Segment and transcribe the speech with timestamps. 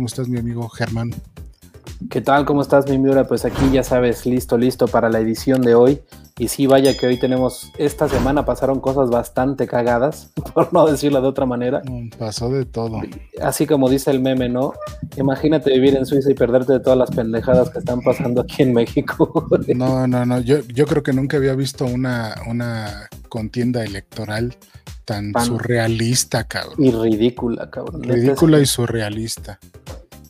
[0.00, 1.10] ¿Cómo estás, mi amigo Germán?
[2.08, 2.46] ¿Qué tal?
[2.46, 3.26] ¿Cómo estás, mi Miura?
[3.26, 6.00] Pues aquí ya sabes, listo, listo para la edición de hoy.
[6.38, 11.20] Y sí, vaya que hoy tenemos, esta semana pasaron cosas bastante cagadas, por no decirlo
[11.20, 11.82] de otra manera.
[11.84, 13.02] Mm, pasó de todo.
[13.42, 14.72] Así como dice el meme, ¿no?
[15.18, 18.72] Imagínate vivir en Suiza y perderte de todas las pendejadas que están pasando aquí en
[18.72, 19.50] México.
[19.74, 24.56] No, no, no, yo, yo creo que nunca había visto una, una contienda electoral
[25.10, 26.76] tan surrealista, cabrón.
[26.78, 28.02] Y ridícula, cabrón.
[28.02, 29.58] Ridícula y surrealista,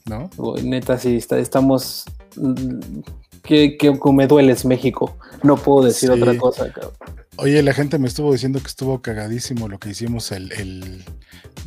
[0.06, 0.30] ¿no?
[0.62, 2.04] neta, sí, estamos...
[2.36, 3.00] Mm,
[3.42, 5.16] que, que, me dueles México.
[5.42, 6.92] No puedo decir otra cosa, cabrón.
[7.36, 11.04] Oye, la gente me estuvo diciendo que estuvo cagadísimo lo que hicimos el, el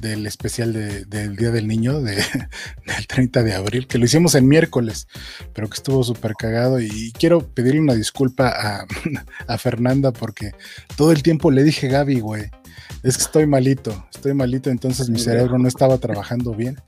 [0.02, 2.16] del especial del Día del Niño de,
[2.86, 5.08] del 30 de abril, que lo hicimos el miércoles,
[5.54, 6.80] pero que estuvo súper cagado.
[6.80, 8.86] Y quiero pedirle una disculpa a,
[9.48, 10.52] a, Fernanda porque
[10.96, 12.52] todo el tiempo le dije Gaby, güey.
[13.02, 16.80] Es que estoy malito, estoy malito, entonces mi cerebro no estaba trabajando bien.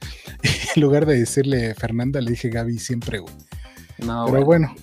[0.43, 3.33] Y en lugar de decirle Fernanda, le dije Gaby siempre, güey.
[3.97, 4.73] No, pero bueno,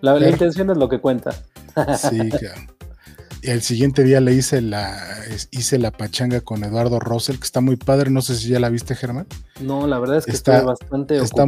[0.00, 1.30] la, intención es lo que cuenta.
[1.98, 2.74] Sí, claro.
[3.42, 4.96] Y el siguiente día le hice la,
[5.50, 8.10] hice la pachanga con Eduardo Russell, que está muy padre.
[8.10, 9.26] No sé si ya la viste, Germán.
[9.60, 11.44] No, la verdad es que está bastante está,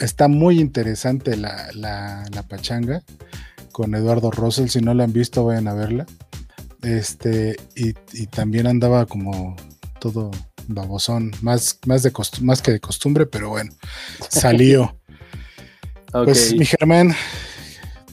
[0.00, 3.02] Está muy interesante la, la, pachanga
[3.70, 4.68] con Eduardo Russell.
[4.68, 6.06] Si no la han visto, vayan a verla.
[6.82, 7.92] Este, y,
[8.26, 9.56] también andaba como
[10.00, 10.30] todo
[10.68, 13.72] babosón, más, más, de más que de costumbre, pero bueno,
[14.28, 14.96] salió.
[16.12, 17.14] Pues mi Germán,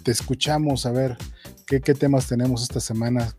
[0.03, 1.15] te escuchamos, a ver
[1.65, 3.33] qué, temas tenemos esta semana.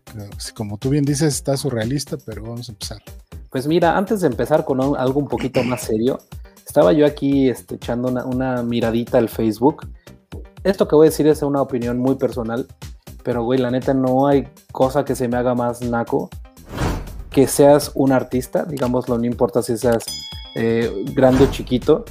[0.55, 3.01] Como tú bien dices, está surrealista, pero vamos a empezar.
[3.49, 6.19] Pues mira, antes de empezar con algo un poquito más serio,
[6.65, 9.87] estaba yo aquí este, echando una, miradita al Facebook.
[10.63, 12.67] Esto que voy a decir es una opinión muy personal,
[13.25, 16.29] pero güey, la neta no hay cosa que se me haga más naco
[17.31, 20.05] que seas un artista, digámoslo, no importa si seas
[20.53, 22.05] eh, grande o chiquito,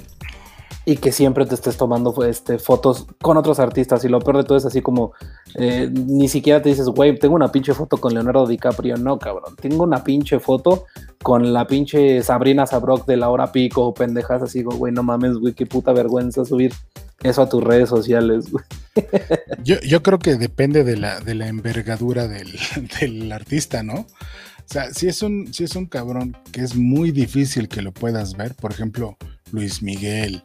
[0.87, 4.05] y que siempre te estés tomando este, fotos con otros artistas.
[4.05, 5.13] Y lo peor de todo es así como,
[5.55, 8.97] eh, ni siquiera te dices, güey, tengo una pinche foto con Leonardo DiCaprio.
[8.97, 10.85] No, cabrón, tengo una pinche foto
[11.23, 15.39] con la pinche Sabrina Sabrok de la hora pico o pendejas así, güey, no mames,
[15.39, 16.75] güey, qué puta vergüenza subir
[17.23, 18.65] eso a tus redes sociales, güey.
[19.65, 22.53] Yo, yo creo que depende de la, de la envergadura del,
[23.01, 23.95] del artista, ¿no?
[23.95, 27.93] O sea, si es, un, si es un cabrón que es muy difícil que lo
[27.93, 29.17] puedas ver, por ejemplo,
[29.53, 30.43] Luis Miguel,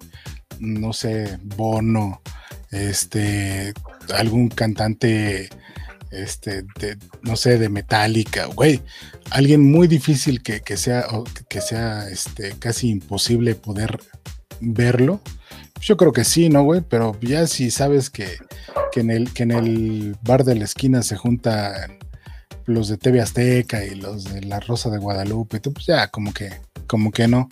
[0.60, 2.22] no sé, Bono,
[2.72, 3.74] este,
[4.14, 5.50] algún cantante,
[6.12, 8.82] este, de, no sé, de Metallica, güey,
[9.32, 11.06] alguien muy difícil que, sea,
[11.48, 14.00] que sea, este, casi imposible poder
[14.59, 15.22] verlo.
[15.82, 16.82] Yo creo que sí, ¿no, güey?
[16.82, 18.38] Pero ya si sabes que,
[18.92, 22.00] que, en el, que en el bar de la esquina se juntan
[22.66, 26.52] los de TV Azteca y los de La Rosa de Guadalupe, pues ya como que,
[26.86, 27.48] como que no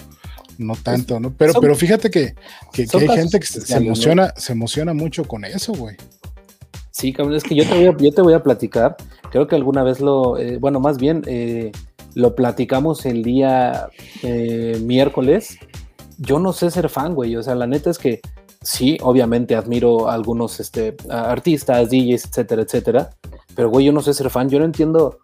[0.57, 1.34] no tanto, ¿no?
[1.34, 2.35] Pero, pero fíjate que,
[2.73, 5.95] hay gente que se, emociona, se emociona mucho con eso, güey.
[6.91, 8.95] Sí, cabrón, es que yo te voy a, yo te voy a platicar.
[9.29, 11.72] Creo que alguna vez lo, eh, bueno, más bien eh,
[12.16, 13.90] lo platicamos el día
[14.23, 15.59] eh, miércoles.
[16.18, 17.35] Yo no sé ser fan, güey.
[17.35, 18.22] O sea, la neta es que
[18.63, 23.09] sí, obviamente admiro a algunos este, artistas, DJs, etcétera, etcétera.
[23.56, 24.50] Pero, güey, yo no sé ser fan.
[24.50, 25.19] Yo no entiendo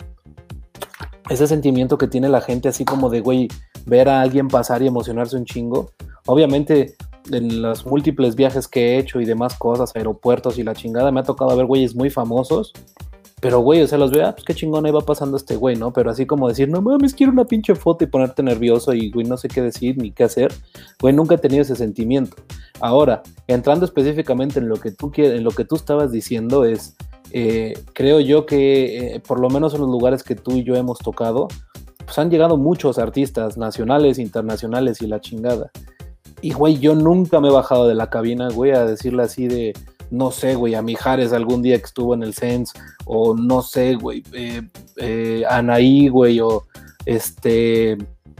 [1.30, 3.48] ese sentimiento que tiene la gente así como de, güey,
[3.86, 5.92] ver a alguien pasar y emocionarse un chingo.
[6.26, 6.96] Obviamente,
[7.32, 11.22] en los múltiples viajes que he hecho y demás cosas, aeropuertos y la chingada, me
[11.22, 12.74] ha tocado ver güeyes muy famosos.
[13.40, 15.76] Pero, güey, o sea, los veo, ah, pues qué chingón ahí va pasando este güey,
[15.76, 15.92] ¿no?
[15.92, 19.26] Pero así como decir, no mames, quiero una pinche foto y ponerte nervioso y, güey,
[19.26, 20.54] no sé qué decir ni qué hacer.
[21.02, 22.38] Güey, nunca he tenido ese sentimiento.
[22.80, 26.96] Ahora, entrando específicamente en lo que tú, en lo que tú estabas diciendo, es,
[27.36, 30.76] eh, creo yo que, eh, por lo menos en los lugares que tú y yo
[30.76, 31.48] hemos tocado,
[32.06, 35.72] pues han llegado muchos artistas nacionales, internacionales y la chingada.
[36.42, 39.74] Y, güey, yo nunca me he bajado de la cabina, güey, a decirle así de,
[40.12, 43.96] no sé, güey, a Mijares algún día que estuvo en el Sense, o no sé,
[43.96, 46.66] güey, eh, Anaí, güey, o
[47.06, 47.98] este,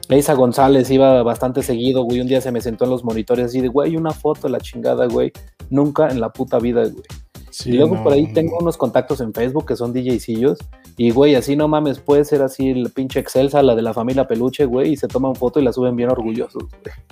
[0.08, 3.60] Leisa González iba bastante seguido, güey, un día se me sentó en los monitores así
[3.60, 5.32] de, güey, una foto, la chingada, güey,
[5.72, 7.23] nunca en la puta vida, güey.
[7.66, 10.58] Y luego por ahí tengo unos contactos en Facebook que son DJcillos
[10.98, 14.28] y, güey, así no mames, puede ser así el pinche Excelsa, la de la familia
[14.28, 16.64] Peluche, güey, y se toman foto y la suben bien orgullosos.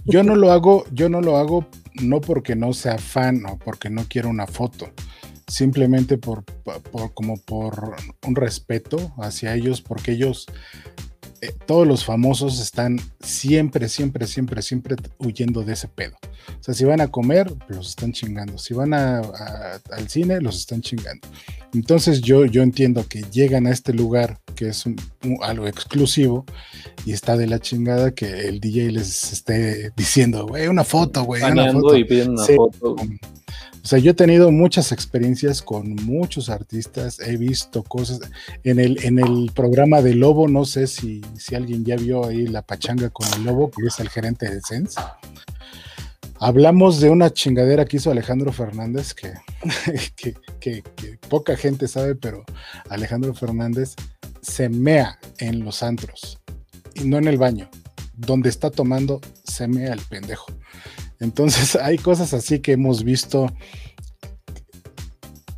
[0.05, 1.65] Yo no lo hago, yo no lo hago
[2.01, 4.87] no porque no sea fan o porque no quiero una foto,
[5.47, 6.43] simplemente por,
[7.13, 7.95] como por
[8.27, 10.47] un respeto hacia ellos, porque ellos,
[11.41, 16.15] eh, todos los famosos están siempre, siempre, siempre, siempre huyendo de ese pedo.
[16.59, 18.59] O sea, si van a comer, los están chingando.
[18.59, 21.27] Si van al cine, los están chingando.
[21.73, 24.83] Entonces yo, yo entiendo que llegan a este lugar que es
[25.41, 26.45] algo exclusivo
[27.05, 31.41] y está de la chingada que el DJ les esté diciendo, güey, una foto, güey.
[31.41, 31.97] Una foto.
[31.97, 32.95] y una foto.
[33.83, 38.19] O sea, yo he tenido muchas experiencias con muchos artistas, he visto cosas.
[38.63, 42.45] En el, en el programa de Lobo, no sé si, si alguien ya vio ahí
[42.45, 44.99] la pachanga con el Lobo, que es el gerente de Sense.
[46.43, 49.13] Hablamos de una chingadera que hizo Alejandro Fernández,
[50.15, 50.83] que, que,
[51.29, 52.43] poca gente sabe, pero
[52.89, 53.95] Alejandro Fernández
[54.41, 56.39] se mea en los antros,
[56.95, 57.69] y no en el baño.
[58.13, 60.47] Donde está tomando, se mea el pendejo.
[61.21, 63.47] Entonces hay cosas así que hemos visto.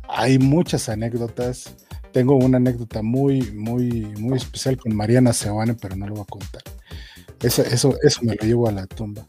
[0.08, 1.74] Hay muchas anécdotas.
[2.12, 6.26] Tengo una anécdota muy, muy, muy especial con Mariana Seoane, pero no lo voy a
[6.26, 6.62] contar.
[7.42, 9.26] Eso, eso, eso me lo llevo a la tumba.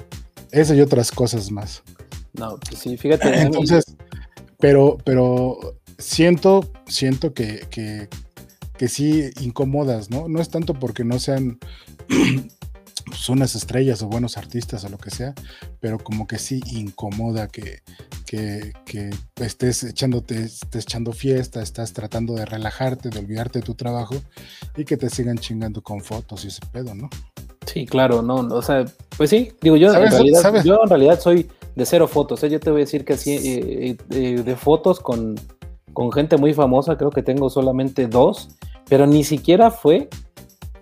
[0.51, 1.81] Eso y otras cosas más.
[2.33, 3.41] No, pues sí, fíjate.
[3.41, 3.85] Entonces,
[4.59, 8.07] pero, pero siento, siento que, que,
[8.77, 10.27] que sí incomodas, ¿no?
[10.27, 11.57] No es tanto porque no sean
[13.05, 15.33] pues, unas estrellas o buenos artistas o lo que sea,
[15.79, 17.81] pero como que sí incomoda que,
[18.25, 18.73] que,
[19.37, 24.15] estés echándote, estés echando fiesta, estás tratando de relajarte, de olvidarte de tu trabajo
[24.75, 27.09] y que te sigan chingando con fotos y ese pedo, ¿no?
[27.65, 28.85] Sí, claro, no, o sea,
[29.17, 32.49] pues sí, digo yo, en realidad, yo en realidad soy de cero fotos, ¿eh?
[32.49, 35.35] yo te voy a decir que así, eh, eh, de fotos con,
[35.93, 38.49] con gente muy famosa, creo que tengo solamente dos,
[38.87, 40.09] pero ni siquiera fue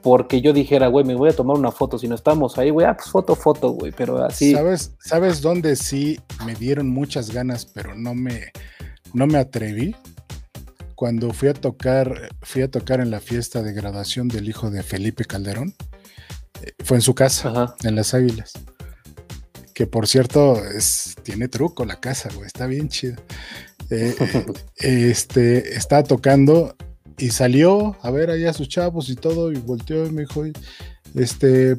[0.03, 1.97] porque yo dijera, güey, me voy a tomar una foto.
[1.97, 4.51] Si no estamos ahí, güey, ah, pues foto, foto, güey, pero así.
[4.51, 8.51] ¿Sabes, ¿Sabes dónde sí me dieron muchas ganas, pero no me,
[9.13, 9.95] no me atreví?
[10.95, 14.83] Cuando fui a tocar, fui a tocar en la fiesta de graduación del hijo de
[14.83, 15.73] Felipe Calderón.
[16.61, 18.51] Eh, fue en su casa, en Las Águilas.
[19.73, 23.15] Que por cierto, es, tiene truco la casa, güey, está bien chido.
[23.89, 24.15] Eh,
[24.81, 26.75] eh, este, estaba tocando
[27.17, 30.43] y salió a ver allá a sus chavos y todo, y volteó y me dijo,
[31.15, 31.77] este,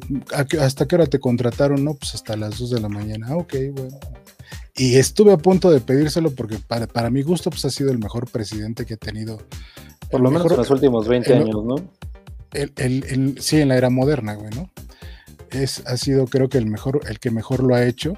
[0.59, 1.83] ¿hasta qué hora te contrataron?
[1.83, 3.27] No, pues hasta las 2 de la mañana.
[3.29, 3.99] Ah, ok, bueno.
[4.77, 7.97] Y estuve a punto de pedírselo porque para, para mi gusto pues ha sido el
[7.97, 9.39] mejor presidente que he tenido.
[10.11, 11.75] Por lo menos en los últimos 20 años, ¿no?
[12.51, 14.69] El, el, sí, en la era moderna, güey, ¿no?
[15.51, 18.13] Es, ha sido creo que el mejor, el que mejor lo ha hecho.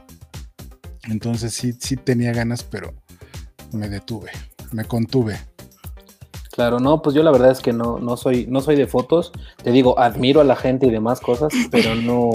[1.03, 2.93] Entonces sí, sí tenía ganas, pero
[3.71, 4.31] me detuve,
[4.71, 5.39] me contuve.
[6.57, 9.31] Claro, no, pues yo la verdad es que no, no soy, no soy de fotos.
[9.61, 12.31] Te digo, admiro a la gente y demás cosas, pero no,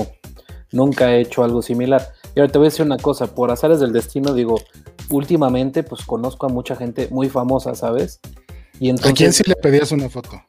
[0.70, 2.06] nunca he hecho algo similar.
[2.36, 4.60] Y ahora te voy a decir una cosa, por azares del destino, digo,
[5.10, 8.20] últimamente pues conozco a mucha gente muy famosa, ¿sabes?
[8.78, 10.40] Y entonces, ¿A quién sí le pedías una foto?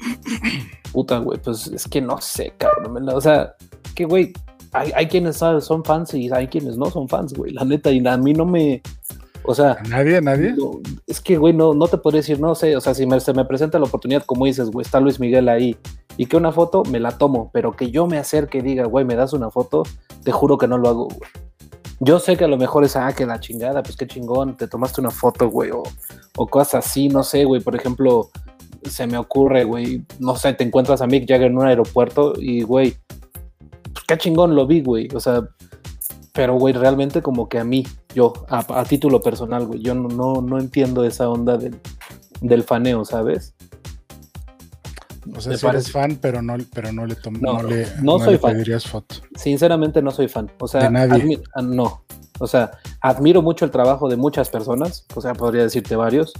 [0.92, 3.08] Puta, güey, pues es que no sé, cabrón.
[3.08, 3.54] O sea,
[3.94, 4.34] que güey,
[4.72, 7.54] hay, hay quienes son fans y hay quienes no son fans, güey.
[7.54, 8.82] La neta, y a mí no me,
[9.48, 10.54] o sea, nadie, nadie.
[11.06, 13.32] es que, güey, no, no te podría decir, no sé, o sea, si me, se
[13.32, 15.74] me presenta la oportunidad, como dices, güey, está Luis Miguel ahí
[16.18, 19.06] y que una foto me la tomo, pero que yo me acerque y diga, güey,
[19.06, 19.84] me das una foto,
[20.22, 21.30] te juro que no lo hago, güey.
[21.98, 24.68] Yo sé que a lo mejor es, ah, que la chingada, pues qué chingón, te
[24.68, 25.82] tomaste una foto, güey, o,
[26.36, 28.28] o cosas así, no sé, güey, por ejemplo,
[28.82, 32.60] se me ocurre, güey, no sé, te encuentras a Mick Jagger en un aeropuerto y,
[32.64, 32.98] güey,
[33.94, 35.48] pues qué chingón lo vi, güey, o sea,
[36.38, 40.60] pero, güey, realmente como que a mí, yo, a, título personal, güey, yo no, no,
[40.60, 41.80] entiendo esa onda del,
[42.40, 43.54] del faneo, ¿sabes?
[45.36, 48.86] O sea, si eres fan, pero no, pero no le, no, le, no soy pedirías
[48.86, 49.16] foto.
[49.34, 50.48] Sinceramente no soy fan.
[50.60, 52.04] O sea, ah, no.
[52.38, 56.32] O sea, admiro mucho el trabajo de muchas personas, o sea, podría decirte varios,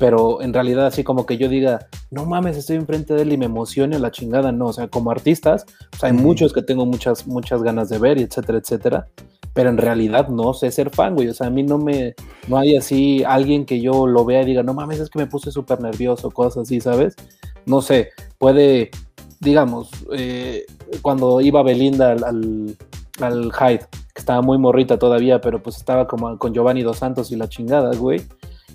[0.00, 3.36] pero en realidad así como que yo diga, no mames, estoy enfrente de él y
[3.36, 7.28] me emocione la chingada, no, o sea, como artistas, pues hay muchos que tengo muchas,
[7.28, 9.06] muchas ganas de ver, y etcétera, etcétera,
[9.56, 11.28] pero en realidad no sé ser fan, güey.
[11.28, 12.14] O sea, a mí no me,
[12.46, 15.26] no hay así alguien que yo lo vea y diga, no mames, es que me
[15.26, 17.16] puse súper nervioso, cosas así, ¿sabes?
[17.64, 18.90] No sé, puede,
[19.40, 20.66] digamos, eh,
[21.00, 22.76] cuando iba Belinda al, al,
[23.22, 27.32] al, Hyde, que estaba muy morrita todavía, pero pues estaba como con Giovanni Dos Santos
[27.32, 28.26] y la chingada, güey.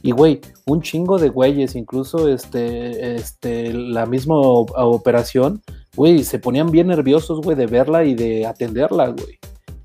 [0.02, 5.62] Y güey, un chingo de güeyes, incluso este, este, la misma operación,
[5.96, 9.38] güey, se ponían bien nerviosos, güey, de verla y de atenderla, güey.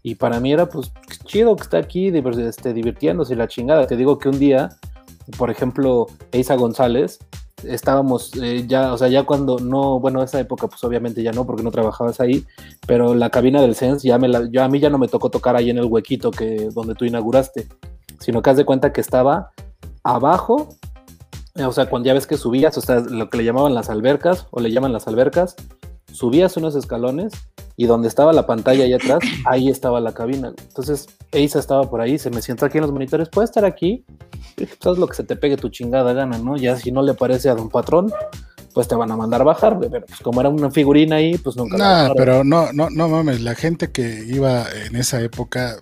[0.07, 0.93] Y para mí era pues
[1.25, 3.89] chido que está aquí este, divirtiéndose la chingada.
[3.89, 4.69] Te digo que un día,
[5.37, 7.19] por ejemplo, Eisa González,
[7.65, 11.45] estábamos eh, ya, o sea, ya cuando no, bueno, esa época pues obviamente ya no,
[11.45, 12.47] porque no trabajabas ahí,
[12.87, 15.29] pero la cabina del Sense ya me la, yo, a mí ya no me tocó
[15.29, 17.67] tocar ahí en el huequito que donde tú inauguraste,
[18.21, 19.51] sino que haz de cuenta que estaba
[20.05, 20.69] abajo,
[21.57, 24.47] o sea, cuando ya ves que subías, o sea, lo que le llamaban las albercas,
[24.53, 25.57] o le llaman las albercas,
[26.17, 27.33] subías unos escalones
[27.77, 30.53] y donde estaba la pantalla allá atrás, ahí estaba la cabina.
[30.69, 34.05] Entonces, Eisa estaba por ahí, se me sienta aquí en los monitores, ¿puede estar aquí?
[34.57, 36.57] Y pues haz lo que se te pegue tu chingada gana, ¿no?
[36.57, 38.11] Ya si no le parece a don patrón,
[38.73, 41.77] pues te van a mandar bajar, pero pues como era una figurina ahí, pues nunca.
[41.77, 45.79] No, pero no, no, no mames, la gente que iba en esa época,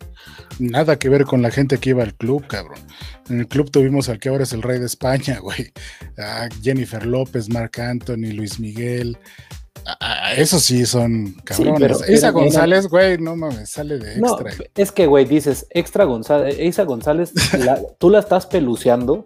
[0.59, 2.79] nada que ver con la gente que iba al club, cabrón.
[3.29, 5.73] En el club tuvimos al que ahora es el rey de España, güey.
[6.19, 9.19] A Jennifer López, Marc Anthony, Luis Miguel.
[10.37, 12.09] Eso sí son cabrones.
[12.09, 14.51] Isa González, güey, no mames, sale de extra.
[14.75, 17.33] es que, güey, dices, extra González, Isa González,
[17.99, 19.25] tú la estás peluceando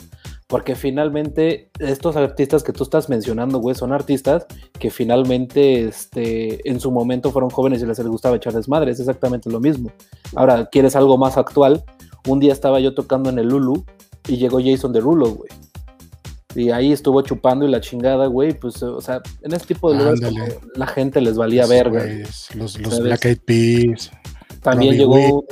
[0.49, 4.47] porque finalmente estos artistas que tú estás mencionando, güey, son artistas
[4.79, 9.51] que finalmente este, en su momento fueron jóvenes y les gustaba echar desmadre, es exactamente
[9.51, 9.93] lo mismo.
[10.35, 11.85] Ahora, ¿quieres algo más actual?
[12.27, 13.85] Un día estaba yo tocando en el Lulu
[14.27, 15.51] y llegó Jason Derulo, güey.
[16.55, 19.99] Y ahí estuvo chupando y la chingada, güey, pues, o sea, en este tipo de
[19.99, 20.21] lugares
[20.75, 22.05] la gente les valía verga.
[22.55, 24.11] los, los Black Eyed Peas.
[24.63, 25.45] También llegó,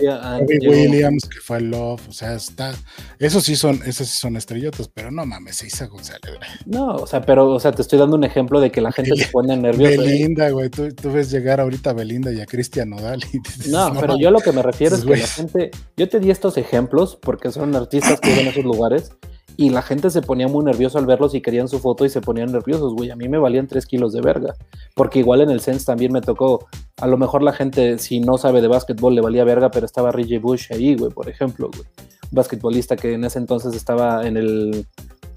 [0.66, 2.74] Williams, que fue el Love, o sea, está,
[3.18, 6.34] esos sí son, esos sí son estrellotas, pero no mames, Isa González.
[6.64, 9.16] No, o sea, pero, o sea, te estoy dando un ejemplo de que la gente
[9.16, 9.94] se pone nerviosa.
[9.94, 9.98] ¿eh?
[9.98, 13.20] Belinda, güey, tú, ves llegar ahorita a Belinda y a Cristian Nodal
[13.68, 16.56] no, pero yo lo que me refiero es que la gente, yo te di estos
[16.56, 19.12] ejemplos porque son artistas que viven en esos lugares
[19.58, 22.20] y la gente se ponía muy nervioso al verlos y querían su foto y se
[22.20, 23.10] ponían nerviosos, güey.
[23.10, 24.54] A mí me valían tres kilos de verga.
[24.94, 26.66] Porque igual en el Sense también me tocó.
[26.98, 30.12] A lo mejor la gente, si no sabe de básquetbol, le valía verga, pero estaba
[30.12, 31.86] Reggie Bush ahí, güey, por ejemplo, güey.
[32.24, 34.86] Un basquetbolista que en ese entonces estaba en el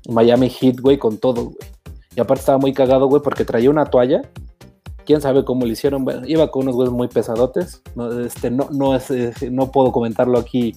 [0.10, 1.58] Miami Heat, güey, con todo, güey.
[2.16, 4.24] Y aparte estaba muy cagado, güey, porque traía una toalla.
[5.06, 6.06] Quién sabe cómo lo hicieron.
[6.28, 7.82] Iba con unos güeyes muy pesadotes.
[7.96, 10.76] No, este, no, no, es, eh, no puedo comentarlo aquí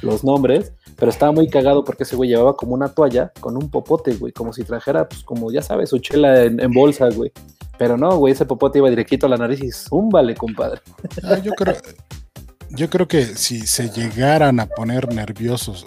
[0.00, 0.72] los nombres
[1.04, 4.32] pero estaba muy cagado porque ese güey llevaba como una toalla con un popote, güey,
[4.32, 7.30] como si trajera, pues como ya sabes, su chela en, bolsa, güey.
[7.76, 10.80] Pero no, güey, ese popote iba directito a la nariz y zúmbale, compadre.
[11.22, 11.76] Ah, yo creo,
[12.70, 15.84] yo creo que si se llegaran a poner nerviosos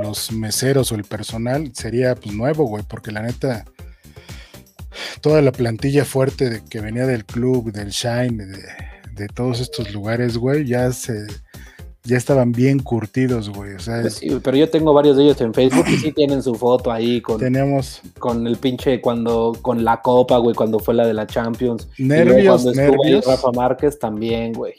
[0.00, 3.64] los meseros o el personal, sería pues nuevo, güey, porque la neta,
[5.20, 8.62] toda la plantilla fuerte de, que venía del club, del Shine, de,
[9.14, 11.26] de todos estos lugares, güey, ya se
[12.04, 13.74] ya estaban bien curtidos, güey.
[13.74, 16.42] O sea, pues sí, pero yo tengo varios de ellos en Facebook y sí tienen
[16.42, 18.02] su foto ahí con, Tenemos...
[18.18, 21.88] con el pinche cuando, con la copa, güey, cuando fue la de la Champions.
[21.98, 23.26] Nervios, y cuando nervios.
[23.26, 24.74] Rafa Márquez también, güey.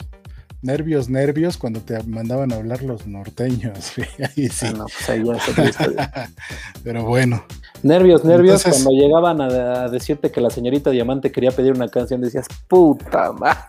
[0.62, 4.10] Nervios, nervios cuando te mandaban a hablar los norteños, güey.
[4.20, 4.66] Ahí sí.
[4.68, 6.30] Ah, no, pues ahí ya
[6.84, 7.44] pero bueno.
[7.84, 12.48] Nervios, nervios, cuando llegaban a, decirte que la señorita Diamante quería pedir una canción, decías,
[12.68, 13.60] puta madre.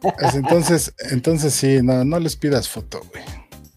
[0.00, 3.22] Pues entonces, entonces sí, no, no les pidas foto, güey.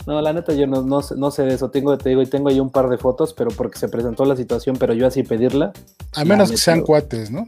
[0.07, 2.61] No, la neta yo no, no, sé de eso, tengo, te digo, y tengo ahí
[2.61, 5.73] un par de fotos, pero porque se presentó la situación, pero yo así pedirla.
[6.13, 7.45] A menos que sean cuates, ¿no?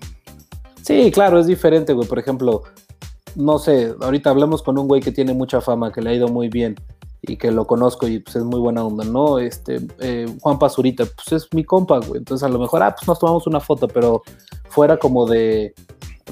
[0.82, 2.08] Sí, claro, es diferente, güey.
[2.08, 2.64] Por ejemplo,
[3.36, 6.28] no sé, ahorita hablamos con un güey que tiene mucha fama, que le ha ido
[6.28, 6.76] muy bien
[7.28, 9.40] y que lo conozco y pues es muy buena onda, ¿no?
[9.40, 12.20] Este, eh, Juan Pazurita, pues es mi compa, güey.
[12.20, 14.24] Entonces a lo mejor, ah, pues nos tomamos una foto, pero
[14.70, 15.74] fuera como de,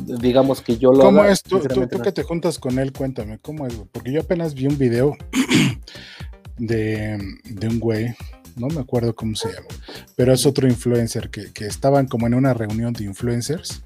[0.01, 0.99] digamos que yo lo...
[0.99, 1.43] ¿Cómo es?
[1.43, 3.75] Tú, que te juntas con él, cuéntame, ¿cómo es?
[3.91, 5.15] Porque yo apenas vi un video
[6.57, 8.15] de, de un güey,
[8.55, 9.67] no me acuerdo cómo se llama,
[10.15, 13.83] pero es otro influencer que, que estaban como en una reunión de influencers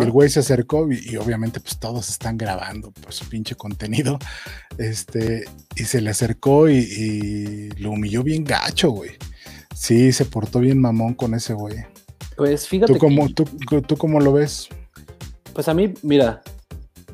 [0.00, 4.18] el güey se acercó y, obviamente pues todos están grabando pues su pinche contenido.
[4.78, 5.44] Este,
[5.76, 9.12] y se le acercó y, lo humilló bien gacho, güey.
[9.74, 11.84] Sí, se portó bien mamón con ese güey.
[12.36, 12.92] Pues fíjate.
[12.92, 14.68] ¿Tú cómo, tú, cómo lo ves?
[15.52, 16.42] Pues a mí, mira,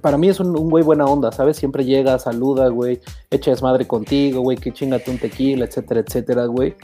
[0.00, 1.56] para mí es un, güey buena onda, ¿sabes?
[1.56, 3.00] Siempre llega, saluda, güey,
[3.30, 6.74] echa desmadre contigo, güey, que chingate un tequila, etcétera, etcétera, güey.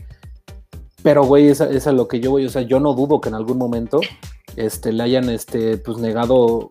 [1.06, 3.28] Pero, güey, esa es a lo que yo voy, o sea, yo no dudo que
[3.28, 4.00] en algún momento
[4.56, 6.68] este, le hayan este, pues, negado.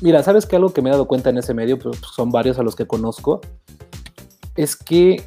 [0.00, 0.56] Mira, ¿sabes qué?
[0.56, 2.86] Algo que me he dado cuenta en ese medio, pues, son varios a los que
[2.86, 3.42] conozco,
[4.54, 5.22] es que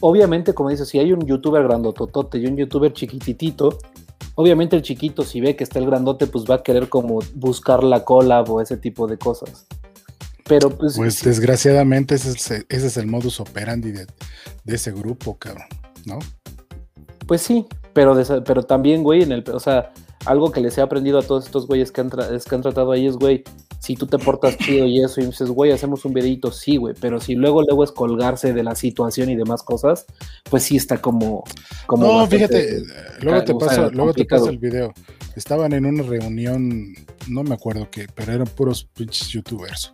[0.00, 3.76] obviamente, como dices, si hay un youtuber grandototote y un youtuber chiquititito,
[4.34, 7.84] obviamente el chiquito, si ve que está el grandote, pues va a querer como buscar
[7.84, 9.66] la cola o ese tipo de cosas.
[10.48, 10.96] Pero pues.
[10.96, 14.06] Pues desgraciadamente ese es, ese es el modus operandi de,
[14.64, 15.66] de, ese grupo, cabrón,
[16.06, 16.18] ¿no?
[17.26, 19.44] Pues sí, pero, pero también, güey, en el.
[19.52, 19.92] O sea,
[20.26, 23.06] algo que les he aprendido a todos estos güeyes que han, que han tratado ahí
[23.06, 23.44] es, güey,
[23.78, 26.94] si tú te portas chido y eso, y dices, güey, hacemos un videito, sí, güey,
[26.98, 30.06] pero si luego luego es colgarse de la situación y demás cosas,
[30.48, 31.44] pues sí está como...
[31.86, 32.82] como no, fíjate,
[33.20, 34.92] luego, te pasa, luego te pasa el video.
[35.36, 36.94] Estaban en una reunión,
[37.28, 39.92] no me acuerdo qué, pero eran puros pinches youtubers.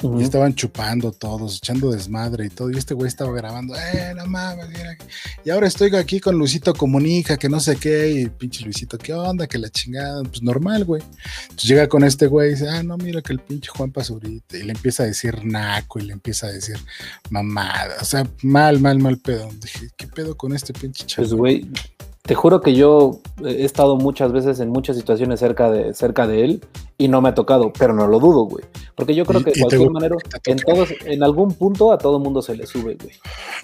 [0.00, 2.70] Y estaban chupando todos, echando desmadre y todo.
[2.70, 4.68] Y este güey estaba grabando, eh, no mames.
[5.44, 8.10] Y ahora estoy aquí con Luisito Comunica, que no sé qué.
[8.10, 9.48] Y pinche Luisito, ¿qué onda?
[9.48, 10.22] Que la chingada.
[10.22, 11.02] Pues normal, güey.
[11.42, 14.56] Entonces llega con este güey y dice, ah, no, mira que el pinche Juan Pazurita.
[14.56, 16.76] Y le empieza a decir naco y le empieza a decir
[17.30, 17.96] mamada.
[18.00, 19.48] O sea, mal, mal, mal pedo.
[19.60, 21.28] Dije, ¿qué pedo con este pinche chaval?
[21.28, 21.68] Pues, güey,
[22.28, 26.44] te juro que yo he estado muchas veces en muchas situaciones cerca de, cerca de
[26.44, 26.60] él
[26.98, 28.66] y no me ha tocado, pero no lo dudo, güey.
[28.94, 32.42] Porque yo creo que de cualquier manera, en, todos, en algún punto a todo mundo
[32.42, 33.14] se le sube, güey.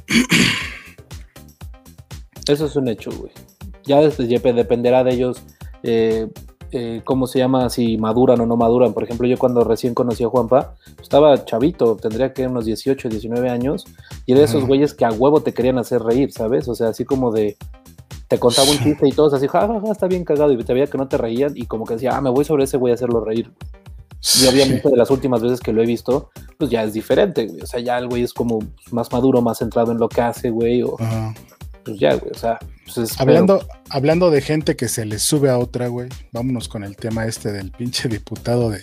[2.49, 3.33] Eso es un hecho, güey.
[3.85, 5.43] Ya dependerá de ellos
[5.83, 6.29] eh,
[6.73, 8.95] eh, cómo se llama, si maduran o no maduran.
[8.95, 13.51] Por ejemplo, yo cuando recién conocí a Juanpa, estaba chavito, tendría que unos 18, 19
[13.51, 13.85] años,
[14.25, 16.67] y era de esos güeyes que a huevo te querían hacer reír, ¿sabes?
[16.67, 17.59] O sea, así como de,
[18.35, 20.99] te contaba un chiste y todos así, ja, está bien cagado, y te veía que
[20.99, 23.25] no te reían, y como que decía, ah, me voy sobre ese, voy a hacerlo
[23.25, 23.51] reír.
[24.43, 27.61] Y obviamente de las últimas veces que lo he visto, pues ya es diferente, güey.
[27.61, 28.59] O sea, ya el güey es como
[28.91, 30.83] más maduro, más centrado en lo que hace, güey.
[30.83, 30.97] O,
[31.85, 32.33] Pues ya, güey.
[32.35, 33.61] O sea, pues hablando,
[33.91, 36.09] hablando de gente que se le sube a otra, güey.
[36.33, 38.81] Vámonos con el tema este del pinche diputado de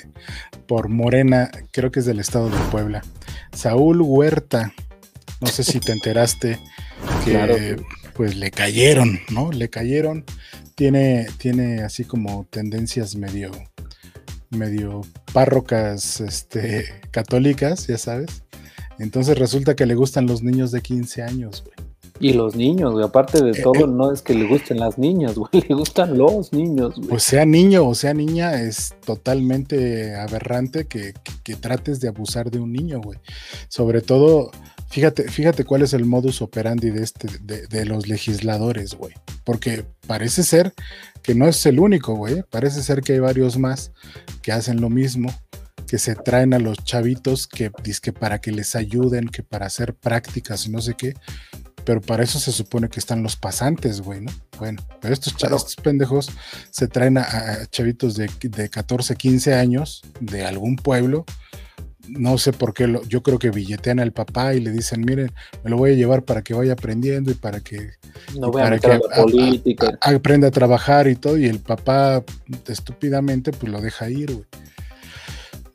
[0.67, 3.01] por Morena, creo que es del estado de Puebla.
[3.51, 4.73] Saúl Huerta.
[5.39, 6.59] No sé si te enteraste
[7.25, 7.77] que
[8.21, 9.51] pues le cayeron, ¿no?
[9.51, 10.23] Le cayeron.
[10.75, 13.49] Tiene, tiene así como tendencias medio,
[14.51, 15.01] medio
[15.33, 18.43] párrocas este, católicas, ya sabes.
[18.99, 21.75] Entonces resulta que le gustan los niños de 15 años, güey.
[22.19, 23.91] Y los niños, güey, aparte de eh, todo, eh.
[23.91, 27.09] no es que le gusten las niñas, güey, le gustan los niños, güey.
[27.09, 32.59] Pues sea niño o sea niña, es totalmente aberrante que, que trates de abusar de
[32.59, 33.17] un niño, güey.
[33.67, 34.51] Sobre todo,
[34.91, 39.13] Fíjate, fíjate cuál es el modus operandi de, este, de, los legisladores, güey.
[39.45, 40.73] Porque parece ser
[41.23, 42.43] que no es el único, güey.
[42.49, 43.93] Parece ser que hay varios más
[44.41, 45.33] que hacen lo mismo,
[45.87, 47.71] que se traen a los chavitos que,
[48.01, 51.13] que para que les ayuden, que para hacer prácticas y no sé qué.
[51.85, 54.31] Pero para eso se supone que están los pasantes, güey, ¿no?
[54.59, 56.29] Bueno, pero estos, estos pendejos
[56.69, 61.25] se traen a, chavitos de, de 14, 15 años de algún pueblo
[62.07, 65.31] no sé por qué, yo creo que billetean al papá y le dicen, miren,
[65.63, 67.91] me lo voy a llevar para que vaya aprendiendo y para que,
[68.51, 68.99] para que
[70.01, 72.23] aprenda a trabajar y todo, y el papá
[72.67, 74.45] estúpidamente pues lo deja ir, güey.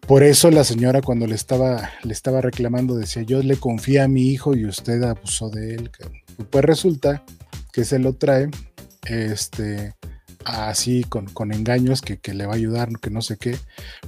[0.06, 4.08] Por eso la señora cuando le estaba, le estaba reclamando decía, yo le confía a
[4.08, 5.90] mi hijo y usted abusó de él.
[6.50, 7.24] Pues resulta
[7.72, 8.48] que se lo trae,
[9.08, 9.94] este,
[10.46, 13.58] así con, con engaños que, le va a ayudar, que no sé qué.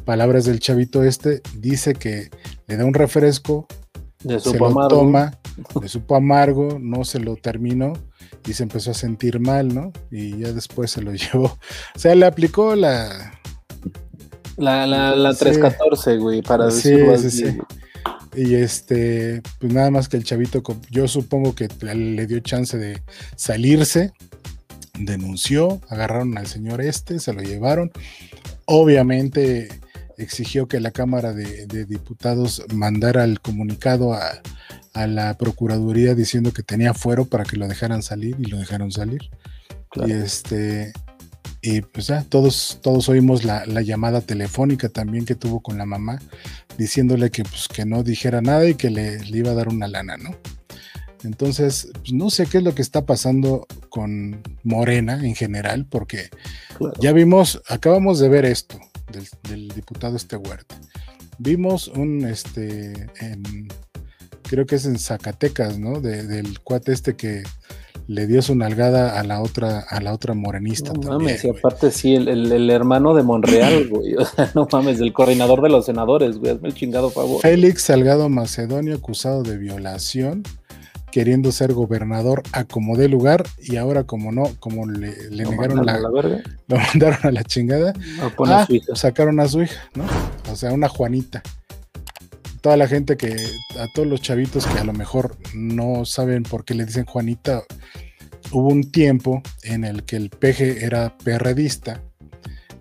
[0.05, 2.31] Palabras del chavito este, dice que
[2.67, 3.67] le da un refresco,
[4.23, 5.39] de se lo toma,
[5.81, 7.93] de supo amargo, no se lo terminó
[8.47, 9.93] y se empezó a sentir mal, ¿no?
[10.11, 11.59] Y ya después se lo llevó.
[11.95, 13.35] O sea, le aplicó la...
[14.57, 17.59] La, la, 314, güey, para decirlo así.
[18.35, 23.01] Y este, pues nada más que el chavito, yo supongo que le dio chance de
[23.37, 24.13] salirse
[24.99, 27.91] denunció, agarraron al señor este, se lo llevaron.
[28.65, 29.69] Obviamente
[30.17, 34.43] exigió que la Cámara de, Diputados mandara el comunicado a,
[35.07, 39.31] la Procuraduría diciendo que tenía fuero para que lo dejaran salir y lo dejaron salir.
[39.95, 40.93] Y este
[41.61, 46.21] y pues ya todos, todos oímos la, llamada telefónica también que tuvo con la mamá,
[46.77, 49.87] diciéndole que pues que no dijera nada y que le, le iba a dar una
[49.87, 50.31] lana, ¿no?
[51.25, 56.31] Entonces, pues, no sé qué es lo que está pasando con Morena en general, porque
[57.01, 58.79] ya vimos, acabamos de ver esto
[59.49, 60.77] del, diputado este Huerta.
[61.39, 63.69] Vimos un, este, en,
[64.43, 66.01] creo que es en Zacatecas, ¿no?
[66.01, 67.43] del cuate este que
[68.09, 70.95] le dio su nalgada a la otra, a la otra morenista.
[70.95, 74.15] No mames, y aparte sí, el, hermano de Monreal, güey.
[74.17, 77.43] O sea, no mames, el coordinador de los senadores, güey, hazme el chingado favor.
[77.43, 80.43] Félix Salgado Macedonio, acusado de violación
[81.11, 85.99] queriendo ser gobernador a como dé lugar y ahora como no, como le, negaron la,
[86.69, 90.05] lo mandaron a la chingada, ah, sacaron a su hija, ¿no?
[90.51, 91.43] O sea, una Juanita.
[92.61, 93.35] Toda la gente que,
[93.79, 97.63] a todos los chavitos que a lo mejor no saben por qué le dicen Juanita,
[98.51, 102.03] hubo un tiempo en el que el peje era perredista,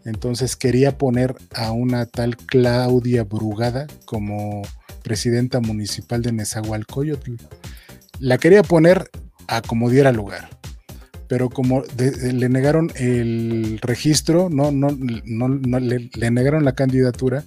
[0.03, 4.63] entonces quería poner a una tal Claudia Brugada como
[5.03, 7.35] presidenta municipal de Nezahualcóyotl
[8.19, 9.09] la quería poner
[9.47, 10.49] a como diera lugar.
[11.27, 17.43] Pero como le negaron el registro, no, no, no, le, negaron la candidatura,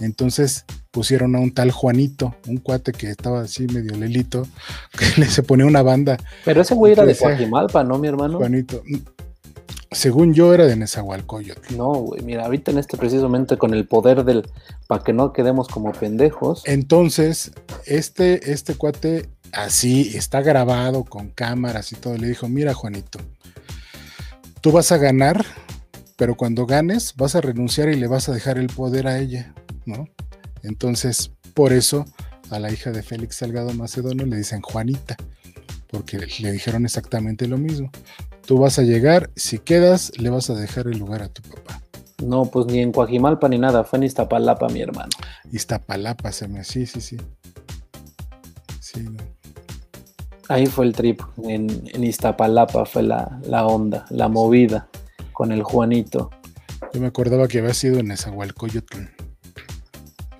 [0.00, 4.46] entonces pusieron a un tal Juanito, un cuate que estaba así medio lelito,
[4.98, 6.18] que le se ponía una banda.
[6.44, 8.36] Pero ese güey era de Guajimalpa, ¿no, mi hermano?
[8.36, 8.82] Juanito.
[9.90, 11.76] Según yo era de Nezahualcóyotl.
[11.76, 14.46] No, güey, mira, ahorita en este precisamente con el poder del,
[14.88, 16.62] para que no quedemos como pendejos.
[16.66, 17.52] Entonces,
[17.86, 23.18] este, este cuate así está grabado con cámaras y todo, le dijo, mira Juanito,
[24.60, 25.44] tú vas a ganar,
[26.16, 29.54] pero cuando ganes vas a renunciar y le vas a dejar el poder a ella,
[29.86, 30.08] ¿no?
[30.62, 32.04] Entonces, por eso
[32.50, 35.16] a la hija de Félix Salgado Macedonio le dicen Juanita,
[35.88, 37.90] porque le dijeron exactamente lo mismo.
[38.46, 41.80] Tú vas a llegar, si quedas, le vas a dejar el lugar a tu papá.
[42.22, 45.10] No, pues ni en Coajimalpa ni nada, fue en Iztapalapa, mi hermano.
[45.50, 47.16] Iztapalapa se me, sí, sí, sí.
[48.80, 49.04] Sí,
[50.52, 54.88] Ahí fue el trip, en, en Iztapalapa fue la, la, onda, la movida
[55.32, 56.30] con el Juanito.
[56.92, 58.98] Yo me acordaba que había sido en Esahualcoyotl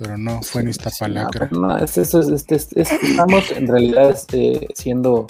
[0.02, 1.48] pero no, fue en Iztapalacra.
[1.52, 5.26] No, estamos en realidad este, siendo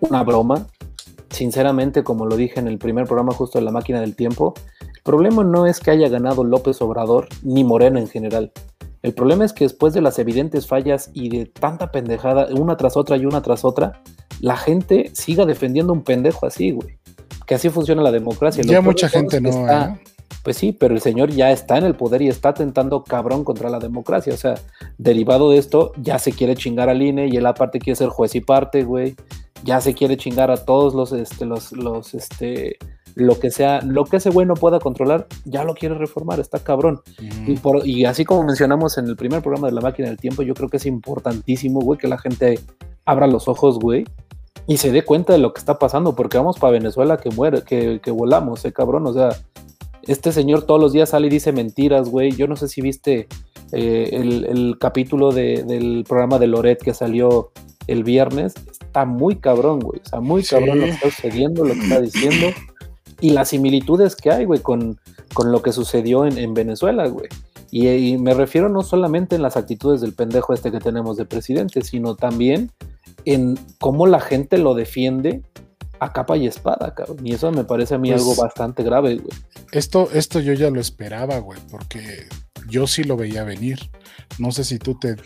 [0.00, 0.66] una broma.
[1.30, 5.02] Sinceramente, como lo dije en el primer programa justo de la máquina del tiempo, el
[5.02, 8.52] problema no es que haya ganado López Obrador ni Moreno en general.
[9.04, 12.96] El problema es que después de las evidentes fallas y de tanta pendejada, una tras
[12.96, 14.00] otra y una tras otra,
[14.40, 16.96] la gente siga defendiendo un pendejo así, güey.
[17.46, 18.64] Que así funciona la democracia.
[18.66, 19.50] Ya mucha gente no.
[19.50, 20.00] ¿eh?
[20.42, 23.68] Pues sí, pero el señor ya está en el poder y está tentando cabrón contra
[23.68, 24.32] la democracia.
[24.32, 24.54] O sea,
[24.96, 28.34] derivado de esto, ya se quiere chingar al INE y él aparte quiere ser juez
[28.34, 29.16] y parte, güey.
[29.64, 32.78] Ya se quiere chingar a todos los, este, los, los, este,
[33.14, 36.58] lo que sea, lo que ese güey no pueda controlar, ya lo quiere reformar, está
[36.58, 37.00] cabrón.
[37.46, 40.42] y, por, y así como mencionamos en el primer programa de la máquina del tiempo,
[40.42, 42.60] yo creo que es importantísimo, güey, que la gente
[43.04, 44.04] abra los ojos, güey,
[44.66, 47.62] y se dé cuenta de lo que está pasando, porque vamos para Venezuela que muere,
[47.62, 49.30] que, que volamos, eh, cabrón, o sea,
[50.06, 52.32] este señor todos los días sale y dice mentiras, güey.
[52.32, 53.26] Yo no sé si viste
[53.72, 57.50] eh, el, capítulo del programa de Loret que salió
[57.86, 58.54] el viernes.
[58.70, 60.00] Está muy cabrón, güey.
[60.04, 62.48] O sea, muy cabrón lo que está sucediendo, lo que está diciendo.
[63.24, 65.00] Y las similitudes que hay, güey, con,
[65.32, 67.26] con lo que sucedió en, Venezuela, güey.
[67.70, 71.24] Y, y, me refiero no solamente en las actitudes del pendejo este que tenemos de
[71.24, 72.70] presidente, sino también
[73.24, 75.40] en cómo la gente lo defiende
[76.00, 77.26] a capa y espada, cabrón.
[77.26, 79.38] Y eso me parece a mí algo pues, bastante grave, güey.
[79.72, 82.26] Esto, esto yo ya lo esperaba, güey, porque
[82.68, 83.78] yo sí lo veía venir.
[84.38, 85.16] No sé si tú te,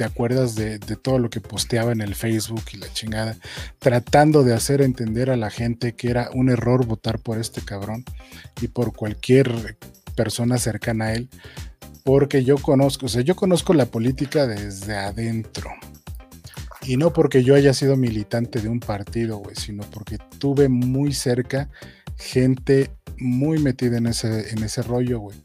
[0.00, 3.36] te acuerdas de, todo lo que posteaba en el Facebook y la chingada,
[3.78, 8.06] tratando de hacer entender a la gente que era un error votar por este cabrón
[8.62, 9.76] y por cualquier
[10.14, 11.28] persona cercana a él,
[12.02, 15.68] porque yo conozco, o sea, yo conozco la política desde adentro.
[16.86, 21.12] Y no porque yo haya sido militante de un partido, güey, sino porque tuve muy
[21.12, 21.68] cerca
[22.16, 25.36] gente muy metida en ese, en ese rollo, güey.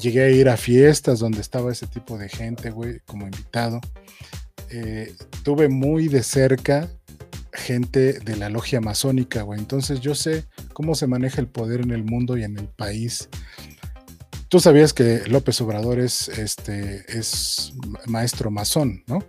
[0.00, 3.80] Llegué a ir a fiestas donde estaba ese tipo de gente, güey, como invitado.
[4.70, 6.88] Eh, tuve muy de cerca
[7.52, 9.58] gente de la logia masónica, güey.
[9.58, 13.28] Entonces yo sé cómo se maneja el poder en el mundo y en el país.
[14.48, 17.72] Tú sabías que López Obrador es, este, es
[18.06, 19.24] maestro masón, ¿no?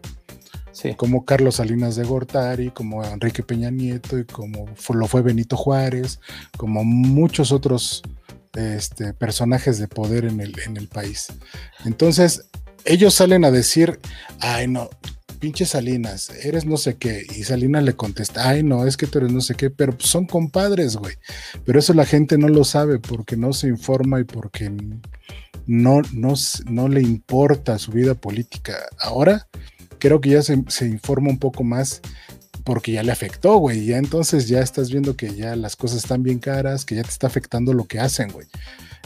[0.95, 6.19] como Carlos Salinas de Gortari, como Enrique Peña Nieto y como lo fue Benito Juárez,
[6.55, 8.03] como muchos otros
[8.57, 11.27] este, personajes de poder en el, en el país.
[11.85, 12.49] Entonces,
[12.85, 13.99] ellos salen a decir,
[14.39, 14.89] ay no,
[15.39, 17.25] pinche Salinas, eres no sé qué.
[17.35, 20.25] Y Salinas le contesta, ay no, es que tú eres no sé qué, pero son
[20.25, 21.15] compadres, güey.
[21.65, 24.71] Pero eso la gente no lo sabe porque no se informa y porque
[25.65, 26.33] no, no,
[26.65, 28.75] no le importa su vida política.
[28.99, 29.47] Ahora
[29.99, 30.53] creo que ya se,
[30.85, 32.01] informa un poco más
[32.67, 33.85] porque ya le afectó, güey.
[33.85, 37.07] Ya entonces ya estás viendo que ya las cosas están bien caras, que ya te
[37.07, 38.45] está afectando lo que hacen, güey.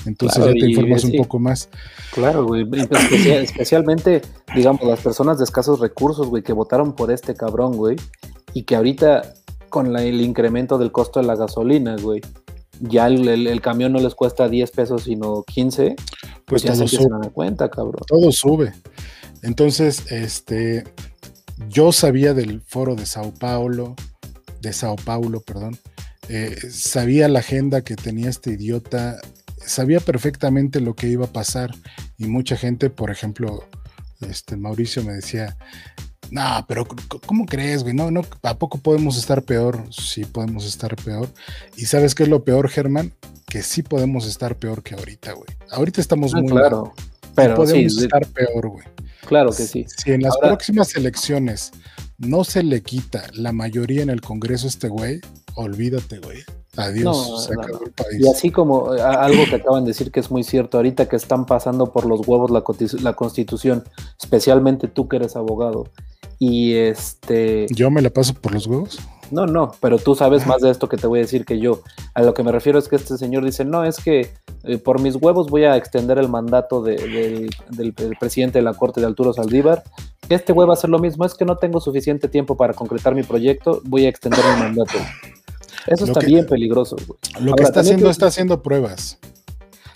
[0.07, 1.69] Entonces ya te informas un poco más.
[2.11, 2.67] Claro, güey.
[3.43, 4.23] especialmente,
[4.55, 7.97] digamos, las personas de escasos recursos, güey, que votaron por este cabrón, güey.
[8.55, 9.31] Y que ahorita,
[9.69, 12.19] con el incremento del costo de la gasolina, güey,
[12.79, 15.93] ya el, camión no les cuesta 10 pesos, sino 15.
[15.97, 16.03] Pues,
[16.47, 18.01] pues ya se empiezan a cuenta, cabrón.
[18.07, 18.73] Todo sube.
[19.43, 20.83] Entonces, este,
[21.69, 23.95] yo sabía del foro de Sao Paulo,
[24.61, 25.77] de Sao Paulo, perdón,
[26.29, 29.19] eh, sabía la agenda que tenía este idiota,
[29.57, 31.71] sabía perfectamente lo que iba a pasar
[32.17, 33.63] y mucha gente, por ejemplo,
[34.21, 35.57] este Mauricio me decía,
[36.31, 36.87] no, pero
[37.25, 37.93] ¿cómo crees, güey?
[37.93, 39.83] No, no, ¿a poco podemos estar peor?
[39.91, 41.27] Sí, podemos estar peor.
[41.75, 43.13] ¿Y sabes qué es lo peor, Germán?
[43.47, 45.49] Que sí podemos estar peor que ahorita, güey.
[45.71, 46.93] Ahorita estamos ah, muy claro.
[47.35, 48.85] Pero podemos estar peor, güey.
[49.27, 49.85] Claro que sí.
[49.87, 51.71] Si en las próximas elecciones
[52.17, 55.21] no se le quita la mayoría en el Congreso a este güey,
[55.55, 56.39] olvídate, güey.
[56.77, 58.21] Adiós, se acabó el país.
[58.21, 61.17] Y así como eh, algo que acaban de decir que es muy cierto, ahorita que
[61.17, 62.63] están pasando por los huevos la,
[63.01, 63.83] la constitución,
[64.19, 65.89] especialmente tú que eres abogado,
[66.39, 67.67] y este...
[67.71, 68.99] ¿Yo me la paso por los huevos?
[69.31, 71.81] No, no, pero tú sabes más de esto que te voy a decir que yo.
[72.13, 74.99] A lo que me refiero es que este señor dice, no, es que eh, por
[74.99, 77.49] mis huevos voy a extender el mandato del,
[78.19, 79.83] presidente de la Corte de Arturo Saldívar.
[80.29, 83.15] Este güey va a hacer lo mismo, es que no tengo suficiente tiempo para concretar
[83.15, 84.97] mi proyecto, voy a extender el mandato.
[85.87, 86.95] Eso está bien peligroso.
[87.07, 87.19] Güey.
[87.39, 89.17] Lo que está haciendo, está haciendo pruebas.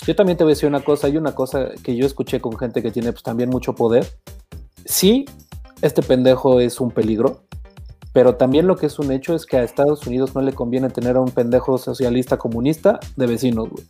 [0.07, 2.57] Yo también te voy a decir una cosa, hay una cosa que yo escuché con
[2.57, 4.07] gente que tiene pues, también mucho poder.
[4.85, 5.25] Sí,
[5.81, 7.41] este pendejo es un peligro,
[8.15, 10.89] pero también lo que es un hecho es que a Estados Unidos no le conviene
[10.89, 13.85] tener a un pendejo socialista comunista de vecinos, güey.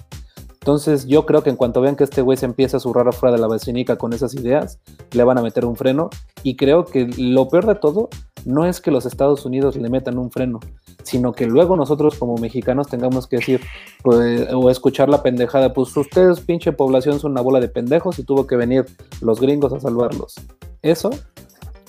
[0.49, 3.35] Entonces yo creo que en cuanto vean que este güey se empieza a zurrar afuera
[3.35, 4.79] de la vecinica con esas ideas,
[5.11, 6.09] le van a meter un freno.
[6.41, 8.09] Y creo que lo peor de todo
[8.45, 10.59] no es que los Estados Unidos le metan un freno,
[11.03, 13.61] sino que luego nosotros como mexicanos tengamos que decir
[14.01, 18.23] pues, o escuchar la pendejada, pues ustedes pinche población son una bola de pendejos y
[18.23, 18.87] tuvo que venir
[19.21, 20.33] los gringos a salvarlos.
[20.81, 21.11] Eso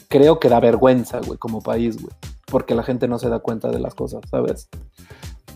[0.08, 2.14] creo que da vergüenza, güey, como país, güey,
[2.46, 4.68] porque la gente no se da cuenta de las cosas, ¿sabes?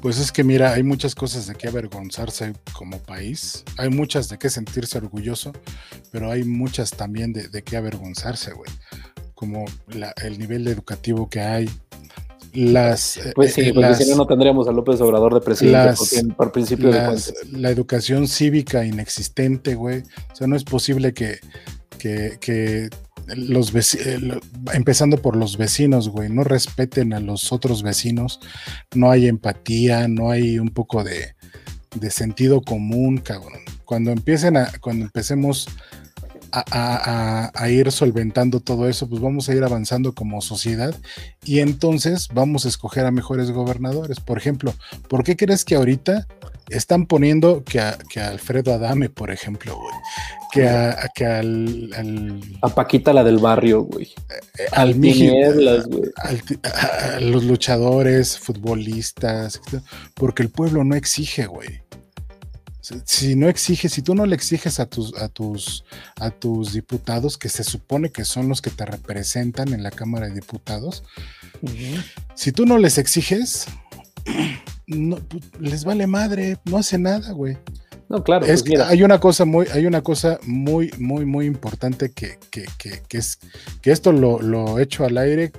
[0.00, 4.38] Pues es que mira, hay muchas cosas de qué avergonzarse como país, hay muchas de
[4.38, 5.52] qué sentirse orgulloso,
[6.10, 8.70] pero hay muchas también de, de qué avergonzarse, güey.
[9.34, 9.64] Como
[10.22, 11.68] el nivel educativo que hay,
[12.52, 15.94] las pues sí, eh, porque si no no tendríamos a López Obrador de presidente
[16.36, 17.18] por principio de
[17.52, 20.02] la educación cívica inexistente, güey.
[20.32, 21.38] O sea, no es posible que,
[22.00, 22.88] que,
[23.36, 24.40] los eh,
[24.72, 28.40] empezando por los vecinos, güey, no respeten a los otros vecinos,
[28.94, 31.36] no hay empatía, no hay un poco de,
[31.94, 33.60] de sentido común, cabrón.
[33.84, 35.68] Cuando empiecen a, cuando empecemos
[36.52, 40.94] a, ir solventando todo eso, pues vamos a ir avanzando como sociedad
[41.44, 44.20] y entonces vamos a escoger a mejores gobernadores.
[44.20, 44.74] Por ejemplo,
[45.08, 46.26] ¿por qué crees que ahorita
[46.70, 49.94] están poniendo que a, que Alfredo Adame, por ejemplo, güey?
[50.52, 54.06] Que a, que al, A Paquita la del barrio, güey.
[54.58, 54.90] Eh, al,
[56.62, 59.60] a los luchadores, futbolistas,
[60.14, 61.82] porque el pueblo no exige, güey
[63.04, 65.84] si no exiges, si tú no le exiges a tus, a tus,
[66.16, 70.28] a tus diputados, que se supone que son los que te representan en la Cámara
[70.28, 71.04] de Diputados,
[72.34, 73.66] si tú no les exiges,
[74.90, 77.56] no, pues, les vale madre, no hace nada, güey.
[78.08, 78.44] No, claro.
[78.44, 82.38] Es pues que hay una cosa muy, hay una cosa muy, muy, muy importante que,
[82.50, 83.38] que, que, es
[83.80, 85.52] que esto lo, lo echo al aire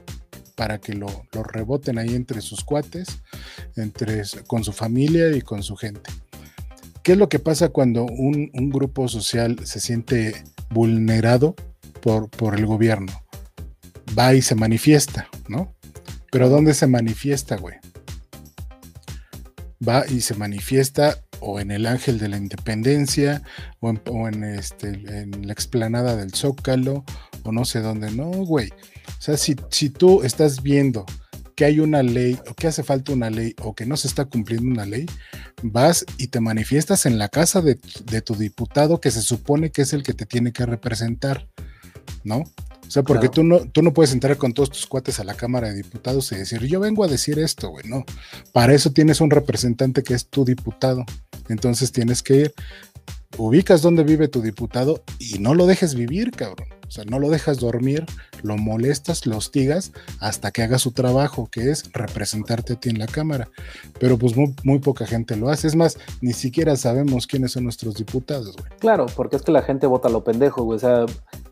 [0.55, 3.21] para que lo, lo, reboten ahí entre sus cuates,
[3.77, 6.11] entre, con su familia y con su gente.
[7.03, 11.55] ¿Qué es lo que pasa cuando un, grupo social se siente vulnerado
[12.01, 13.13] por, por, el gobierno?
[14.17, 15.73] Va y se manifiesta, ¿no?
[16.31, 17.77] Pero ¿dónde se manifiesta, güey?
[19.87, 23.41] Va y se manifiesta o en el Ángel de la Independencia,
[23.79, 27.03] o en, este, en la explanada del Zócalo,
[27.43, 28.69] o no sé dónde, no, güey.
[28.69, 31.05] O sea, si, si tú estás viendo
[31.55, 34.25] que hay una ley o que hace falta una ley o que no se está
[34.25, 35.05] cumpliendo una ley,
[35.61, 39.93] vas y te manifiestas en la casa de, tu diputado que se supone que es
[39.93, 41.47] el que te tiene que representar,
[42.23, 42.43] ¿no?
[42.91, 45.33] O sea, porque tú, no, tú no puedes entrar con todos tus cuates a la
[45.33, 48.03] Cámara de Diputados y decir, yo vengo a decir esto, güey, no.
[48.51, 51.05] Para eso tienes un representante que es tu diputado.
[51.47, 52.53] Entonces tienes que ir,
[53.37, 56.67] ubicas dónde vive tu diputado y no lo dejes vivir, cabrón.
[56.91, 58.05] O sea, no lo dejas dormir,
[58.43, 62.99] lo molestas, lo hostigas hasta que haga su trabajo, que es representarte a ti en
[62.99, 63.47] la Cámara.
[63.97, 65.67] Pero pues muy, poca gente lo hace.
[65.67, 68.69] Es más, ni siquiera sabemos quiénes son nuestros diputados, güey.
[68.79, 70.75] Claro, porque es que la gente vota lo pendejo, güey.
[70.75, 71.05] O sea,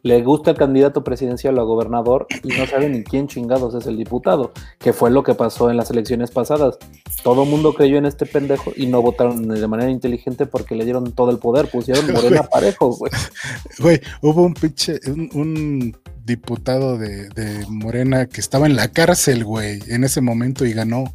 [0.04, 3.86] le gusta el candidato presidencial o a gobernador y no sabe ni quién chingados es
[3.86, 6.78] el diputado, que fue lo que pasó en las elecciones pasadas.
[7.24, 11.12] Todo mundo creyó en este pendejo y no votaron de manera inteligente porque le dieron
[11.14, 13.12] todo el poder, pusieron Morena parejo, güey.
[13.80, 15.29] Güey, hubo un pinche, un,
[16.26, 21.14] diputado de, Morena que estaba en la cárcel, güey, en ese momento y ganó.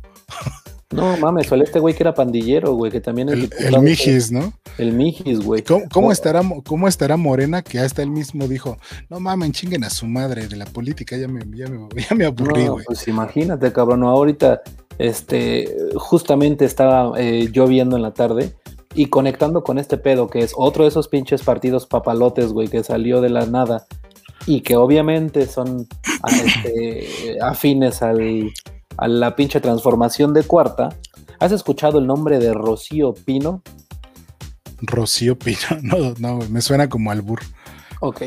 [0.91, 4.31] No mames, fue este güey que era pandillero, güey, que también es El, el Mijis,
[4.31, 4.53] ¿no?
[4.79, 5.65] El Mijis, güey.
[5.93, 8.77] ¿Cómo, estará, ¿Cómo estará Morena que hasta él mismo dijo,
[9.09, 12.27] no mames, chinguen a su madre de la política, ya me, ya me, ya me
[12.27, 12.85] aburrí, güey?
[12.87, 14.63] pues imagínate, cabrón, ahorita,
[14.99, 18.55] este, justamente estaba eh, yo viendo en la tarde
[18.95, 22.85] y conectando con este pedo, que es otro de esos pinches partidos papalotes, güey, que
[22.85, 23.87] salió de la nada
[24.47, 25.87] y que obviamente son
[26.29, 28.53] este, afines al,
[28.97, 30.91] a la pinche transformación de cuarta.
[31.41, 33.63] ¿Has escuchado el nombre de Rocío Pino?
[34.81, 37.41] Rocío Pino, no, no, me suena como albur.
[38.01, 38.23] Ok,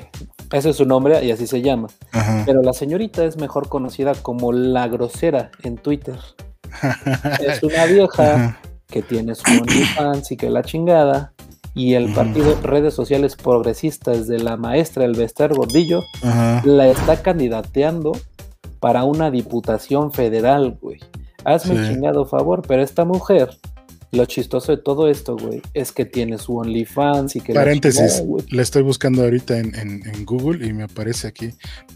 [0.52, 1.88] ese es su nombre y así se llama.
[2.46, 6.18] Pero la señorita es mejor conocida como la grosera en Twitter.
[7.48, 11.34] es una vieja que tiene su OnlyFans y que la chingada,
[11.78, 16.04] y el partido Redes Sociales Progresistas de la maestra Elvester Gordillo
[16.64, 18.14] la está candidateando
[18.80, 21.00] para una diputación federal, güey.
[21.46, 23.52] Hazme un chingado favor, pero esta mujer
[24.12, 27.54] lo chistoso de todo esto, güey, es que tiene su OnlyFans y que...
[27.54, 31.50] Paréntesis, le estoy buscando ahorita en, Google y me aparece aquí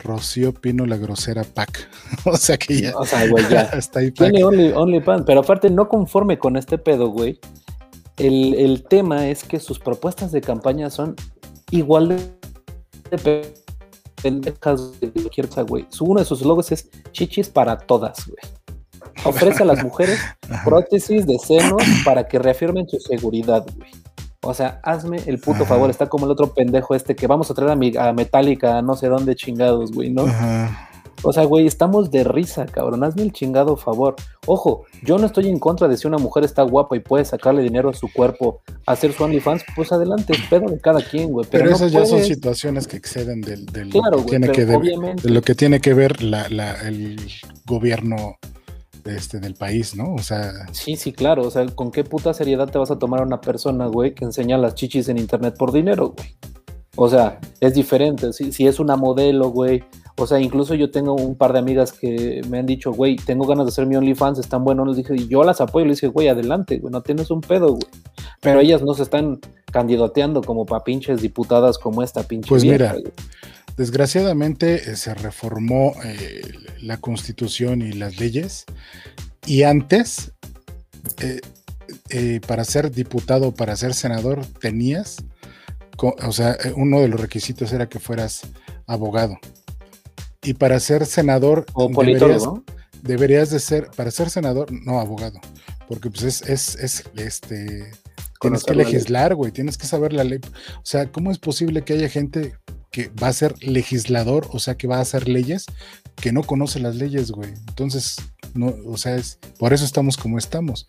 [0.03, 1.89] Rocío Pino la grosera pack.
[2.25, 2.97] o sea que ya...
[2.97, 3.61] O sea, güey, ya.
[3.77, 7.39] está ahí tiene OnlyFans, pero aparte no conforme con este pedo, güey.
[8.27, 11.15] El, tema es que sus propuestas de campaña son
[11.71, 12.09] igual
[13.09, 13.53] de
[14.21, 15.87] pendejas de cualquier güey.
[15.99, 18.61] Uno de sus logos es chichis para todas, güey
[19.23, 20.19] ofrece a las mujeres
[20.65, 23.91] prótesis de senos para que reafirmen su seguridad, güey.
[24.43, 27.53] O sea, hazme el puto favor, está como el otro pendejo este que vamos a
[27.53, 30.25] traer a, mi, a Metallica, no sé dónde chingados, güey, ¿no?
[31.23, 33.03] O sea, güey, estamos de risa, cabrón.
[33.03, 34.15] Hazme el chingado favor.
[34.47, 37.61] Ojo, yo no estoy en contra de si una mujer está guapa y puede sacarle
[37.61, 41.47] dinero a su cuerpo, hacer su OnlyFans, pues adelante, pedo de cada quien, güey.
[41.49, 45.55] Pero, esas ya son situaciones que exceden del, lo, que tiene que de lo que
[45.55, 46.45] tiene que ver la,
[46.81, 47.19] el
[47.65, 48.37] gobierno
[49.05, 50.13] este, del país, ¿no?
[50.13, 50.51] O sea.
[50.71, 51.43] Sí, sí, claro.
[51.43, 54.25] O sea, ¿con qué puta seriedad te vas a tomar a una persona, güey, que
[54.25, 56.35] enseña las chichis en internet por dinero, güey?
[56.95, 58.33] O sea, es diferente.
[58.33, 59.83] Si, si es una modelo, güey.
[60.21, 63.45] O sea, incluso yo tengo un par de amigas que me han dicho, güey, tengo
[63.45, 64.87] ganas de hacer mi OnlyFans, están buenos.
[64.87, 65.85] Les dije, y yo las apoyo.
[65.85, 67.87] Les dije, güey, adelante, güey, no tienes un pedo, güey.
[68.39, 69.39] Pero ellas no se están
[69.71, 72.49] candidateando como pa' pinches diputadas como esta pinche.
[72.49, 72.95] Pues mira,
[73.77, 76.41] Desgraciadamente eh, se reformó eh,
[76.81, 78.65] la constitución y las leyes
[79.45, 80.33] y antes,
[82.09, 85.23] eh, para ser diputado, para ser senador, tenías,
[85.97, 88.41] o sea, uno de los requisitos era que fueras
[88.85, 89.37] abogado.
[90.43, 91.65] Y para ser senador...
[91.73, 92.43] O deberías,
[93.01, 95.39] deberías de ser, para ser senador, no abogado,
[95.87, 97.91] porque pues es, es, es este...
[98.39, 100.39] Tienes que legislar, güey, tienes que saber la ley.
[100.77, 102.53] O sea, ¿cómo es posible que haya gente
[102.91, 105.65] que va a ser legislador, o sea, que va a hacer leyes,
[106.17, 107.49] que no conoce las leyes, güey.
[107.69, 108.17] Entonces,
[108.53, 110.87] no, o sea, es, por eso estamos como estamos.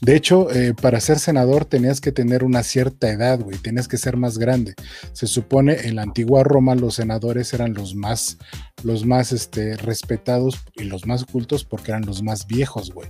[0.00, 3.96] De hecho, eh, para ser senador tenías que tener una cierta edad, güey, tenías que
[3.96, 4.74] ser más grande.
[5.12, 8.36] Se supone en la antigua Roma los senadores eran los más,
[8.82, 13.08] los más este, respetados y los más cultos porque eran los más viejos, güey.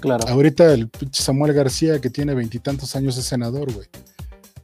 [0.00, 0.26] Claro.
[0.28, 3.86] Ahorita el Samuel García, que tiene veintitantos años, es senador, güey.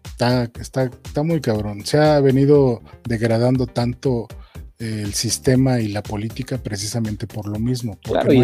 [0.05, 1.87] Está, está, está muy cabrón.
[1.87, 4.27] Se ha venido degradando tanto
[4.81, 7.99] eh, el sistema y la política precisamente por lo mismo.
[8.05, 8.35] Porque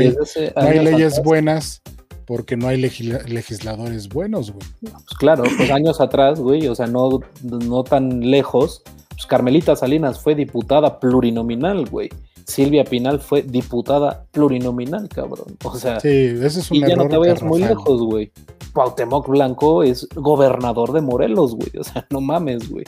[0.54, 1.82] no hay, leyes buenas
[2.26, 4.66] porque no hay legisladores buenos, güey.
[4.80, 10.20] Pues claro, pues años atrás, güey, o sea, no, no tan lejos, pues Carmelita Salinas
[10.20, 12.10] fue diputada plurinominal, güey.
[12.46, 15.56] Silvia Pinal fue diputada plurinominal, cabrón.
[15.64, 18.30] O sea, sí, ese es un y ya no te vayas muy lejos, güey.
[18.74, 21.70] Cuauhtémoc Blanco es gobernador de Morelos, güey.
[21.78, 22.84] O sea, no mames, güey.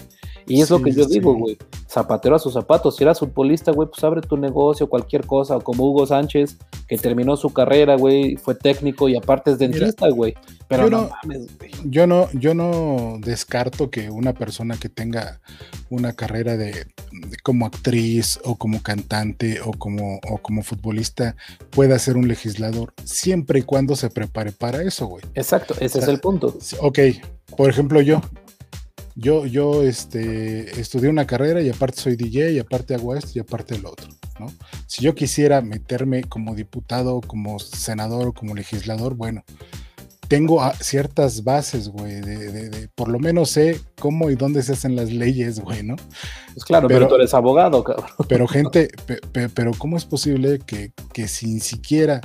[0.46, 1.58] Y es lo que yo digo, güey.
[1.88, 2.96] Zapatero a sus zapatos.
[2.96, 5.56] Si eras futbolista, güey, pues abre tu negocio, cualquier cosa.
[5.56, 6.56] O como Hugo Sánchez,
[6.86, 10.34] que terminó su carrera, güey, fue técnico y aparte es dentista, güey.
[10.68, 11.70] Pero yo no, mames, güey.
[11.84, 15.40] Yo no, yo no descarto que una persona que tenga
[15.90, 16.86] una carrera de,
[17.42, 21.36] como actriz o como cantante o como, o como futbolista
[21.70, 25.24] pueda ser un legislador siempre y cuando se prepare para eso, güey.
[25.34, 26.56] Exacto, ese es el punto.
[26.80, 26.98] Ok,
[27.56, 28.20] por ejemplo, yo,
[29.16, 33.40] yo, yo este, estudié una carrera y aparte soy DJ y aparte hago esto y
[33.40, 34.46] aparte lo otro, ¿no?
[34.86, 39.42] Si yo quisiera meterme como diputado, como senador o como legislador, bueno,
[40.28, 45.10] tengo ciertas bases, güey, de, por lo menos sé cómo y dónde se hacen las
[45.10, 45.96] leyes, güey, ¿no?
[46.52, 48.10] Pues claro, pero, tú eres abogado, cabrón.
[48.28, 48.90] Pero gente,
[49.32, 52.20] pero ¿cómo es posible que, sin siquiera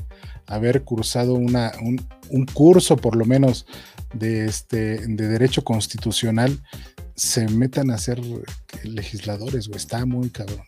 [0.53, 3.65] haber cursado una, un, un curso, por lo menos,
[4.13, 6.59] de, este, de derecho constitucional
[7.15, 8.19] se metan a ser
[8.83, 9.77] legisladores, güey.
[9.77, 10.61] Está muy cabrón.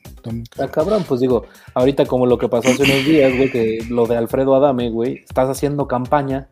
[0.43, 4.05] Está, cabrón, pues digo, ahorita como lo que pasó hace unos días, güey, que lo
[4.05, 6.49] de Alfredo Adame, güey, estás haciendo campaña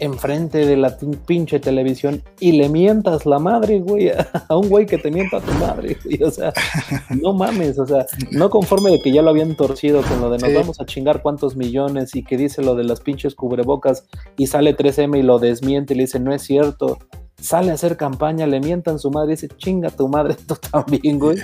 [0.00, 4.10] enfrente de la pinche televisión y le mientas la madre, güey,
[4.48, 6.22] a un güey que te mienta a tu madre, güey.
[6.22, 6.52] O sea,
[7.22, 10.38] no mames, o sea, no conforme de que ya lo habían torcido con lo de
[10.38, 14.06] nos vamos a chingar cuántos millones y que dice lo de las pinches cubrebocas
[14.36, 16.98] y sale 3M y lo desmiente y le dice no es cierto.
[17.40, 21.18] Sale a hacer campaña, le mientan su madre y dice chinga tu madre tú también,
[21.18, 21.38] güey.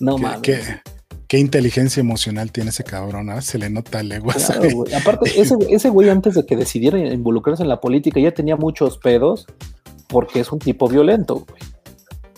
[0.00, 0.82] No mames
[1.28, 3.40] qué inteligencia emocional tiene ese cabrón, ¿ah?
[3.40, 4.50] Se le nota leguas.
[4.50, 5.30] Aparte,
[5.70, 9.46] ese, güey antes de que decidiera involucrarse en la política ya tenía muchos pedos
[10.08, 11.62] porque es un tipo violento, güey.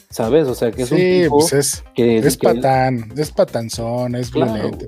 [0.09, 0.49] ¿Sabes?
[0.49, 4.87] O sea, que es un tipo pues es, que es patán, es patanzón, es violento.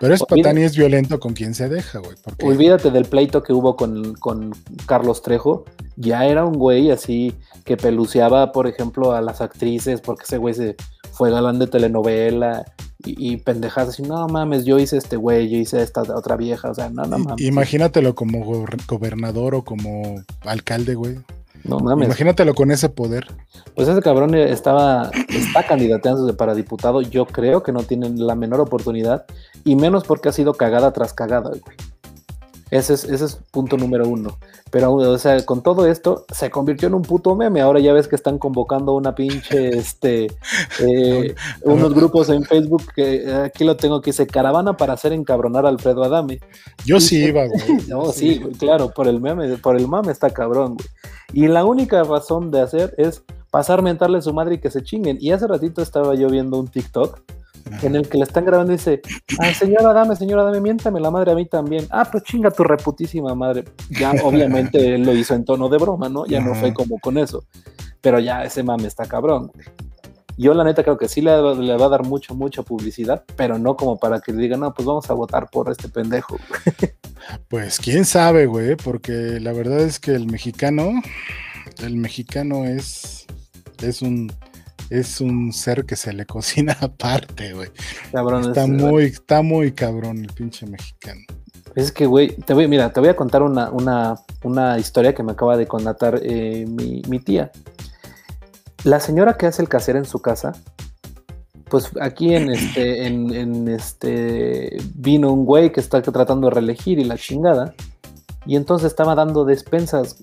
[0.00, 2.16] Pero es patán y es violento con quien se deja, güey.
[2.42, 4.54] Olvídate del pleito que hubo con, con
[4.86, 5.66] Carlos Trejo.
[5.96, 7.34] Ya era un güey así
[7.66, 10.76] que peluceaba, por ejemplo, a las actrices, porque ese güey se
[11.10, 12.64] fue galán de telenovela
[13.04, 16.74] y, pendejadas así, no mames, yo hice este güey, yo hice esta otra vieja, o
[16.74, 17.44] sea, no, no mames.
[17.44, 18.44] Imagínatelo como
[18.86, 21.18] gobernador o como alcalde, güey.
[21.64, 22.06] No mames.
[22.06, 23.26] Imagínatelo con ese poder.
[23.74, 27.02] Pues ese cabrón estaba, está candidateándose para diputado.
[27.02, 29.26] Yo creo que no tienen la menor oportunidad.
[29.64, 31.62] Y menos porque ha sido cagada tras cagada, güey.
[32.72, 34.38] Ese es, ese es punto número uno.
[34.70, 37.60] Pero, o sea, con todo esto, se convirtió en un puto meme.
[37.60, 40.28] Ahora ya ves que están convocando una pinche, este,
[40.80, 45.12] eh, unos grupos en Facebook que eh, aquí lo tengo que dice caravana para hacer
[45.12, 46.40] encabronar a Alfredo Adame.
[46.86, 47.60] Yo sí iba, güey.
[47.88, 50.88] No, sí, claro, por el meme, por el mame está cabrón, güey.
[51.34, 54.82] Y la única razón de hacer es pasar mentarle a su madre y que se
[54.82, 55.18] chinguen.
[55.20, 57.20] Y hace ratito estaba yo viendo un TikTok
[57.82, 59.00] en el que le están grabando y dice,
[59.38, 61.86] ah, señora, dame, señora, dame, miéntame la madre a mí también.
[61.90, 63.64] Ah, pues chinga tu reputísima madre.
[63.90, 66.26] Ya obviamente él lo hizo en tono de broma, ¿no?
[66.26, 67.44] Ya no fue como con eso.
[68.00, 69.52] Pero ya ese mame está cabrón.
[70.36, 73.76] Yo la neta creo que sí le, va a dar mucho, mucha publicidad, pero no
[73.76, 76.36] como para que le digan, no, pues vamos a votar por este pendejo.
[77.46, 80.90] Pues quién sabe, güey, porque la verdad es que el mexicano,
[81.78, 83.26] el mexicano es,
[83.80, 84.32] es un
[84.92, 87.70] es un ser que se le cocina aparte, güey.
[88.12, 91.22] Cabrón, está muy, está muy cabrón el pinche mexicano.
[91.74, 93.70] Es que, güey, te voy, mira, te voy a contar una,
[94.42, 97.50] una, historia que me acaba de contar eh, mi, tía.
[98.84, 100.52] La señora que hace el caser en su casa,
[101.70, 107.04] pues aquí en este, en, este, vino un güey que está tratando de reelegir y
[107.04, 107.74] la chingada,
[108.44, 110.22] y entonces estaba dando despensas,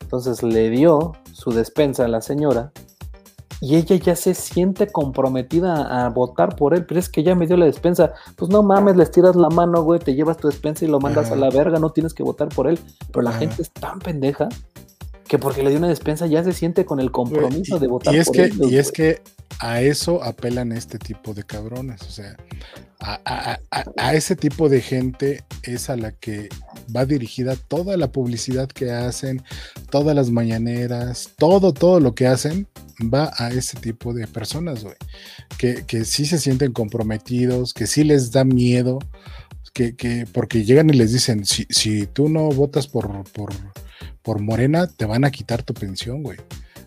[0.00, 2.70] Entonces le dio su despensa a la señora
[3.64, 7.46] y ella ya se siente comprometida a votar por él, pero es que ya me
[7.46, 8.12] dio la despensa.
[8.36, 11.30] Pues no mames, les tiras la mano, güey, te llevas tu despensa y lo mandas
[11.30, 12.78] a la verga, no tienes que votar por él.
[13.10, 14.50] Pero la gente es tan pendeja
[15.26, 18.18] que porque le dio una despensa ya se siente con el compromiso de votar y
[18.18, 19.20] es por que, Y es que
[19.58, 22.36] a eso apelan este tipo de cabrones, o sea,
[23.00, 26.48] a, ese tipo de gente es a la que
[26.94, 29.42] va dirigida toda la publicidad que hacen,
[29.90, 32.66] todas las mañaneras, todo, todo lo que hacen
[33.02, 34.96] va a ese tipo de personas, güey,
[35.58, 38.98] que, que sí se sienten comprometidos, que sí les da miedo,
[39.72, 43.52] que, que porque llegan y les dicen, si, si tú no votas por, por,
[44.24, 46.38] por Morena, te van a quitar tu pensión, güey.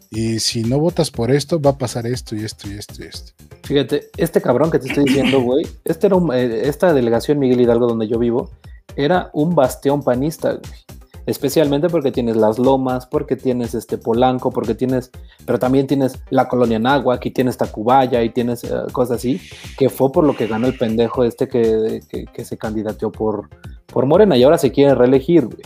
[0.10, 3.08] Y si no votas por esto, va a pasar esto y esto y esto y
[3.08, 3.34] esto.
[3.64, 8.08] Fíjate, este cabrón que te estoy diciendo, güey, este eh, esta delegación Miguel Hidalgo donde
[8.08, 8.52] yo vivo,
[8.96, 10.88] era un bastión panista, güey.
[11.28, 15.12] Especialmente porque tienes las lomas, porque tienes este Polanco, porque tienes,
[15.46, 19.42] pero también tienes la colonia Nagua, aquí tienes Tacubaya y tienes eh, cosas así,
[19.78, 22.00] que fue por lo que ganó el pendejo este que,
[22.34, 23.50] que, se candidateó por,
[23.88, 25.62] por Morena y ahora se quiere reelegir, güey.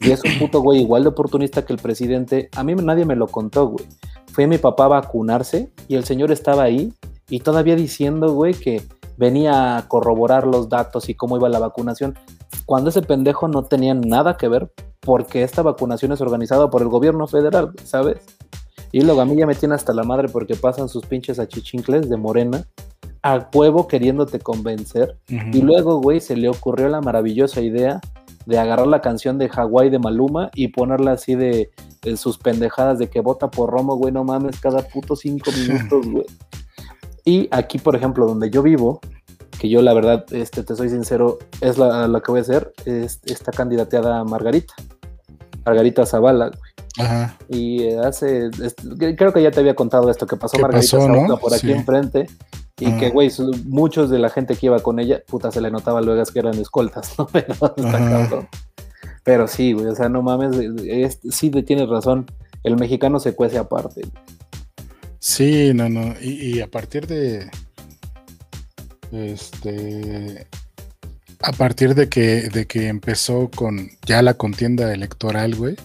[0.00, 2.48] Y es un puto güey igual de oportunista que el presidente.
[2.56, 3.86] A mí nadie me lo contó, güey.
[4.32, 6.92] Fue mi papá a vacunarse y el señor estaba ahí
[7.28, 8.82] y todavía diciendo, güey, que
[9.16, 12.18] venía a corroborar los datos y cómo iba la vacunación,
[12.66, 14.70] cuando ese pendejo no tenía nada que ver
[15.00, 18.18] porque esta vacunación es organizada por el gobierno federal, ¿sabes?
[18.92, 22.08] Y luego a mí ya me tiene hasta la madre porque pasan sus pinches achichincles
[22.08, 22.66] de morena
[23.26, 25.16] al huevo queriéndote convencer.
[25.28, 28.00] Y luego, güey, se le ocurrió la maravillosa idea
[28.46, 31.70] de agarrar la canción de Hawái de Maluma y ponerla así de,
[32.02, 36.06] de, sus pendejadas de que vota por Romo, güey, no mames, cada puto cinco minutos,
[36.08, 36.26] güey.
[37.24, 39.00] Y aquí, por ejemplo, donde yo vivo,
[39.58, 43.20] que yo la verdad, este, te soy sincero, es la, que voy a hacer, es,
[43.24, 44.74] está candidateada Margarita,
[45.64, 46.75] Margarita Zavala, güey.
[46.98, 47.36] Ajá.
[47.48, 48.50] Y eh, hace,
[49.16, 52.26] creo que ya te había contado esto, que pasó Margarita Zavala por aquí enfrente,
[52.78, 53.30] y que, güey,
[53.64, 56.58] muchos de la gente que iba con ella, puta, se le notaba luego que eran
[56.58, 57.26] escoltas, ¿no?
[57.26, 58.48] Pero,
[59.24, 60.56] Pero sí, güey, o sea, no mames,
[61.30, 62.26] sí tienes razón,
[62.62, 64.02] el mexicano se cuece aparte.
[65.26, 66.14] Sí, no, no.
[66.20, 67.50] Y, a partir de.
[69.10, 70.46] Este.
[71.40, 75.76] A partir de que, de que empezó con ya la contienda electoral, güey.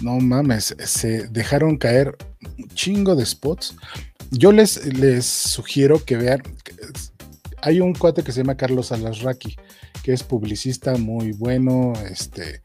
[0.00, 2.16] No mames, se dejaron caer
[2.58, 3.76] un chingo de spots.
[4.30, 6.42] Yo les, les sugiero que vean.
[7.62, 9.56] Hay un cuate que se llama Carlos Alasraqui
[10.08, 12.62] que es publicista muy bueno, este,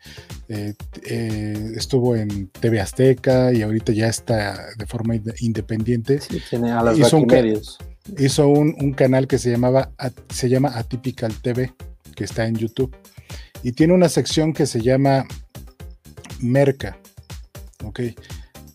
[0.47, 0.73] eh,
[1.05, 6.19] eh, estuvo en TV Azteca y ahorita ya está de forma independiente.
[6.49, 7.79] tiene a las hizo, un, medios.
[8.17, 9.91] hizo un, canal que se llamaba
[10.29, 11.73] se llama Atypical TV,
[12.15, 12.95] que está en YouTube.
[13.61, 15.25] Y tiene una sección que se llama
[16.39, 16.97] Merca.
[17.83, 18.01] Ok.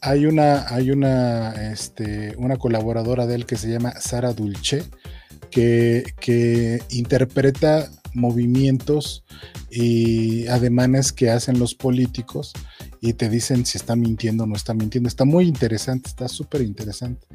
[0.01, 4.85] Hay una, hay una, este, una colaboradora de él que se llama Sara Dulce,
[5.51, 9.25] que, que interpreta movimientos
[9.71, 12.53] y ademanes que hacen los políticos
[13.01, 15.09] y te dicen si está mintiendo o no está mintiendo.
[15.09, 17.27] Está muy interesante, está súper interesante.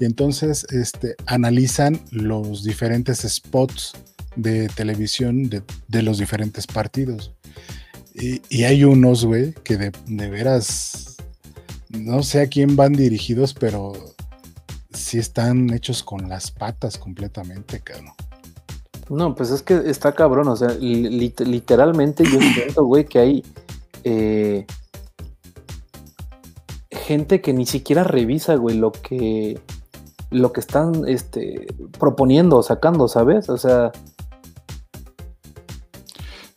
[0.00, 3.92] Y entonces este, analizan los diferentes spots
[4.36, 7.32] de televisión de, los diferentes partidos.
[8.14, 11.11] Y, hay unos, güey, que de, de, veras,
[11.92, 13.92] no sé a quién van dirigidos, pero
[14.92, 18.12] sí están hechos con las patas completamente, cabrón.
[19.08, 23.44] No, pues es que está cabrón, o sea, literalmente yo siento, güey, que hay
[24.04, 24.66] eh,
[26.90, 29.60] gente que ni siquiera revisa, güey, lo que
[30.32, 31.66] lo que están este,
[31.98, 33.48] proponiendo o sacando, ¿sabes?
[33.48, 33.92] O sea.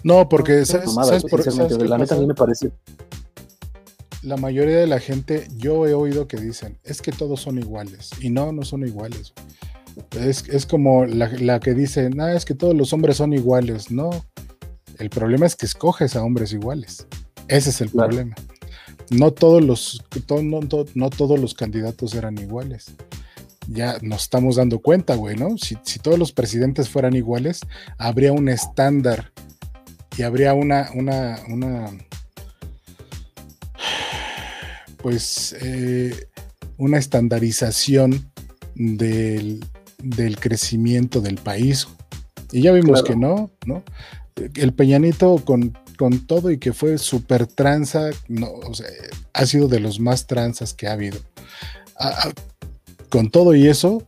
[0.04, 1.46] No, porque ¿sabes, por,
[1.88, 2.72] la neta a mí me parece.
[4.26, 8.10] La mayoría de la gente, yo he oído que dicen, es que todos son iguales.
[8.20, 9.34] Y no, no son iguales.
[10.20, 13.92] Es, como la, que dice, no, es que todos los hombres son iguales.
[13.92, 14.10] No,
[14.98, 17.06] el problema es que escoges a hombres iguales.
[17.48, 18.34] Ese es el problema.
[19.12, 20.04] No todos los,
[20.96, 22.96] no, todos los candidatos eran iguales.
[23.68, 25.56] Ya nos estamos dando cuenta, güey, ¿no?
[25.60, 27.62] Si, todos los presidentes fueran iguales,
[28.00, 29.32] habría un estándar
[30.18, 31.92] y habría una, una, una
[35.06, 36.30] pues, eh,
[36.80, 38.32] una estandarización
[38.74, 39.64] del,
[40.02, 41.88] del, crecimiento del país.
[42.52, 43.84] Y ya vimos que no, ¿no?
[44.56, 48.88] El Peñanito con con todo y que fue súper tranza, no, o sea,
[49.34, 51.20] ha sido de los más tranzas que ha habido.
[53.10, 54.02] con todo y eso,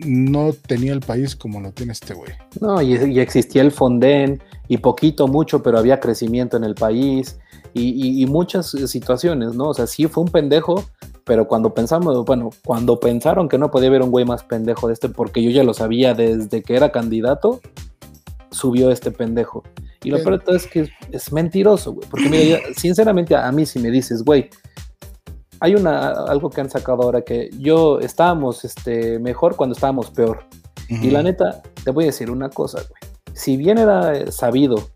[0.00, 2.32] no tenía el país como lo tiene este güey.
[2.60, 7.38] No, y, existía el Fonden, y poquito, mucho, pero había crecimiento en el país,
[7.72, 9.68] y, muchas situaciones, ¿no?
[9.68, 10.84] O sea, sí fue un pendejo,
[11.24, 14.94] pero cuando pensamos, bueno, cuando pensaron que no podía haber un güey más pendejo de
[14.94, 17.60] este, porque yo ya lo sabía desde que era candidato,
[18.50, 19.62] subió este pendejo.
[20.02, 22.08] Y lo peor de todo es que es, mentiroso, güey.
[22.08, 24.48] Porque mira, sinceramente a mí si me dices, güey,
[25.60, 30.46] hay una, algo que han sacado ahora que yo estábamos este, mejor cuando estábamos peor.
[30.88, 33.12] Y la neta, te voy a decir una cosa, güey.
[33.32, 34.90] Si bien era sabido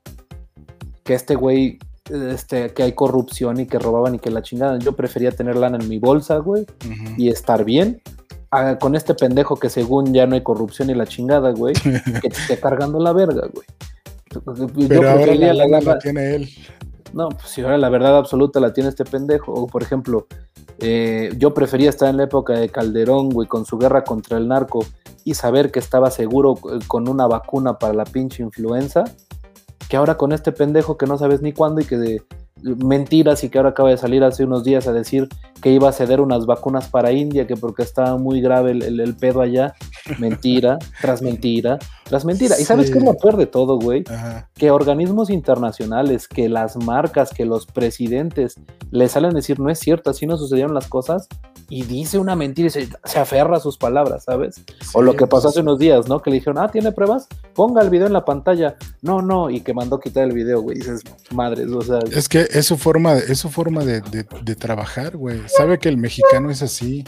[1.04, 1.78] que este güey,
[2.10, 5.78] este, que hay corrupción y que robaban y que la chingada, yo prefería tener lana
[5.80, 6.66] en mi bolsa, güey,
[7.16, 8.02] y estar bien,
[8.80, 11.74] con este pendejo que según ya no hay corrupción y la chingada, güey,
[12.22, 13.66] que te esté cargando la verga, güey.
[14.88, 16.48] Pero ahora la, la, tiene él.
[17.12, 19.52] No, pues si ahora la verdad absoluta la tiene este pendejo.
[19.52, 20.26] O por ejemplo,
[20.78, 24.48] eh, yo prefería estar en la época de Calderón, güey, con su guerra contra el
[24.48, 24.84] narco
[25.24, 29.04] y saber que estaba seguro eh, con una vacuna para la pinche influenza,
[29.88, 32.22] que ahora con este pendejo que no sabes ni cuándo y que de,
[32.62, 35.28] mentiras y que ahora acaba de salir hace unos días a decir
[35.64, 39.40] que iba a ceder unas vacunas para India, que porque estaba muy grave el, pedo
[39.40, 39.72] allá.
[40.18, 42.60] Mentira, tras mentira, tras mentira.
[42.60, 44.04] ¿Y sabes qué es lo peor de todo, güey?
[44.52, 48.56] Que organismos internacionales, que las marcas, que los presidentes
[48.90, 51.28] le salen a decir, no es cierto, así no sucedieron las cosas,
[51.68, 54.62] y dice una mentira y se, aferra a sus palabras, ¿sabes?
[54.92, 56.20] o lo que pasó hace unos días, ¿no?
[56.20, 57.26] Que le dijeron, ah, ¿tiene pruebas?
[57.54, 58.76] Ponga el video en la pantalla.
[59.00, 60.76] No, no, y que mandó quitar el video, güey.
[60.76, 61.00] Dices,
[61.30, 62.00] madres, o sea.
[62.12, 65.40] Es que es su forma, es su forma de, de trabajar, güey.
[65.56, 67.04] Sabe que el mexicano es así.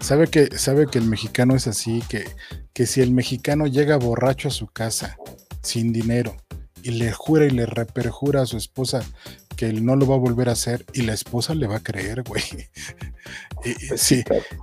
[0.00, 2.24] Sabe que, sabe que el mexicano es así, que,
[2.72, 5.16] que si el mexicano llega borracho a su casa,
[5.62, 6.36] sin dinero,
[6.82, 9.02] y le jura y le reperjura a su esposa
[9.56, 11.82] que él no lo va a volver a hacer y la esposa le va a
[11.82, 12.42] creer, güey.
[13.88, 14.02] Pues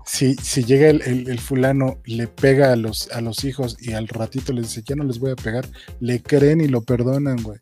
[0.05, 4.53] si, si, llega el, fulano, le pega a los, a los hijos y al ratito
[4.53, 5.67] les dice, ya no les voy a pegar,
[5.99, 7.57] le creen y lo perdonan, güey.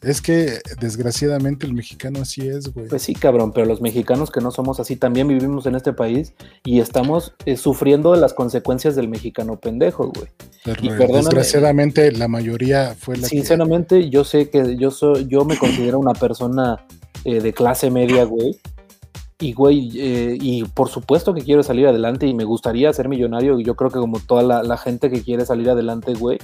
[0.00, 2.86] Es que desgraciadamente el mexicano así es, güey.
[2.88, 6.34] Pues sí, cabrón, pero los mexicanos que no somos así también vivimos en este país
[6.64, 10.28] y estamos eh, sufriendo las consecuencias del mexicano pendejo, güey.
[10.80, 15.98] y desgraciadamente la mayoría fue la Sinceramente, yo sé que yo soy, yo me considero
[15.98, 16.84] una persona
[17.24, 18.58] eh, de clase media, güey.
[19.40, 23.60] Y, güey, eh, y por supuesto que quiero salir adelante y me gustaría ser millonario.
[23.60, 26.38] Yo creo que como toda la, la gente que quiere salir adelante, güey.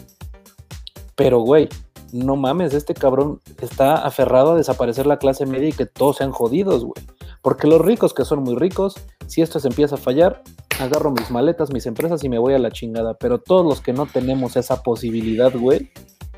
[1.16, 1.68] Pero, güey,
[2.14, 6.30] no mames, este cabrón está aferrado a desaparecer la clase media y que todos sean
[6.30, 7.04] jodidos, güey.
[7.42, 8.94] Porque los ricos que son muy ricos,
[9.26, 10.42] si esto se empieza a fallar,
[10.80, 13.14] agarro mis maletas, mis empresas y me voy a la chingada.
[13.14, 15.90] Pero todos los que no tenemos esa posibilidad, güey,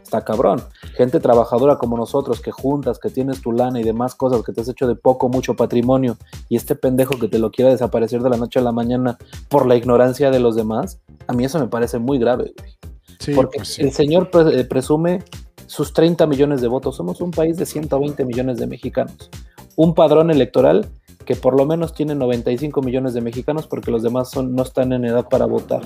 [0.03, 0.63] está cabrón.
[0.95, 4.63] Gente trabajadora como nosotros, que juntas, que tienes tu lana y demás cosas, que te
[4.63, 6.17] has hecho de poco, mucho patrimonio,
[6.49, 9.19] y este pendejo que te lo quiera desaparecer de la noche a la mañana
[9.51, 13.35] por la ignorancia de los demás, a mí eso me parece muy grave, güey.
[13.35, 15.23] Porque pues el señor eh, presume
[15.67, 16.97] sus 30 millones de votos.
[16.97, 19.31] Somos un país de 120 millones de mexicanos.
[19.77, 20.89] Un padrón electoral
[21.27, 24.93] que por lo menos tiene 95 millones de mexicanos porque los demás son, no están
[24.93, 25.83] en edad para votar.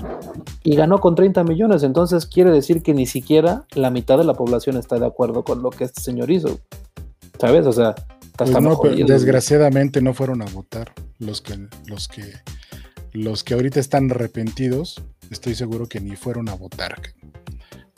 [0.62, 4.34] Y ganó con 30 millones, entonces quiere decir que ni siquiera la mitad de la
[4.34, 6.60] población está de acuerdo con lo que este señor hizo.
[7.38, 7.66] ¿Sabes?
[7.66, 7.94] O sea,
[8.36, 12.22] Pues no, desgraciadamente no fueron a votar los que, los que,
[13.12, 15.02] los que ahorita están arrepentidos.
[15.30, 17.00] Estoy seguro que ni fueron a votar.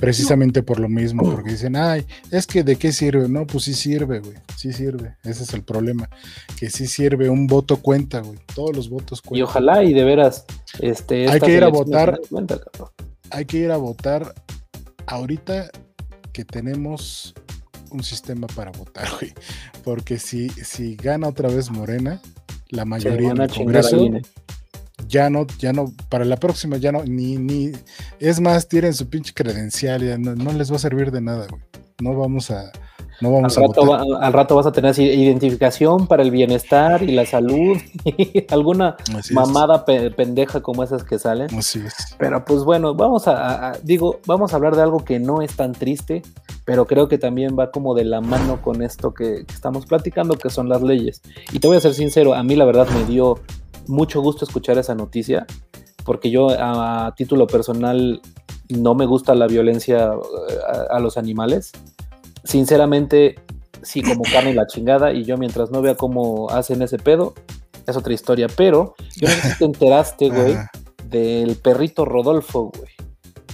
[0.02, 3.28] Precisamente por lo mismo, porque dicen, ay, es que de qué sirve.
[3.28, 4.34] No, pues sí sirve, güey.
[4.56, 5.16] Sí sirve.
[5.22, 6.10] Ese es el problema.
[6.58, 7.30] Que sí sirve.
[7.30, 8.40] Un voto cuenta, güey.
[8.52, 9.38] Todos los votos cuentan.
[9.38, 10.44] Y ojalá, y de veras,
[10.80, 11.30] este.
[11.30, 12.18] Hay que ir a votar.
[13.30, 14.34] hay que ir a votar
[15.06, 15.70] ahorita
[16.32, 17.32] que tenemos
[17.92, 19.32] un sistema para votar, güey.
[19.84, 22.20] Porque si, si gana otra vez Morena,
[22.70, 24.04] la mayoría en el Congreso
[25.08, 27.72] ya no, ya no, para la próxima ya no, ni, ni,
[28.18, 31.62] es más, tienen su pinche credencial, ya no, les va a servir de nada, güey.
[32.00, 32.72] No vamos a,
[33.20, 37.12] no vamos al a rato, al rato vas a tener identificación para el bienestar y
[37.12, 38.96] la salud, y alguna
[39.30, 41.54] mamada pendeja como esas que salen.
[41.56, 41.94] Así es.
[42.18, 45.72] Pero pues bueno, vamos a, digo, vamos a hablar de algo que no es tan
[45.72, 46.22] triste,
[46.64, 50.36] pero creo que también va como de la mano con esto que, que estamos platicando,
[50.36, 51.22] que son las leyes.
[51.52, 53.38] Y te voy a ser sincero, a mí la verdad me dio
[53.92, 55.46] mucho gusto escuchar esa noticia,
[56.04, 58.20] porque yo a, título personal
[58.68, 60.12] no me gusta la violencia
[60.48, 61.72] eh, a, los animales.
[62.44, 63.36] Sinceramente,
[63.82, 67.34] sí como carne la chingada y yo mientras no vea cómo hacen ese pedo,
[67.86, 68.48] es otra historia.
[68.56, 70.56] Pero yo no sé si te enteraste, güey,
[71.04, 73.01] del perrito Rodolfo, güey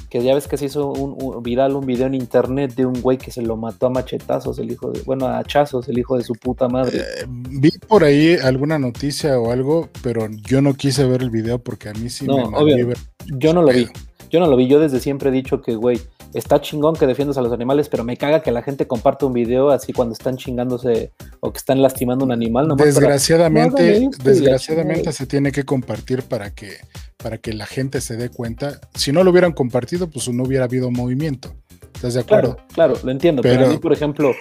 [0.09, 3.19] que ya ves que se hizo un, viral un video en internet de un güey
[3.19, 6.25] que se lo mató a machetazos, el hijo de, bueno, a hachazos, el hijo de
[6.25, 6.99] su puta madre.
[6.99, 11.59] Eh, vi por ahí alguna noticia o algo, pero yo no quise ver el video
[11.59, 12.95] porque a mí sí no, me obvio,
[13.27, 13.87] Yo no lo vi,
[14.31, 16.01] yo no lo vi, yo desde siempre he dicho que, güey,
[16.35, 19.33] está chingón que defiendas a los animales, pero me caga que la gente comparte un
[19.33, 22.69] video así cuando están chingándose o que están lastimando un animal.
[22.77, 26.79] Desgraciadamente, desgraciadamente se tiene que compartir para que
[27.17, 28.81] para que la gente se dé cuenta.
[28.95, 31.55] Si no lo hubieran compartido, pues no hubiera habido movimiento.
[31.95, 32.57] ¿Estás de acuerdo?
[32.73, 33.43] Claro, lo entiendo.
[33.43, 34.33] Pero, a mí, por ejemplo,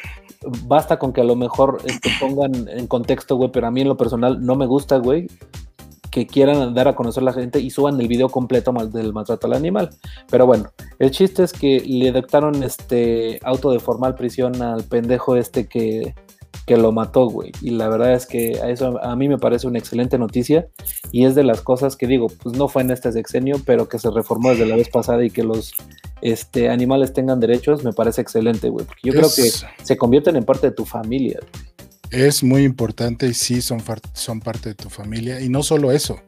[0.66, 3.82] basta con que a lo mejor te este, pongan en contexto, güey, pero a mí
[3.82, 5.28] en lo personal no me gusta, güey,
[6.18, 9.46] que quieran dar a conocer a la gente y suban el video completo del maltrato
[9.46, 9.92] al animal.
[10.32, 15.36] Pero bueno, el chiste es que le dictaron este auto de formal prisión al pendejo
[15.36, 16.16] este que
[16.66, 17.52] que lo mató, güey.
[17.62, 20.68] Y la verdad es que a eso a mí me parece una excelente noticia
[21.12, 24.00] y es de las cosas que digo, pues no fue en este sexenio, pero que
[24.00, 25.74] se reformó desde la vez pasada y que los
[26.22, 28.86] este, animales tengan derechos, me parece excelente, güey.
[28.86, 29.50] Porque yo creo que
[29.84, 31.40] se convierten en parte de tu familia.
[32.12, 33.84] Es muy importante y sí son,
[34.14, 35.42] son parte de tu familia.
[35.42, 36.22] Y no solo eso,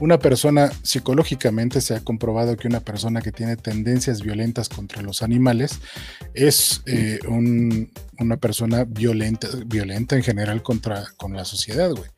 [0.00, 5.22] una persona, psicológicamente se ha comprobado que una persona que tiene tendencias violentas contra los
[5.22, 5.78] animales
[6.34, 12.10] es eh, una persona violenta, violenta en general contra con la sociedad, güey.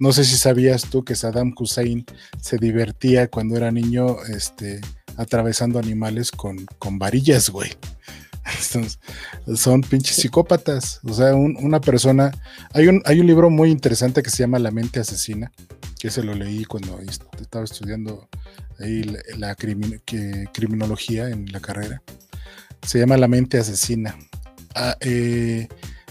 [0.00, 2.04] No sé si sabías tú que Saddam Hussein
[2.42, 4.80] se divertía cuando era niño este,
[5.16, 7.70] atravesando animales con, con varillas, güey.
[9.56, 11.00] Son pinches psicópatas.
[11.04, 12.30] O sea, una persona.
[12.72, 15.52] Hay un, hay un libro muy interesante que se llama La mente asesina,
[15.98, 16.98] que se lo leí cuando
[17.40, 18.28] estaba estudiando
[18.78, 19.02] ahí
[19.36, 22.02] la, criminología en la carrera.
[22.82, 24.16] Se llama La mente asesina.
[24.74, 25.68] Ah, eh,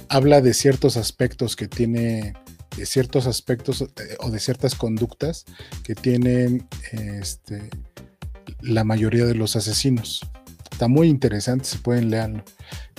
[0.10, 2.34] habla de ciertos aspectos que tiene,
[2.76, 5.46] de ciertos aspectos eh, o de ciertas conductas
[5.84, 7.70] que tienen este,
[8.62, 10.22] la mayoría de los asesinos.
[10.76, 12.44] Está muy interesante, se pueden leerlo.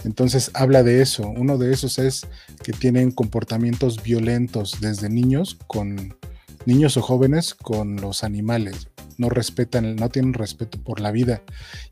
[0.02, 1.28] Entonces habla de eso.
[1.28, 2.26] Uno de esos es
[2.64, 6.16] que tienen comportamientos violentos desde niños con
[6.64, 8.88] niños o jóvenes con los animales.
[9.18, 11.42] No respetan, no tienen respeto por la vida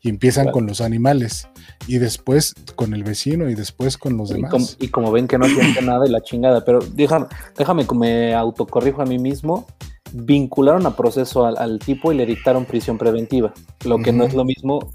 [0.01, 1.49] y empiezan con los animales
[1.87, 4.79] y después con el vecino y después con los demás.
[4.81, 7.27] y como ven que no siente nada y la chingada, pero déjame,
[7.59, 9.67] déjame que me autocorrijo a mí mismo
[10.15, 13.53] vincularon a proceso al, tipo y le dictaron prisión preventiva,
[13.85, 14.89] lo que no es lo mismo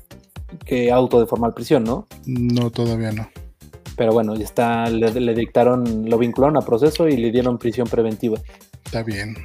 [0.65, 2.07] que auto de formal prisión, ¿no?
[2.25, 3.29] No, todavía no.
[3.95, 8.39] Pero bueno, ya está, le, dictaron, lo vincularon a proceso y le dieron prisión preventiva.
[8.85, 9.35] Está bien.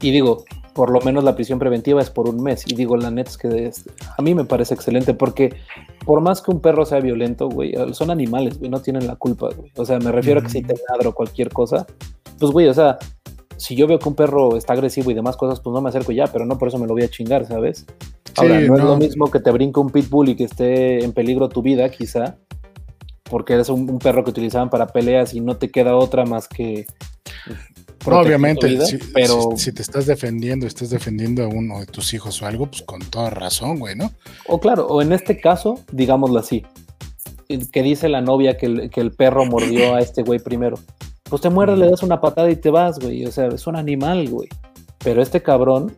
[0.00, 2.64] Y digo, por lo menos la prisión preventiva es por un mes.
[2.66, 3.72] Y digo, la neta es que
[4.16, 5.56] a mí me parece excelente porque
[6.04, 9.48] por más que un perro sea violento, güey, son animales, güey, no tienen la culpa,
[9.56, 9.72] güey.
[9.76, 11.86] O sea, me refiero a que si te ladro cualquier cosa,
[12.38, 12.98] pues, güey, o sea,
[13.56, 16.12] si yo veo que un perro está agresivo y demás cosas, pues no me acerco
[16.12, 17.86] ya, pero no por eso me lo voy a chingar, ¿sabes?
[18.36, 21.48] Ahora, no, es lo mismo que te brinque un pitbull y que esté en peligro
[21.48, 22.36] tu vida, quizá,
[23.24, 26.86] porque eres un, perro que utilizaban para peleas y no te queda otra más que.
[28.06, 29.52] No, obviamente, si, pero...
[29.56, 33.00] Si, te estás defendiendo, estás defendiendo a uno de tus hijos o algo, pues con
[33.00, 34.12] toda razón, güey, ¿no?
[34.46, 36.64] O claro, o en este caso, digámoslo así,
[37.72, 40.78] que dice la novia que el, que el perro mordió a este güey primero.
[41.30, 43.24] Pues te mueres, le das una patada y te vas, güey.
[43.24, 44.48] O sea, es un animal, güey.
[44.98, 45.96] Pero este cabrón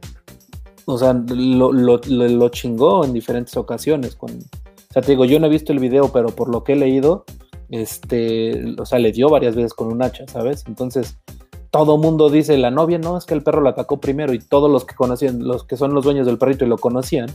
[0.86, 4.14] o sea, lo, lo, lo, chingó en diferentes ocasiones.
[4.14, 6.72] Con, o sea, te digo, yo no he visto el video, pero por lo que
[6.72, 7.24] he leído,
[7.68, 10.64] este, o sea, le dio varias veces con un hacha, ¿sabes?
[10.68, 11.18] Entonces,
[11.70, 14.70] todo mundo dice, la novia, no, es que el perro la atacó primero y todos
[14.70, 17.30] los que conocían, los que son los dueños del perrito y lo conocían,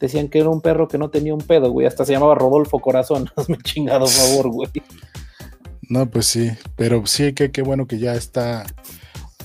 [0.00, 2.80] decían que era un perro que no tenía un pedo, güey, hasta se llamaba Rodolfo
[2.80, 4.68] Corazón, hazme chingado favor, güey.
[5.88, 8.66] No, pues sí, pero sí, que qué bueno que ya está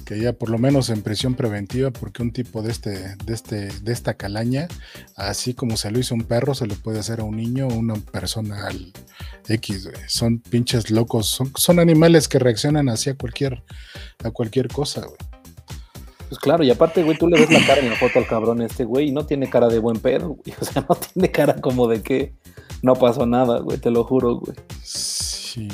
[0.04, 3.70] que ya por lo menos en prisión preventiva, porque un tipo de este, de este,
[3.82, 4.68] de esta calaña,
[5.16, 7.74] así como se lo hizo un perro, se lo puede hacer a un niño o
[7.74, 8.92] una persona al
[9.48, 13.64] X, Son pinches locos, son, son animales que reaccionan hacia cualquier,
[14.24, 15.18] a cualquier cosa, güey.
[16.30, 18.62] Pues claro, y aparte, güey, tú le ves la cara en la foto al cabrón
[18.62, 20.56] este, güey, y no tiene cara de buen pedo, güey.
[20.60, 22.34] O sea, no tiene cara como de que
[22.82, 24.56] no pasó nada, güey, te lo juro, güey.
[24.84, 25.68] Sí,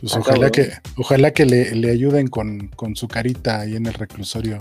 [0.00, 4.58] pues ojalá que, ojalá que le, ayuden con, su carita ahí en el reclusorio.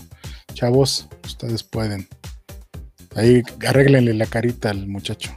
[0.54, 2.08] Chavos, ustedes pueden.
[3.16, 5.32] Ahí arréglenle la carita al muchacho.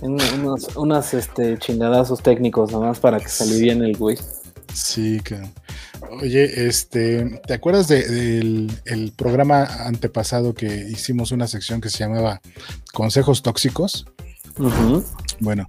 [0.00, 4.18] unos, unas este, chingadazos técnicos nomás para que se bien el güey.
[4.72, 5.40] Sí, que.
[6.20, 12.40] Oye, este, ¿te acuerdas del el programa antepasado que hicimos una sección que se llamaba
[12.92, 14.06] Consejos Tóxicos?
[15.42, 15.66] Bueno,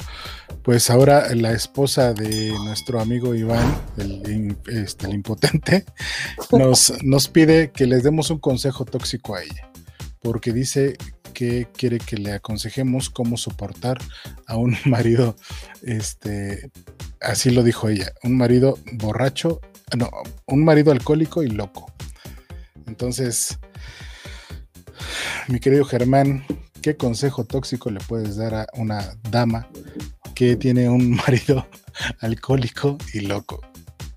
[0.61, 5.84] pues ahora la esposa de nuestro amigo Iván, el, este, impotente,
[6.51, 9.71] nos, nos pide que les demos un consejo tóxico a ella,
[10.21, 10.95] porque dice
[11.34, 13.97] que quiere que le aconsejemos cómo soportar
[14.45, 15.36] a un marido,
[15.82, 16.69] este,
[17.19, 19.59] así lo dijo ella, un marido borracho,
[19.97, 20.11] no,
[20.45, 21.91] un marido alcohólico y loco.
[22.86, 23.57] Entonces,
[25.47, 26.45] mi querido Germán,
[26.84, 29.67] ¿qué consejo tóxico le puedes dar a una dama
[30.36, 31.65] que tiene un marido
[32.19, 33.61] alcohólico y loco?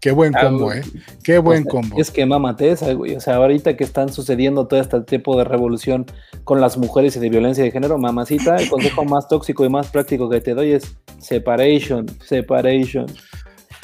[0.00, 0.82] Qué buen ah, combo, ¿eh?
[1.24, 1.96] Qué buen combo.
[1.98, 3.16] Es que mámate esa, güey.
[3.16, 6.06] O sea, ahorita que están sucediendo todo este tipo de revolución
[6.44, 9.88] con las mujeres y de violencia de género, mamacita, el consejo más tóxico y más
[9.88, 13.06] práctico que te doy es separation, separation.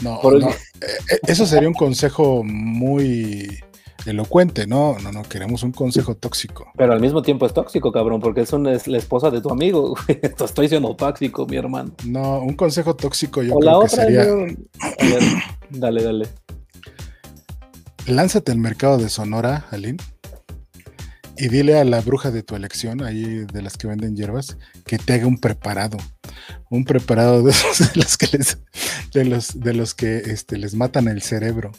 [0.03, 0.49] No, no.
[0.49, 3.61] Eh, eh, eso sería un consejo muy
[4.07, 6.67] elocuente, no, no, no, queremos un consejo tóxico.
[6.77, 9.51] Pero al mismo tiempo es tóxico, cabrón, porque es, una, es la esposa de tu
[9.51, 11.93] amigo, estoy siendo tóxico, mi hermano.
[12.05, 14.27] No, un consejo tóxico yo creo que sería...
[15.71, 16.29] Dale, dale.
[18.07, 19.99] Lánzate al mercado de Sonora, Aline,
[21.37, 24.99] y dile a la bruja de tu elección, ahí de las que venden hierbas, que
[24.99, 25.99] te haga un preparado.
[26.71, 28.59] Un preparado de esos de los que les,
[29.13, 31.73] de los, de los que este, les matan el cerebro.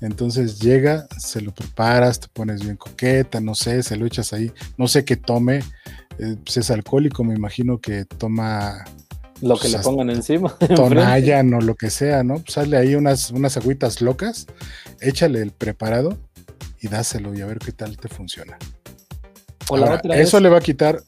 [0.00, 4.52] Entonces llega, se lo preparas, te pones bien coqueta, no sé, se lo echas ahí,
[4.76, 5.62] no sé qué tome,
[6.18, 8.84] eh, pues es alcohólico, me imagino que toma
[9.40, 10.56] lo que le pues, pongan encima.
[10.74, 12.34] Tonayan o lo que sea, ¿no?
[12.36, 14.46] Pues sale ahí unas, unas agüitas locas,
[15.00, 16.18] échale el preparado
[16.80, 18.58] y dáselo y a ver qué tal te funciona.
[20.14, 21.02] eso le va a quitar,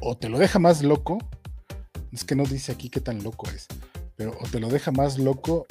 [0.00, 1.18] o, te lo deja más loco,
[2.12, 3.66] es que no dice aquí qué tan loco es,
[4.16, 5.66] pero o te lo deja más loco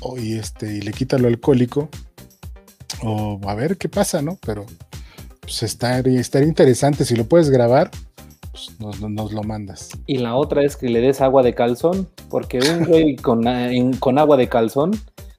[0.00, 1.88] o, y, este, y le quita lo alcohólico,
[3.02, 4.38] o a ver qué pasa, ¿no?
[4.44, 4.66] Pero
[5.40, 7.90] pues estaría, estaría interesante si lo puedes grabar
[8.78, 9.90] pues, nos, lo mandas.
[10.06, 13.44] Y la otra es que le des agua de calzón, porque un güey con,
[13.98, 14.92] con agua de calzón,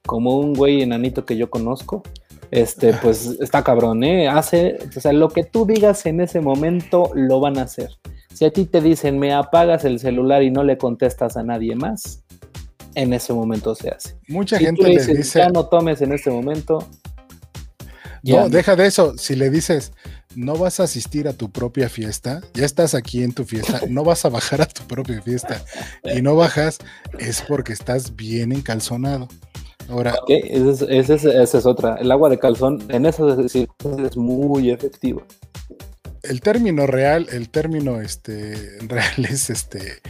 [0.06, 2.02] como un güey enanito que yo conozco,
[2.50, 4.28] este, pues está cabrón, ¿eh?
[4.28, 7.90] Hace, o sea, lo que tú digas en ese momento lo van a hacer.
[8.32, 11.74] Si a ti te dicen, me apagas el celular y no le contestas a nadie
[11.74, 12.22] más,
[12.94, 14.16] en ese momento se hace.
[14.28, 15.38] Mucha gente le, dice.
[15.38, 16.86] Ya no tomes en este momento.
[18.22, 19.16] No, deja de eso.
[19.16, 19.92] Si le dices,
[20.34, 24.04] no vas a asistir a tu propia fiesta, ya estás aquí en tu fiesta, no
[24.04, 25.64] vas a bajar a tu propia fiesta
[26.04, 26.78] y no bajas,
[27.18, 29.28] es porque estás bien encalzonado.
[29.88, 31.94] Ahora, esa es, otra.
[31.94, 35.22] El agua de calzón en esas circunstancias es muy efectivo.
[36.22, 40.02] El término real, el término este, real es este,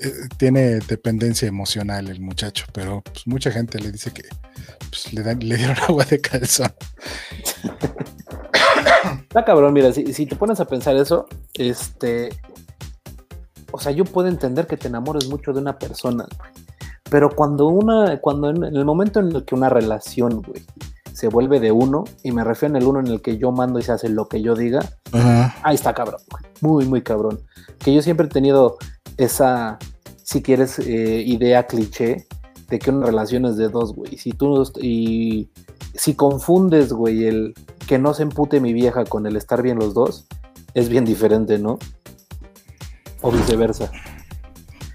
[0.00, 4.24] eh, tiene dependencia emocional el muchacho, pero pues, mucha gente le dice que
[4.90, 6.72] pues, le, dan, le dieron agua de calzón.
[9.22, 12.30] Está cabrón, mira, si, te pones a pensar eso, este.
[13.72, 16.26] O sea, yo puedo entender que te enamores mucho de una persona,
[17.10, 18.20] Pero cuando una.
[18.20, 20.64] Cuando en, el momento en el que una relación, güey,
[21.14, 23.78] se vuelve de uno, y me refiero en el uno en el que yo mando
[23.78, 24.80] y se hace lo que yo diga,
[25.62, 26.20] ahí está cabrón,
[26.60, 27.40] Muy, muy cabrón.
[27.78, 28.76] Que yo siempre he tenido
[29.16, 29.78] esa,
[30.22, 32.26] si quieres, eh, idea cliché
[32.68, 34.18] de que una relación es de dos, güey.
[34.18, 35.48] Si tú y
[35.94, 37.54] si confundes, güey, el
[37.86, 40.26] que no se empute mi vieja con el estar bien los dos,
[40.74, 41.78] es bien diferente, ¿no?
[43.20, 43.92] O viceversa.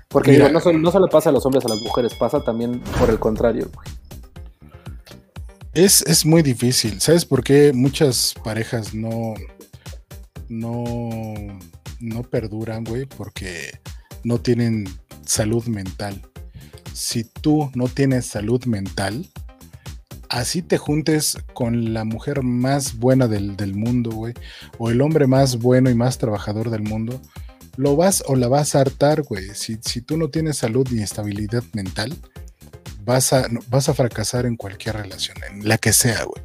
[0.10, 3.10] Porque digo, no, no solo pasa a los hombres, a las mujeres, pasa también por
[3.10, 3.99] el contrario, güey.
[5.74, 7.00] Es, es muy difícil.
[7.00, 9.36] ¿Sabes por qué muchas parejas no,
[10.48, 11.34] no,
[12.00, 13.06] no perduran, güey?
[13.06, 13.80] Porque
[14.24, 14.88] no tienen
[15.26, 16.22] salud mental.
[16.94, 19.30] si tú no tienes salud mental,
[20.28, 24.34] así te juntes con la mujer más buena del, mundo, güey,
[24.78, 27.22] o el hombre más bueno y más trabajador del mundo,
[27.78, 29.54] lo vas o la vas a hartar, güey.
[29.54, 32.18] Si, si tú no tienes salud ni estabilidad mental,
[33.04, 36.44] vas a, vas a fracasar en cualquier relación, en la que sea, güey.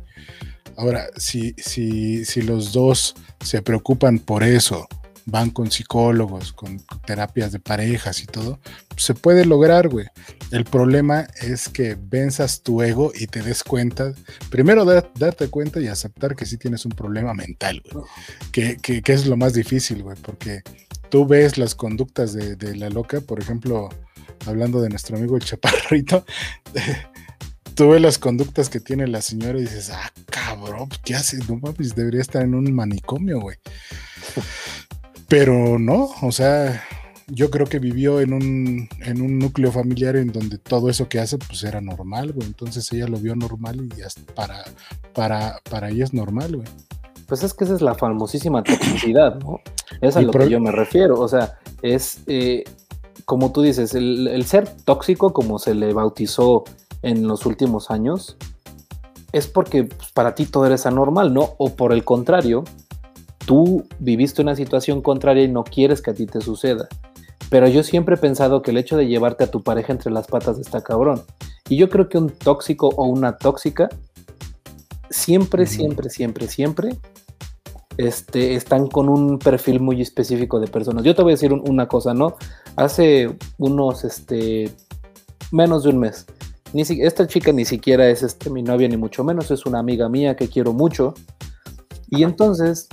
[0.76, 4.88] Ahora, si, si, si los dos se preocupan por eso,
[5.26, 8.58] van con psicólogos, con terapias de parejas y todo,
[8.96, 10.06] se puede lograr, güey.
[10.50, 14.12] El problema es que venzas tu ego y te des cuenta,
[14.50, 18.04] primero darte cuenta y aceptar que sí tienes un problema mental, güey.
[18.52, 20.62] Que, que, es lo más difícil, güey, porque
[21.08, 23.88] tú ves las conductas de, de, la loca, por ejemplo,
[24.46, 26.24] hablando de nuestro amigo el chaparrito.
[27.74, 31.38] tú ves las conductas que tiene la señora y dices, ah, cabrón, ¿qué hace?
[31.48, 33.56] No mames, debería estar en un manicomio, güey.
[35.28, 36.84] Pero no, o sea,
[37.28, 41.18] yo creo que vivió en un, en un núcleo familiar en donde todo eso que
[41.18, 42.46] hace pues era normal, güey.
[42.46, 44.62] Entonces ella lo vio normal y hasta para,
[45.12, 46.68] para, para ella es normal, güey.
[47.26, 49.60] Pues es que esa es la famosísima toxicidad, ¿no?
[50.00, 51.18] Es a lo que yo me refiero.
[51.18, 52.64] O sea, es, eh,
[53.24, 56.64] como tú dices, el, el, ser tóxico, como se le bautizó
[57.02, 58.36] en los últimos años,
[59.32, 61.54] es porque pues, para ti todo eres anormal, ¿no?
[61.58, 62.64] O por el contrario,
[63.46, 66.88] tú viviste una situación contraria y no quieres que a ti te suceda.
[67.50, 70.26] Pero yo siempre he pensado que el hecho de llevarte a tu pareja entre las
[70.26, 71.22] patas está cabrón.
[71.68, 73.88] Y yo creo que un tóxico o una tóxica
[75.10, 76.98] siempre, siempre, siempre, siempre
[77.96, 81.04] este, están con un perfil muy específico de personas.
[81.04, 82.36] Yo te voy a decir una cosa, ¿no?
[82.76, 84.70] Hace unos, este,
[85.52, 86.26] menos de un mes.
[86.72, 90.08] Ni esta chica ni siquiera es este, mi novia, ni mucho menos, es una amiga
[90.08, 91.14] mía que quiero mucho.
[92.08, 92.88] Y entonces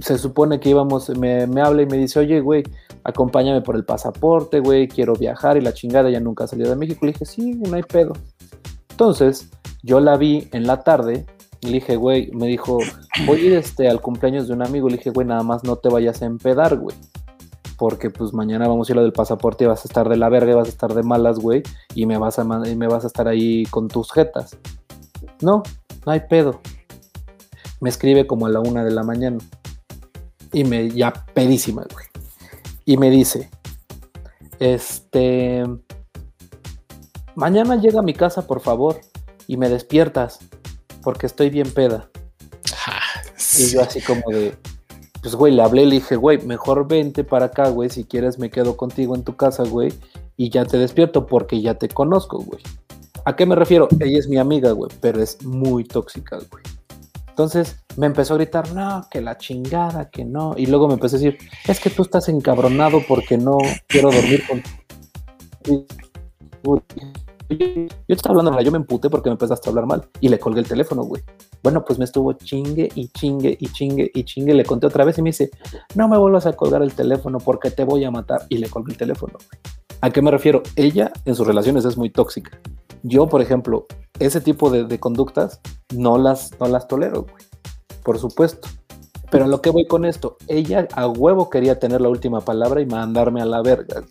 [0.00, 2.64] se supone que íbamos, me, habla y me dice, oye, güey,
[3.04, 6.76] acompáñame por el pasaporte, güey, quiero viajar y la chingada ya nunca ha salido de
[6.76, 7.06] México.
[7.06, 8.14] Le dije, sí, no hay pedo.
[8.90, 9.48] Entonces,
[9.82, 11.24] yo la vi en la tarde
[11.60, 12.78] le dije, güey, me dijo,
[13.26, 14.88] voy a ir este, al cumpleaños de un amigo.
[14.88, 16.96] Le dije, güey, nada más no te vayas a empedar, güey.
[17.76, 20.16] Porque pues mañana vamos a ir a lo del pasaporte y vas a estar de
[20.16, 21.62] la verga, vas a estar de malas, güey,
[21.94, 24.56] y me vas a, y me vas a estar ahí con tus jetas.
[25.40, 25.62] No,
[26.04, 26.60] no hay pedo.
[27.80, 29.38] Me escribe como a la una de la mañana
[30.52, 32.06] y me, ya pedísima, güey.
[32.84, 33.50] Y me dice,
[34.58, 35.64] este,
[37.34, 39.00] mañana llega a mi casa, por favor,
[39.46, 40.40] y me despiertas,
[41.08, 42.10] porque estoy bien peda.
[42.86, 43.00] Ah,
[43.58, 44.54] y yo así como de,
[45.22, 48.50] pues güey, le hablé, le dije, güey, mejor vente para acá, güey, si quieres me
[48.50, 49.94] quedo contigo en tu casa, güey,
[50.36, 52.62] y ya te despierto porque ya te conozco, güey.
[53.24, 53.88] ¿A qué me refiero?
[53.98, 56.62] Ella es mi amiga, güey, pero es muy tóxica, güey.
[57.26, 60.56] Entonces me empezó a gritar, no, que la chingada, que no.
[60.58, 63.56] Y luego me empezó a decir, es que tú estás encabronado porque no
[63.86, 64.62] quiero dormir con...
[67.50, 70.60] Yo estaba hablando, yo me emputé porque me empezaste a hablar mal y le colgué
[70.60, 71.22] el teléfono, güey.
[71.62, 74.52] Bueno, pues me estuvo chingue y chingue y chingue y chingue.
[74.52, 75.50] Le conté otra vez y me dice,
[75.94, 78.42] no me vuelvas a colgar el teléfono porque te voy a matar.
[78.50, 79.60] Y le colgué el teléfono, güey.
[80.00, 80.62] ¿A qué me refiero?
[80.76, 82.58] Ella en sus relaciones es muy tóxica.
[83.02, 83.86] Yo, por ejemplo,
[84.18, 85.60] ese tipo de, conductas
[85.94, 87.44] no las, no las tolero, güey.
[88.04, 88.68] Por supuesto.
[89.30, 92.86] Pero lo que voy con esto, ella a huevo quería tener la última palabra y
[92.86, 94.02] mandarme a la verga.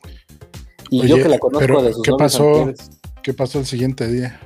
[0.90, 2.74] Y yo que la conozco de sus ¿qué pasó,
[3.28, 4.40] ¿Qué pasó el siguiente día?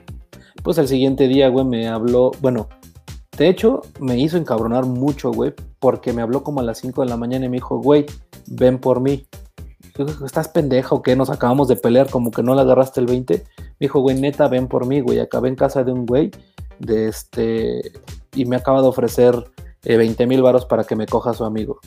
[0.64, 2.68] Pues el siguiente día, güey, me habló, bueno,
[3.38, 7.08] de hecho, me hizo encabronar mucho, güey, porque me habló como a las 5 de
[7.08, 8.08] la mañana y me dijo, güey,
[8.48, 9.28] ven por mí.
[10.26, 11.16] ¿Estás pendejo o qué?
[11.16, 13.44] Nos acabamos de pelear, como que no le agarraste el 20
[13.80, 15.20] dijo, güey, neta, ven por mí, güey.
[15.20, 16.32] Acabé en casa de un güey
[16.80, 17.84] de este
[18.34, 19.36] y me acaba de ofrecer
[19.84, 21.80] 20 eh, mil varos para que me coja su amigo.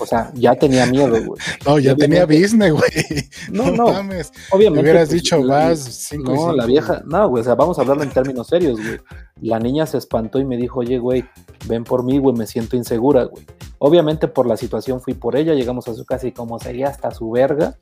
[0.00, 1.40] O sea, ya tenía miedo, güey.
[1.66, 3.28] No, ya tenía business, güey.
[3.50, 3.92] No, no.
[3.92, 4.32] Mames.
[4.50, 4.82] Obviamente.
[4.82, 7.82] Me hubieras pues, dicho más cinco No, la vieja, no, güey, o sea, vamos a
[7.82, 8.98] hablarlo en términos serios, güey.
[9.40, 11.24] La niña se espantó y me dijo, oye, güey,
[11.66, 13.44] ven por mí, güey, me siento insegura, güey.
[13.78, 17.10] Obviamente por la situación fui por ella, llegamos a su casa y como sería hasta
[17.10, 17.76] su verga,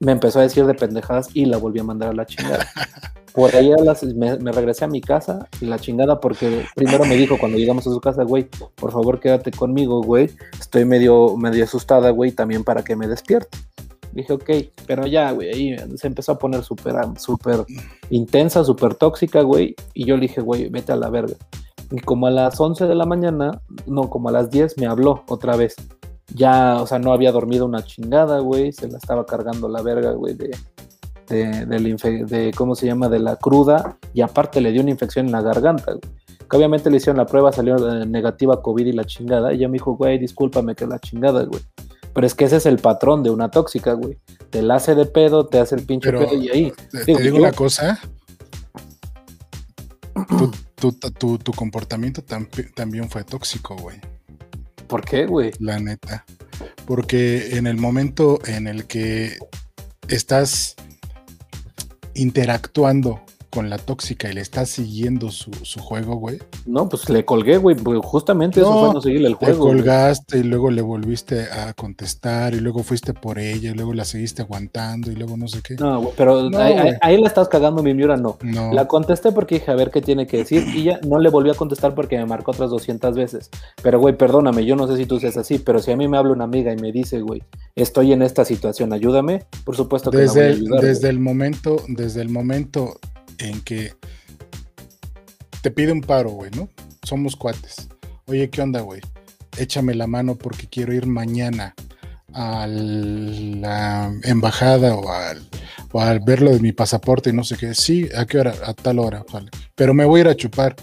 [0.00, 2.66] me empezó a decir de pendejadas y la volví a mandar a la chingada.
[3.32, 3.70] Por ahí
[4.14, 7.90] me, regresé a mi casa y la chingada porque primero me dijo cuando llegamos a
[7.90, 10.30] su casa, güey, por favor quédate conmigo, güey.
[10.58, 13.58] Estoy medio, medio asustada, güey, también para que me despierte.
[14.12, 14.50] Dije, ok,
[14.86, 17.66] pero ya, güey, ahí se empezó a poner súper, súper
[18.08, 19.74] intensa, súper tóxica, güey.
[19.92, 21.36] Y yo le dije, güey, vete a la verga.
[21.90, 25.24] Y como a las 11 de la mañana, no, como a las 10 me habló
[25.28, 25.76] otra vez
[26.34, 30.12] ya, o sea, no había dormido una chingada, güey, se la estaba cargando la verga,
[30.12, 30.50] güey, de,
[31.28, 35.32] de, de, ¿cómo se llama?, de la cruda, y aparte le dio una infección en
[35.32, 36.14] la garganta, güey.
[36.48, 39.74] Que obviamente le hicieron la prueba, salió negativa COVID y la chingada, y ella me
[39.74, 41.62] dijo, güey, discúlpame que la chingada, güey.
[42.14, 44.16] Pero es que ese es el patrón de una tóxica, güey.
[44.50, 46.72] Te la hace de pedo, te hace el pinche pedo y ahí.
[47.04, 48.00] Te digo, una cosa.
[50.76, 52.22] Tu, comportamiento
[52.74, 54.00] también fue tóxico, güey.
[54.86, 55.52] ¿Por qué, güey?
[55.58, 56.24] La neta.
[56.86, 59.38] Porque en el momento en el que
[60.08, 60.76] estás
[62.14, 63.22] interactuando
[63.56, 65.50] con la tóxica y le estás siguiendo su,
[65.80, 66.38] juego, güey.
[66.66, 69.68] No, pues le colgué, güey, justamente eso fue no seguirle el juego.
[69.68, 73.94] Le colgaste y luego le volviste a contestar y luego fuiste por ella y luego
[73.94, 75.76] la seguiste aguantando y luego no sé qué.
[75.76, 76.50] No, güey, pero
[77.00, 78.36] ahí, la estás cagando, mi Miura, no.
[78.42, 78.74] no.
[78.74, 81.48] La contesté porque dije, a ver qué tiene que decir y ya no le volví
[81.48, 83.48] a contestar porque me marcó otras 200 veces.
[83.82, 86.18] Pero, güey, perdóname, yo no sé si tú seas así, pero si a mí me
[86.18, 87.42] habla una amiga y me dice, güey,
[87.74, 91.76] estoy en esta situación, ayúdame, por supuesto que desde, voy a ayudar, Desde el momento,
[91.88, 92.98] desde el momento
[93.38, 93.94] en que
[95.62, 96.68] te pide un paro, güey, ¿no?
[97.02, 97.88] Somos cuates.
[98.26, 99.00] Oye, ¿qué onda, güey?
[99.58, 101.74] Échame la mano porque quiero ir mañana
[102.34, 105.48] a la embajada o al,
[105.92, 107.74] o ver lo de mi pasaporte y no sé qué.
[107.74, 108.54] Sí, ¿a qué hora?
[108.64, 109.24] A tal hora.
[109.74, 110.76] Pero me voy a ir a chupar.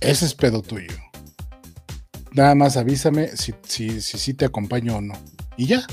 [0.00, 0.96] Ese es pedo tuyo.
[2.32, 5.14] Nada más avísame si, si, si, si te acompaño o no.
[5.56, 5.86] Y ya.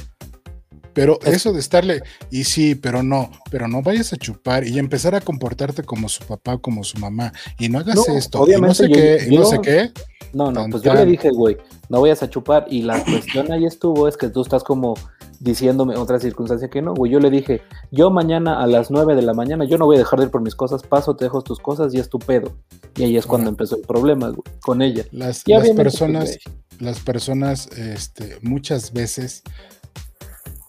[1.00, 5.16] Pero eso de estarle, y sí, pero no, pero no vayas a chupar y empezar
[5.16, 8.90] a comportarte como su papá, como su mamá, y no hagas esto, obviamente no sé
[8.90, 9.92] qué, y no sé qué.
[10.34, 11.56] No, no, pues yo le dije, güey,
[11.88, 14.96] no vayas a chupar, y la cuestión ahí estuvo, es que tú estás como
[15.40, 19.22] diciéndome otra circunstancia que no, güey, yo le dije, yo mañana a las 9 de
[19.22, 21.42] la mañana, yo no voy a dejar de ir por mis cosas, paso, te dejo
[21.44, 22.58] tus cosas y es tu pedo.
[22.98, 25.06] Y ahí es cuando empezó el problema, güey, con ella.
[25.12, 26.40] Las, las personas,
[26.78, 29.44] las personas, este, muchas veces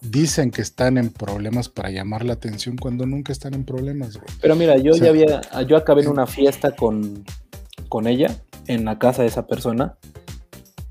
[0.01, 4.27] dicen que están en problemas para llamar la atención cuando nunca están en problemas, güey.
[4.41, 7.23] Pero mira, yo ya había, yo acabé en una fiesta con,
[7.87, 8.35] con ella,
[8.67, 9.95] en la casa de esa persona,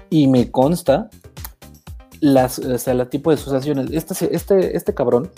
[0.08, 1.10] y me consta
[2.20, 3.90] las, o sea, el tipo de asociaciones.
[3.90, 5.30] Este, este, este cabrón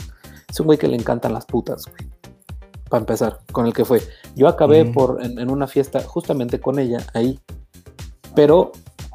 [0.49, 2.11] es un güey que le encantan las putas, güey.
[2.91, 4.03] Para empezar, con el que fue.
[4.37, 7.41] Yo acabé por, en, en, una fiesta justamente con ella ahí.
[8.35, 8.73] Pero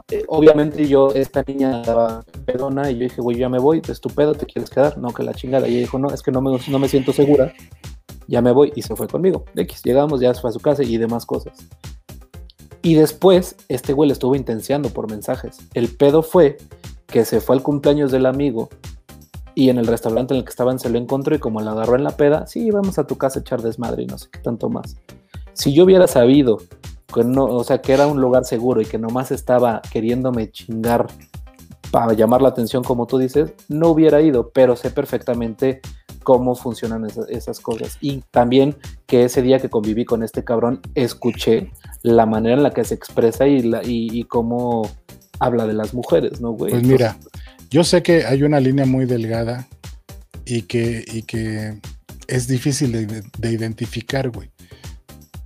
[0.09, 3.99] eh, obviamente yo, esta niña daba pedona y yo dije, güey, ya me voy, es
[3.99, 5.67] tu pedo, te quieres quedar, no, que la chingada.
[5.67, 7.51] Y ella dijo, no, es que no me, no me siento segura,
[8.27, 9.43] ya me voy y se fue conmigo.
[9.55, 11.57] X, llegamos, ya fue a su casa y demás cosas.
[12.81, 15.57] Y después, este güey le estuvo intenciando por mensajes.
[15.73, 16.57] El pedo fue
[17.05, 18.69] que se fue al cumpleaños del amigo
[19.55, 21.95] y en el restaurante en el que estaban se lo encontró y como la agarró
[21.95, 24.39] en la peda, sí, vamos a tu casa a echar desmadre y no sé qué
[24.39, 24.95] tanto más.
[25.51, 26.59] Si yo hubiera sabido
[27.15, 31.07] no, o sea, que era un lugar seguro y que nomás estaba queriéndome chingar
[31.91, 35.81] para llamar la atención, como tú dices, no hubiera ido, pero sé perfectamente
[36.23, 37.97] cómo funcionan esas, cosas.
[38.01, 41.71] Y también que ese día que conviví con este cabrón, escuché
[42.03, 44.89] la manera en la que se expresa y, la, y, cómo
[45.39, 46.71] habla de las mujeres, ¿no, güey?
[46.71, 47.17] Pues mira,
[47.69, 49.67] yo sé que hay una línea muy delgada
[50.45, 51.79] y que, y que
[52.27, 54.51] es difícil de identificar, güey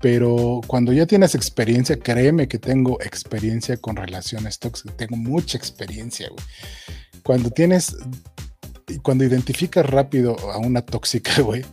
[0.01, 6.27] pero cuando ya tienes experiencia, créeme que tengo experiencia con relaciones tóxicas, tengo mucha experiencia,
[6.29, 6.43] güey.
[7.23, 7.95] Cuando tienes,
[9.03, 11.63] cuando identificas rápido a una tóxica, güey,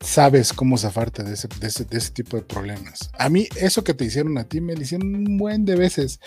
[0.00, 3.10] sabes cómo zafarte de ese, de, ese, de ese, tipo de problemas.
[3.16, 6.18] A mí, eso que te hicieron a ti, me lo hicieron un buen de veces.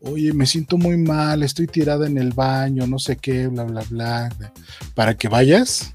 [0.00, 3.82] Oye, me siento muy mal, estoy tirada en el baño, no sé qué, bla, bla,
[3.88, 4.52] bla.
[4.94, 5.94] Para que vayas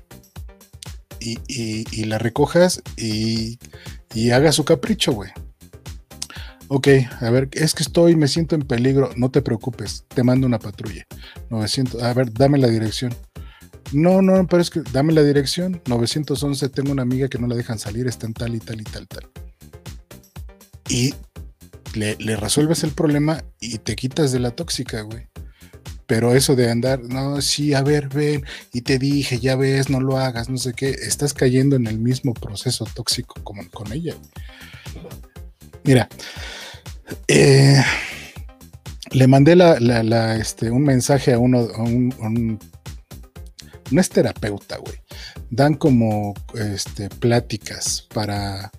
[1.19, 3.59] y, y, y la recojas y
[4.13, 5.31] y haga su capricho, güey.
[6.67, 6.87] Ok,
[7.21, 10.59] a ver, es que estoy, me siento en peligro, no te preocupes, te mando una
[10.59, 11.03] patrulla.
[11.49, 13.13] 900, a ver, dame la dirección.
[13.91, 15.81] No, no, pero es que dame la dirección.
[15.87, 18.83] 911, tengo una amiga que no la dejan salir, está en tal y tal y
[18.83, 19.29] tal, tal.
[20.89, 21.15] Y
[21.95, 25.27] le, le resuelves el problema y te quitas de la tóxica, güey.
[26.09, 28.43] Pero eso de andar, no, sí, a ver, ven,
[28.73, 31.99] y te dije, ya ves, no lo hagas, no sé qué, estás cayendo en el
[31.99, 34.15] mismo proceso tóxico como con ella.
[35.83, 36.09] Mira,
[37.27, 37.83] eh,
[39.11, 42.57] le mandé la, este, un mensaje a uno, un,
[43.91, 44.97] no es terapeuta, güey.
[45.51, 48.71] Dan como este, pláticas para,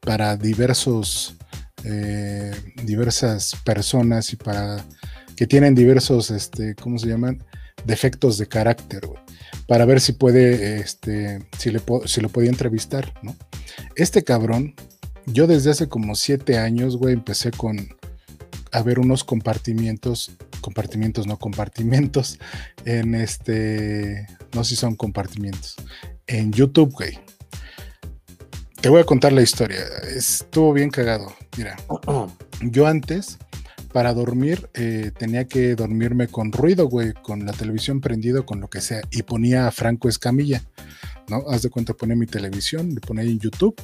[0.00, 1.36] para diversos,
[1.84, 2.52] eh,
[2.84, 4.84] diversas personas y para
[5.36, 7.44] que tienen diversos, este, ¿cómo se llaman?
[7.84, 9.20] Defectos de carácter, güey,
[9.68, 13.36] para ver si puede, este, si, le si lo podía entrevistar, ¿no?
[13.94, 14.74] Este cabrón,
[15.26, 17.76] yo desde hace como siete años, güey, empecé con
[18.72, 22.38] a ver unos compartimientos, compartimientos, no compartimentos,
[22.84, 25.76] en este, no si son compartimientos,
[26.26, 27.18] en YouTube, güey.
[28.80, 29.80] Te voy a contar la historia,
[30.14, 31.34] estuvo bien cagado.
[31.56, 31.76] Mira,
[32.60, 33.38] yo antes
[33.96, 38.68] para dormir eh, tenía que dormirme con ruido, güey, con la televisión prendida, con lo
[38.68, 40.62] que sea, y ponía a Franco Escamilla,
[41.30, 41.44] ¿no?
[41.48, 43.74] Haz de cuenta, ponía mi televisión, le ponía en YouTube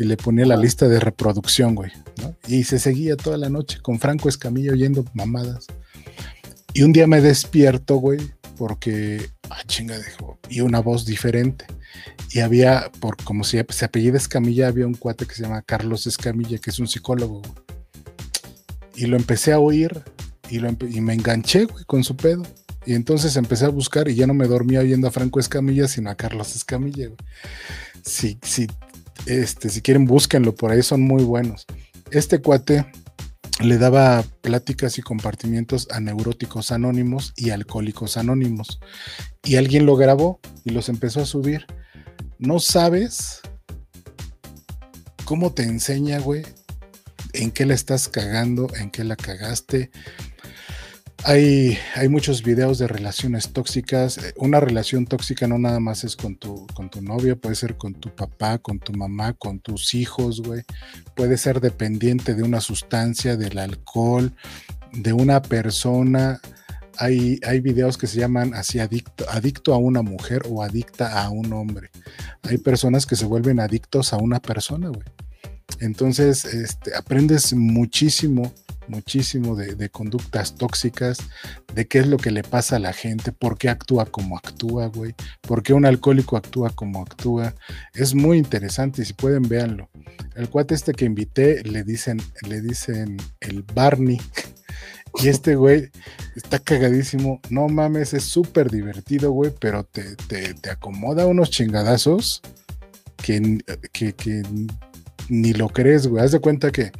[0.00, 2.34] y le ponía la lista de reproducción, güey, ¿no?
[2.48, 5.68] Y se seguía toda la noche con Franco Escamilla oyendo mamadas.
[6.74, 8.18] Y un día me despierto, güey,
[8.58, 11.66] porque, ah, chinga, dijo, y una voz diferente.
[12.32, 16.08] Y había, por como si se apellida Escamilla, había un cuate que se llama Carlos
[16.08, 17.42] Escamilla, que es un psicólogo,
[18.94, 20.02] Y lo empecé a oír
[20.50, 22.42] y, lo y me enganché, güey, con su pedo.
[22.84, 26.10] Y entonces empecé a buscar y ya no me dormía oyendo a Franco Escamilla, sino
[26.10, 27.18] a Carlos Escamilla, güey.
[28.02, 28.66] Si, si,
[29.26, 31.66] este, si quieren, búsquenlo, por ahí son muy buenos.
[32.10, 32.84] Este cuate
[33.60, 38.80] le daba pláticas y compartimientos a neuróticos anónimos y alcohólicos anónimos.
[39.44, 41.66] Y alguien lo grabó y los empezó a subir.
[42.38, 43.40] No sabes
[45.24, 46.44] cómo te enseña, güey,
[47.32, 49.90] en qué la estás cagando, en qué la cagaste,
[51.24, 54.18] hay, hay, muchos videos de relaciones tóxicas.
[54.18, 57.76] Eh, una relación tóxica no nada más es con tu, con tu novio, puede ser
[57.76, 60.62] con tu papá, con tu mamá, con tus hijos, güey.
[61.14, 64.34] Puede ser dependiente de una sustancia, del alcohol,
[64.92, 66.40] de una persona.
[66.98, 71.30] Hay, hay videos que se llaman así adicto, adicto a una mujer o adicta a
[71.30, 71.90] un hombre.
[72.42, 75.06] Hay personas que se vuelven adictos a una persona, güey.
[75.80, 78.52] Entonces, este, aprendes muchísimo
[78.88, 81.18] muchísimo de, conductas tóxicas,
[81.74, 84.86] de qué es lo que le pasa a la gente, por qué actúa como actúa,
[84.86, 87.54] güey, por qué un alcohólico actúa como actúa.
[87.94, 89.88] Es muy interesante y si pueden, véanlo.
[90.34, 94.20] El cuate este que invité le dicen, le dicen el Barney.
[95.20, 95.90] Y este güey
[96.34, 97.38] está cagadísimo.
[97.50, 102.40] No mames, es súper divertido, güey, pero te, te, acomoda unos chingadazos
[103.18, 103.62] que,
[103.92, 104.42] que, que
[105.32, 106.22] ni lo crees, güey.
[106.22, 106.92] Haz de cuenta que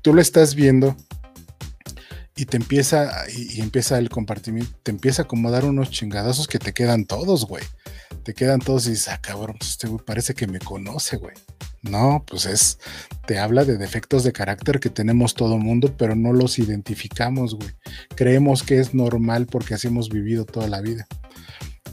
[0.00, 0.96] tú lo estás viendo
[2.36, 6.72] y te empieza, y, empieza el compartimiento, te empieza a acomodar unos chingadazos que te
[6.72, 7.64] quedan todos, güey.
[8.22, 11.34] Te quedan todos y dices, ah, cabrón, pues este güey parece que me conoce, güey.
[11.82, 12.78] No, pues es,
[13.26, 17.70] te habla de defectos de carácter que tenemos todo mundo, pero no los identificamos, güey.
[18.14, 21.06] Creemos que es normal porque así hemos vivido toda la vida.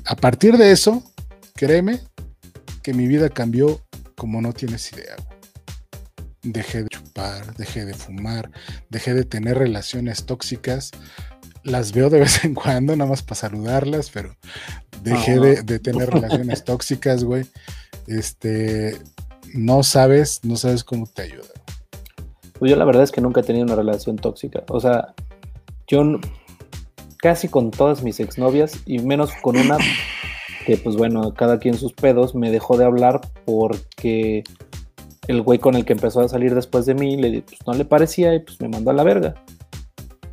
[0.06, 1.04] A partir de eso,
[1.56, 2.00] créeme
[2.84, 3.82] que mi vida cambió
[4.16, 5.31] como no tienes idea, güey
[6.44, 8.52] dejé de chupar, dejé de fumar,
[8.90, 10.92] dejé de tener relaciones tóxicas.
[11.64, 14.36] Las veo de vez en cuando, nada más para saludarlas, pero
[15.04, 17.46] dejé de, tener relaciones tóxicas, güey.
[18.08, 18.98] Este,
[19.54, 21.48] no sabes, no sabes cómo te ayuda.
[22.60, 24.64] Pues yo la verdad es que nunca he tenido una relación tóxica.
[24.68, 25.14] O sea,
[25.88, 26.20] yo
[27.18, 29.78] casi con todas mis exnovias y menos con una
[30.66, 34.44] que pues bueno, cada quien sus pedos, me dejó de hablar porque
[35.28, 37.86] el güey con el que empezó a salir después de mí, le, pues, no le
[37.86, 39.36] parecía y pues me mandó a la verga.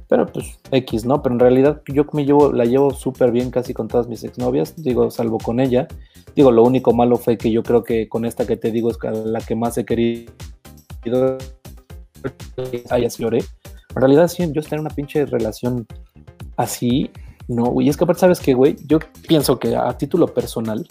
[0.08, 1.22] Pero pues X, ¿no?
[1.22, 4.74] Pero en realidad yo me llevo, la llevo súper bien casi con todas mis exnovias,
[4.76, 5.86] digo, salvo con ella.
[6.34, 8.98] Digo, lo único malo fue que yo creo que con esta que te digo es
[9.26, 10.32] la que más he querido.
[12.88, 13.38] Ay, así lloré.
[13.38, 15.86] En realidad, sí, yo estar en una pinche relación
[16.56, 17.10] así,
[17.48, 17.88] no, güey.
[17.88, 18.76] Es que aparte, ¿sabes qué, güey?
[18.86, 20.86] Yo pienso que a título personal,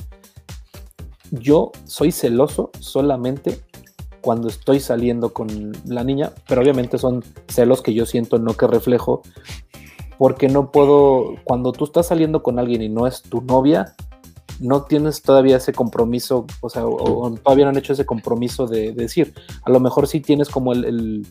[1.32, 3.60] yo soy celoso solamente
[4.22, 8.68] cuando estoy saliendo con la niña, pero obviamente son celos que yo siento, no que
[8.68, 9.22] reflejo,
[10.18, 13.96] porque no puedo, cuando tú estás saliendo con alguien y no es tu novia,
[14.60, 16.84] no tienes todavía ese compromiso, o sea,
[17.44, 21.28] todavía no han hecho ese compromiso de, decir, a lo mejor sí tienes como el,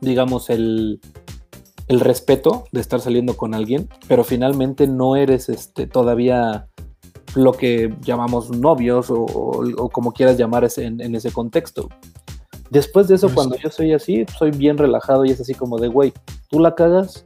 [0.00, 1.00] digamos, el,
[1.88, 6.68] el respeto de estar saliendo con alguien, pero finalmente no eres este, todavía
[7.36, 11.88] lo que llamamos novios o, como quieras llamar en, ese contexto.
[12.70, 15.78] Después de eso, pues cuando yo soy así, soy bien relajado y es así como
[15.78, 16.12] de, güey,
[16.48, 17.24] tú la cagas.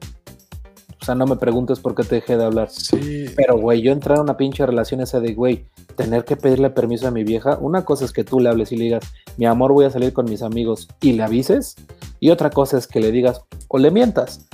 [1.00, 2.68] O sea, no me preguntes por qué te dejé de hablar.
[2.68, 3.24] Sí.
[3.34, 5.64] Pero, güey, yo entrar a una pinche relación esa de, güey,
[5.96, 7.56] tener que pedirle permiso a mi vieja.
[7.58, 9.04] Una cosa es que tú le hables y le digas,
[9.38, 11.76] mi amor, voy a salir con mis amigos y le avises.
[12.18, 14.46] Y otra cosa es que le digas o le mientas.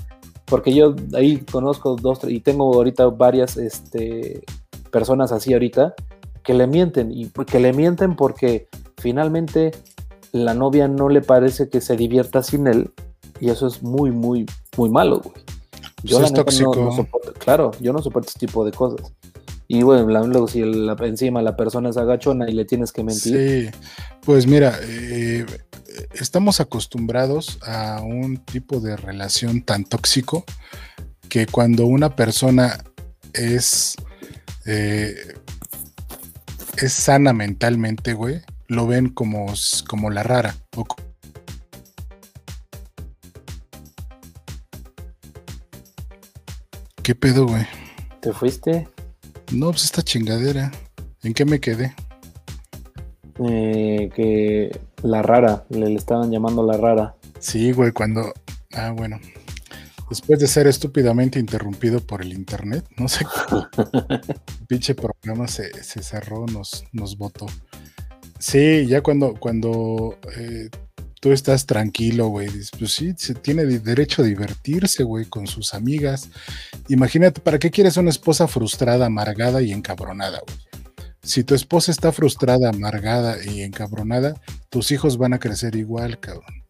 [0.44, 4.44] Porque yo ahí conozco dos y tengo ahorita varias este,
[4.96, 5.94] personas así ahorita
[6.42, 8.66] que le mienten y que le mienten porque
[8.96, 9.72] finalmente
[10.32, 12.94] la novia no le parece que se divierta sin él
[13.38, 14.46] y eso es muy muy
[14.78, 15.36] muy malo, güey.
[16.02, 16.74] Yo pues No,
[17.38, 19.12] claro, yo no soporto este tipo de cosas.
[19.68, 23.72] Y bueno, luego si encima la persona es agachona y le tienes que mentir.
[23.72, 23.78] Sí,
[24.24, 25.44] pues mira, eh,
[26.14, 30.44] estamos acostumbrados a un tipo de relación tan tóxico
[31.28, 32.78] que cuando una persona
[33.34, 33.96] es
[34.66, 35.14] eh,
[36.78, 39.52] es sana mentalmente, güey, lo ven como,
[39.88, 40.54] como la rara.
[47.02, 47.64] ¿Qué pedo, güey?
[48.20, 48.88] ¿Te fuiste?
[49.52, 50.72] No, pues esta chingadera.
[51.22, 51.94] ¿En qué me quedé?
[53.48, 57.14] Eh, que la rara, le, estaban llamando la rara.
[57.38, 58.32] Sí, güey, cuando.
[58.72, 59.20] Ah, bueno.
[60.08, 66.46] Después de ser estúpidamente interrumpido por el internet, no sé el pinche programa se, cerró,
[66.46, 67.46] nos, nos votó.
[68.38, 70.68] Sí, ya cuando, cuando eh,
[71.20, 76.30] tú estás tranquilo, güey, pues sí, se tiene derecho a divertirse, güey, con sus amigas.
[76.88, 80.58] Imagínate, ¿para qué quieres una esposa frustrada, amargada y encabronada, güey?
[81.26, 86.64] Si tu esposa está frustrada, amargada y encabronada, tus hijos van a crecer igual, cabrón.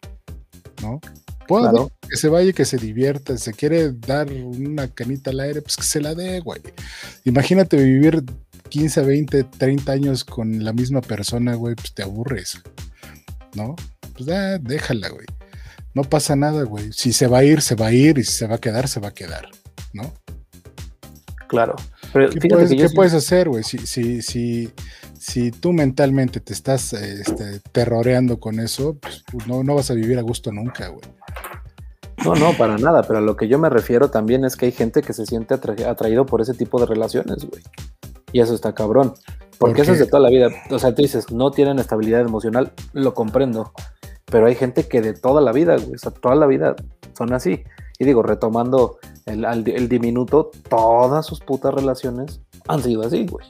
[0.81, 1.01] ¿No?
[1.47, 3.36] Puedo que se vaya y que se divierta.
[3.36, 6.60] Se quiere dar una canita al aire, pues que se la dé, güey.
[7.24, 8.24] Imagínate vivir
[8.68, 12.60] 15, 20, 30 años con la misma persona, güey, pues te aburres.
[13.55, 13.74] ¿No?
[14.14, 15.27] Pues ah, déjala, güey.
[15.94, 16.93] No pasa nada, güey.
[16.93, 18.18] Si se va a ir, se va a ir.
[18.18, 19.48] Y si se va a quedar, se va a quedar.
[19.93, 20.12] ¿No?
[21.48, 21.77] Claro.
[22.12, 23.62] ¿Qué, puedes, hacer, güey?
[23.62, 24.70] Si, si, si,
[25.27, 29.94] si tú mentalmente te estás este, terroreando con eso, pues, pues no, no vas a
[29.94, 31.03] vivir a gusto nunca, güey.
[32.24, 34.73] No, no, para nada, pero a lo que yo me refiero también es que hay
[34.73, 37.62] gente que se siente atraído por ese tipo de relaciones, güey.
[38.32, 39.15] Y eso está cabrón.
[39.59, 40.48] Porque eso es de toda la vida.
[40.70, 43.73] O sea, tú dices, no tienen estabilidad emocional, lo comprendo.
[44.27, 46.77] Pero hay gente que de toda la vida, güey, o sea, toda la vida
[47.16, 47.65] son así.
[47.98, 53.47] Y digo, retomando el, diminuto, todas sus putas relaciones han sido así, güey.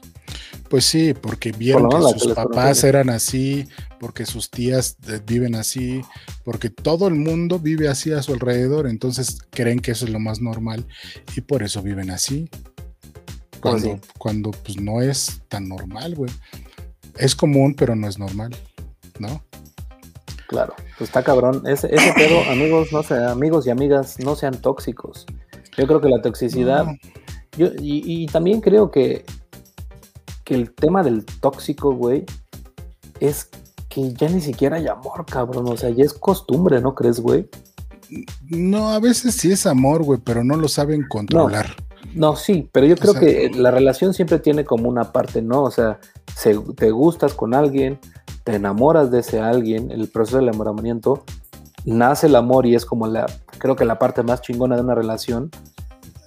[0.69, 3.69] Pues sí, porque vieron que sus papás eran así,
[4.01, 6.03] porque sus tías viven así,
[6.45, 10.19] porque todo el mundo vive así a su alrededor, entonces creen que eso es lo
[10.19, 10.87] más normal
[11.37, 12.49] y por eso viven así.
[13.61, 16.33] Pues cuando, cuando pues no es tan normal, güey.
[17.17, 18.55] Es común, pero no es normal,
[19.19, 19.43] ¿no?
[20.49, 21.63] Claro, pues está cabrón.
[21.67, 25.27] Ese, ese pedo, amigos, no sé, amigos y amigas, no sean tóxicos.
[25.77, 26.87] Yo creo que la toxicidad.
[27.57, 29.25] Yo, y, también creo que,
[30.47, 32.25] que el tema del tóxico, güey,
[33.19, 33.51] es
[33.89, 35.69] que ya ni siquiera hay amor, cabrón.
[35.69, 37.49] O sea, ya es costumbre, ¿no crees, güey?
[38.49, 41.75] No, a veces sí es amor, güey, pero no lo saben controlar.
[42.15, 45.65] No, sí, pero yo creo que la relación siempre tiene como una parte, ¿no?
[45.65, 45.99] O sea,
[46.77, 47.99] te gustas con alguien,
[48.45, 51.25] te enamoras de ese alguien, el proceso del enamoramiento,
[51.85, 53.27] nace el amor y es como la,
[53.59, 55.51] creo que la parte más chingona de una relación.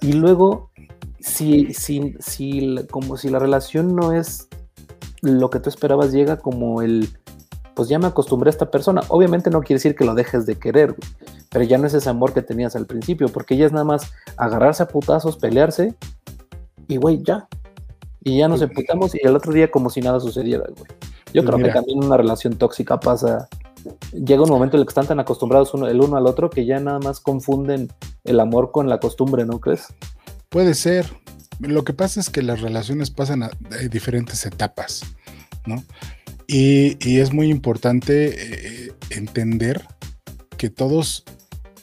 [0.02, 0.70] Y luego,
[1.20, 4.48] si, si, si, como si la relación no es
[5.22, 7.08] lo que tú esperabas, llega como el,
[7.74, 9.02] pues ya me acostumbré a esta persona.
[9.08, 10.94] Obviamente no quiere decir que lo dejes de querer,
[11.50, 14.12] pero ya no es ese amor que tenías al principio, porque ya es nada más
[14.36, 15.94] agarrarse a putazos, pelearse
[16.88, 17.48] y, güey, ya.
[18.22, 20.90] Y ya nos emputamos y el otro día como si nada sucediera, güey.
[21.32, 23.48] Yo creo que también una relación tóxica pasa.
[24.12, 26.66] Llega un momento en el que están tan acostumbrados uno, el uno al otro que
[26.66, 27.88] ya nada más confunden
[28.24, 29.86] el amor con la costumbre, ¿no crees?
[30.50, 31.06] Puede ser.
[31.60, 33.50] Lo que pasa es que las relaciones pasan a,
[33.90, 35.02] diferentes etapas,
[35.66, 35.84] ¿no?
[36.46, 39.86] Y, es muy importante eh, entender
[40.56, 41.24] que todos,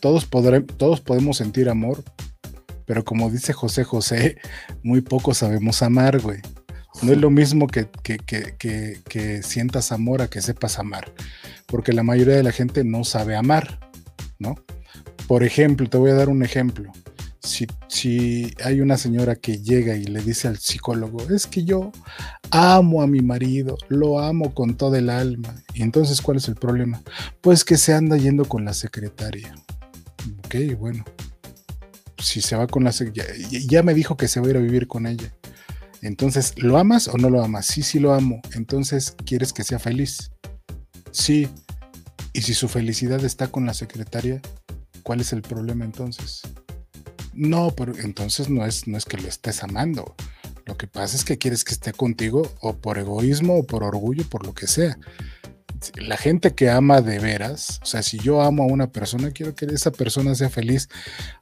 [0.02, 0.28] todos,
[0.78, 2.04] todos podemos sentir amor,
[2.86, 4.38] pero como dice José José,
[4.84, 6.42] muy poco sabemos amar, güey.
[7.02, 11.14] No es lo mismo que, que, sientas amor a que sepas amar,
[11.68, 13.80] porque la mayoría de la gente no sabe amar,
[14.40, 14.56] ¿no?
[15.28, 16.92] Por ejemplo, te voy a dar un ejemplo.
[17.48, 21.94] Si, si, hay una señora que llega y le dice al psicólogo, es que yo
[22.52, 25.56] amo a mi marido, lo amo con todo el alma.
[25.74, 27.02] Y entonces, ¿cuál es el problema?
[27.40, 29.56] Pues que se anda yendo con la secretaria.
[30.40, 31.06] Ok, bueno.
[32.18, 34.60] Si se va con la secretaria, ya me dijo que se va a ir a
[34.60, 35.34] vivir con ella.
[36.02, 37.66] Entonces, ¿lo amas o no lo amas?
[37.66, 38.42] Sí, sí lo amo.
[38.56, 40.32] Entonces, ¿quieres que sea feliz?
[41.12, 41.48] Sí.
[42.34, 44.42] Y si su felicidad está con la secretaria,
[45.04, 46.42] ¿cuál es el problema entonces?
[47.38, 50.16] No, pero entonces no es, no es que lo estés amando.
[50.66, 54.28] Lo que pasa es que quieres que esté contigo o por egoísmo o por orgullo,
[54.28, 54.98] por lo que sea
[55.96, 59.56] la gente que ama de veras, o sea, si yo amo a una persona, quiero
[59.56, 60.90] que esa persona sea feliz,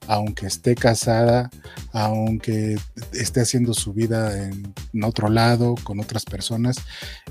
[0.08, 1.50] aunque esté casada,
[1.92, 2.78] aunque
[3.14, 6.78] esté haciendo su vida en, otro lado, con otras personas,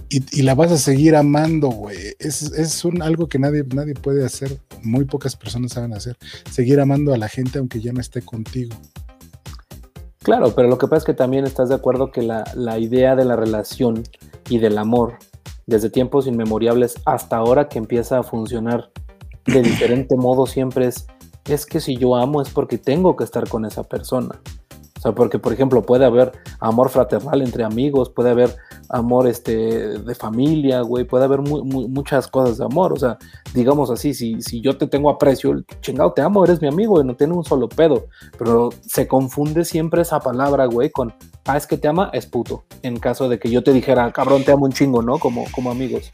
[0.09, 1.97] y, la vas a seguir amando, güey.
[2.19, 6.17] Es, un, algo que nadie, nadie puede hacer, muy pocas personas saben hacer,
[6.51, 8.77] seguir amando a la gente aunque ya no esté contigo.
[10.23, 13.15] Claro, pero lo que pasa es que también estás de acuerdo que la, la idea
[13.15, 14.03] de la relación
[14.49, 15.19] y del amor
[15.67, 18.91] desde tiempos inmemoriales hasta ahora que empieza a funcionar
[19.47, 21.07] de diferente modo siempre es,
[21.49, 24.41] es que si yo amo es porque tengo que estar con esa persona.
[24.97, 28.57] O sea, porque por ejemplo puede haber amor fraternal entre amigos, puede haber
[28.89, 33.19] amor este, de familia, güey, puede haber muchas cosas de amor, o sea,
[33.55, 37.05] digamos así, si, si yo te tengo aprecio, chingado, te amo, eres mi amigo, y
[37.05, 38.07] no tiene un solo pedo,
[38.39, 41.15] pero se confunde siempre esa palabra, güey, con,
[41.47, 44.45] ah, es que te ama, es puto, en caso de que yo te dijera, cabrón,
[44.45, 45.19] te amo un chingo, ¿no?
[45.19, 46.13] Como, como amigos.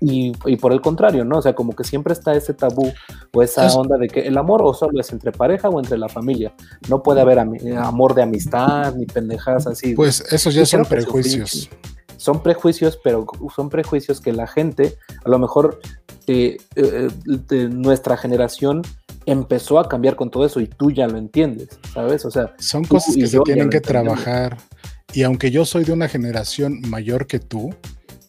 [0.00, 1.38] Y, y por el contrario, ¿no?
[1.38, 2.92] O sea, como que siempre está ese tabú
[3.32, 6.08] o esa onda de que el amor o solo es entre pareja o entre la
[6.08, 6.52] familia,
[6.88, 9.94] no puede haber amor de amistad ni pendejas así.
[9.94, 11.70] Pues esos ya son prejuicios
[12.22, 15.80] son prejuicios, pero son prejuicios que la gente, a lo mejor
[16.28, 18.82] eh, eh, de nuestra generación
[19.26, 22.24] empezó a cambiar con todo eso y tú ya lo entiendes, ¿sabes?
[22.24, 24.56] O sea, son cosas que se tienen que trabajar
[25.12, 27.74] y aunque yo soy de una generación mayor que tú,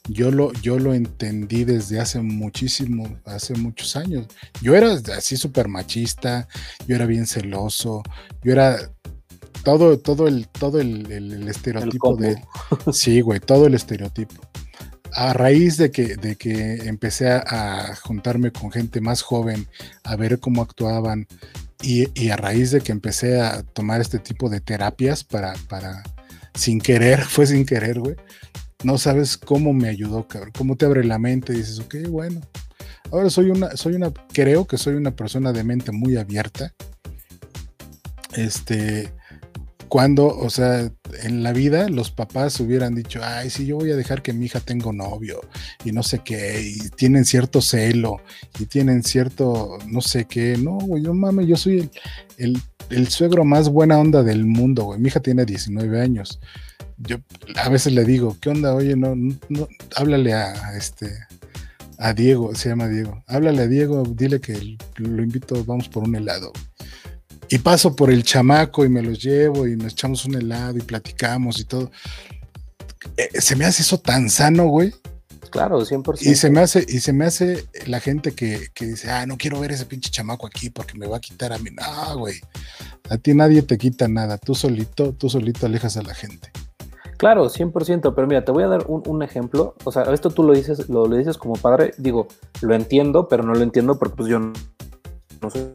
[0.09, 4.25] yo lo, yo lo entendí desde hace muchísimo, hace muchos años.
[4.59, 6.47] Yo era así súper machista,
[6.87, 8.01] yo era bien celoso,
[8.43, 8.91] yo era
[9.63, 12.41] todo, todo el, todo el, estereotipo de.
[12.91, 14.35] Sí, güey, todo el estereotipo.
[15.13, 19.67] A raíz de que, de que empecé a, juntarme con gente más joven,
[20.03, 21.27] a ver cómo actuaban,
[21.81, 26.03] y, a raíz de que empecé a tomar este tipo de terapias para, para,
[26.53, 28.15] sin querer, fue sin querer, güey.
[28.83, 30.51] No sabes cómo me ayudó, cabrón.
[30.57, 32.41] Cómo te abre la mente y dices, ok, bueno.
[33.11, 36.73] Ahora soy una, soy una, creo que soy una persona de mente muy abierta.
[38.35, 39.13] Este,
[39.93, 40.91] cuando, o sea,
[41.21, 44.47] en la vida los papás hubieran dicho, ay, sí, yo voy a dejar que mi
[44.47, 45.39] hija tenga novio
[45.85, 48.19] y no sé qué, y tienen cierto celo
[48.57, 51.91] y tienen cierto, no sé qué, no, güey, yo mames, yo soy
[52.39, 52.59] el,
[53.07, 56.39] suegro más buena onda del mundo, güey, mi hija tiene 19 años.
[56.97, 57.17] Yo
[57.57, 58.73] a veces le digo, ¿qué onda?
[58.73, 61.11] Oye, no, no, háblale a, este,
[61.99, 66.15] a Diego, se llama Diego, háblale a Diego, dile que lo invito, vamos por un
[66.15, 66.51] helado
[67.49, 70.81] y paso por el chamaco y me los llevo y nos echamos un helado y
[70.81, 71.91] platicamos y todo.
[73.17, 74.93] Eh, se me hace eso tan sano, güey.
[75.49, 76.21] Claro, 100%.
[76.21, 79.59] Y se me hace, y se me hace la gente que, dice, ah, no quiero
[79.59, 81.69] ver ese pinche chamaco aquí porque me va a quitar a mí.
[81.69, 82.35] No, güey.
[83.09, 84.39] A ti nadie te quita nada.
[84.39, 86.51] Tú solito, tú solito alejas a la gente.
[87.17, 89.75] Claro, 100%, pero mira, te voy a dar un, ejemplo.
[89.83, 91.93] O sea, esto tú lo dices, lo, lo, dices como padre.
[91.99, 92.27] Digo,
[92.61, 94.53] lo entiendo, pero no lo entiendo porque pues yo no,
[95.39, 95.67] no soy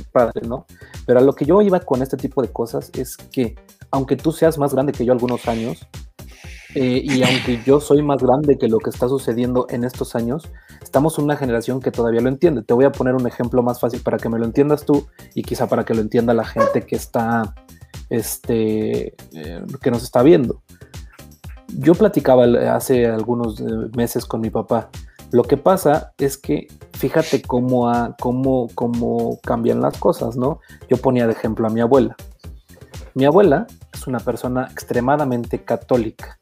[0.00, 0.66] padre, ¿no?
[1.06, 3.54] Pero a lo que yo iba con este tipo de cosas es que,
[3.90, 5.86] aunque tú seas más grande que yo algunos años,
[6.74, 10.48] eh, y aunque yo soy más grande que lo que está sucediendo en estos años,
[10.82, 12.62] estamos en una generación que todavía lo entiende.
[12.62, 15.42] Te voy a poner un ejemplo más fácil para que me lo entiendas tú y
[15.42, 17.54] quizá para que lo entienda la gente que está,
[18.08, 20.62] este, eh, que nos está viendo.
[21.68, 22.44] Yo platicaba
[22.74, 23.64] hace algunos eh,
[23.96, 24.90] meses con mi papá
[25.32, 27.90] lo que pasa es que fíjate cómo,
[28.20, 30.60] cómo, cómo cambian las cosas, ¿no?
[30.90, 32.14] Yo ponía de ejemplo a mi abuela.
[33.14, 36.38] Mi abuela es una persona extremadamente católica.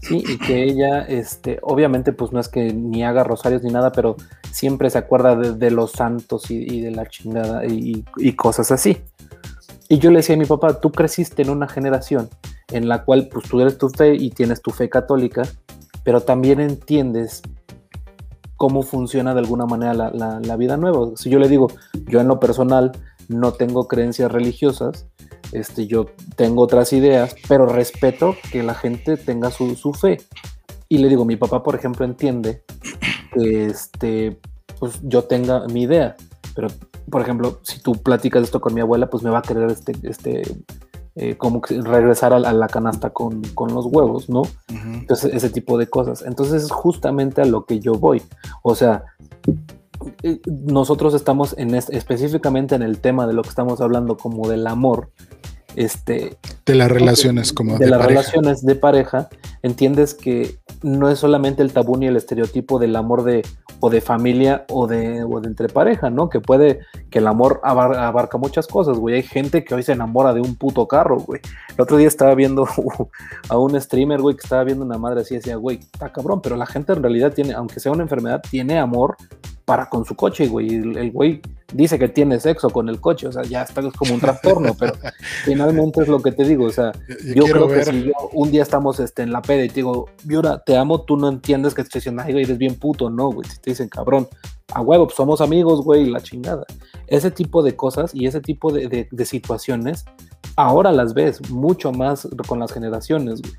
[0.00, 3.92] Sí, y que ella, este, obviamente, pues no es que ni haga rosarios ni nada,
[3.92, 4.16] pero
[4.50, 8.04] siempre se acuerda de, los santos y, de la chingada y,
[8.36, 8.98] cosas así.
[9.88, 12.28] Y yo le decía a mi papá, tú creciste en una generación
[12.70, 15.42] en la cual pues tú eres tu fe y tienes tu fe católica,
[16.04, 17.42] pero también entiendes
[18.62, 21.16] cómo funciona de alguna manera la, vida nueva.
[21.16, 21.66] Si yo le digo,
[22.06, 22.92] yo en lo personal
[23.26, 25.08] no tengo creencias religiosas,
[25.50, 26.06] este, yo
[26.36, 30.18] tengo otras ideas, pero respeto que la gente tenga su, fe.
[30.88, 32.62] Y le digo, mi papá, por ejemplo, entiende
[33.34, 34.38] que este,
[34.78, 36.14] pues, yo tenga mi idea,
[36.54, 36.68] pero,
[37.10, 39.92] por ejemplo, si tú platicas esto con mi abuela, pues me va a querer este,
[40.04, 40.42] este
[41.14, 44.42] eh, como regresar a, la canasta con, los huevos, ¿no?
[44.68, 46.22] Entonces, ese tipo de cosas.
[46.22, 48.22] Entonces, es justamente a lo que yo voy.
[48.62, 49.04] O sea,
[50.22, 54.66] eh, nosotros estamos en específicamente en el tema de lo que estamos hablando como del
[54.66, 55.10] amor,
[55.76, 59.28] este, de las relaciones como de, las relaciones de pareja,
[59.62, 63.42] entiendes que no es solamente el tabú ni el estereotipo del amor de
[63.84, 66.30] o de familia o de, o de entre pareja, ¿no?
[66.30, 66.78] Que puede,
[67.10, 69.16] que el amor abarca muchas cosas, güey.
[69.16, 71.40] Hay gente que hoy se enamora de un puto carro, güey.
[71.74, 72.68] El otro día estaba viendo
[73.48, 76.54] a un streamer, güey, que estaba viendo una madre así decía, güey, está cabrón, pero
[76.54, 79.16] la gente en realidad tiene, aunque sea una enfermedad, tiene amor
[79.72, 80.68] para con su coche, güey.
[80.74, 81.40] El, güey
[81.72, 84.92] dice que tiene sexo con el coche, o sea, ya está como un trastorno, pero
[85.46, 86.92] finalmente es lo que te digo, o sea,
[87.34, 90.10] yo, creo que si yo un día estamos este, en la peda y te digo,
[90.24, 93.60] Viora, te amo, tú no entiendes que estoy diciendo, eres bien puto, no, güey, si
[93.60, 94.28] te dicen, cabrón,
[94.74, 96.66] a huevo, pues somos amigos, güey, la chingada.
[97.06, 100.04] Ese tipo de cosas y ese tipo de, de situaciones,
[100.56, 103.54] ahora las ves mucho más con las generaciones, güey,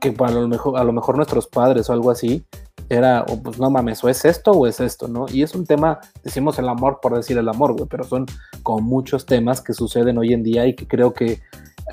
[0.00, 2.44] que para lo mejor, a lo mejor nuestros padres o algo así,
[2.88, 5.26] era, o pues no mames, o es esto o es esto, ¿no?
[5.28, 8.26] Y es un tema, decimos el amor por decir el amor, güey, pero son
[8.62, 11.40] como muchos temas que suceden hoy en día y que creo que,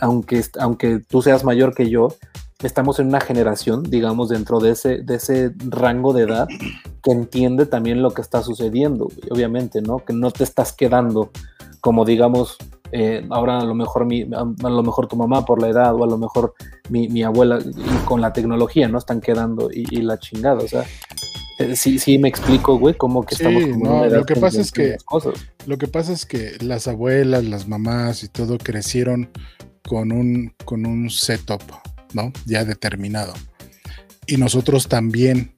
[0.02, 2.10] aunque, aunque tú seas mayor que yo,
[2.62, 6.48] estamos en una generación, digamos, dentro de ese, de ese rango de edad
[7.02, 9.98] que entiende también lo que está sucediendo, obviamente, ¿no?
[10.00, 11.32] Que no te estás quedando
[11.82, 12.58] como, digamos,
[12.96, 16.04] eh, ahora a lo mejor mi, a, lo mejor tu mamá por la edad o
[16.04, 16.54] a lo mejor
[16.90, 17.58] mi, abuela
[18.06, 19.00] con la tecnología, ¿no?
[19.00, 20.86] Están quedando y, la chingada, o sea,
[21.58, 24.98] eh, sí, sí me explico, güey, cómo que estamos no, lo que pasa es que
[25.66, 29.32] lo que pasa es que las abuelas, las mamás y todo crecieron
[29.88, 31.64] con un con un setup,
[32.14, 32.32] ¿no?
[32.46, 33.34] Ya determinado.
[34.28, 35.56] Y nosotros también.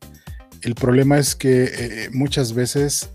[0.62, 3.12] El problema es que eh, muchas veces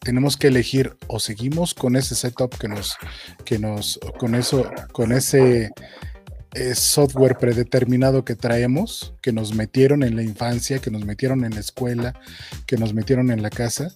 [0.00, 2.96] tenemos que elegir o seguimos con ese setup que nos,
[3.44, 5.72] que nos, con eso, con ese
[6.54, 11.54] eh, software predeterminado que traemos, que nos metieron en la infancia, que nos metieron en
[11.54, 12.14] la escuela,
[12.66, 13.92] que nos metieron en la casa,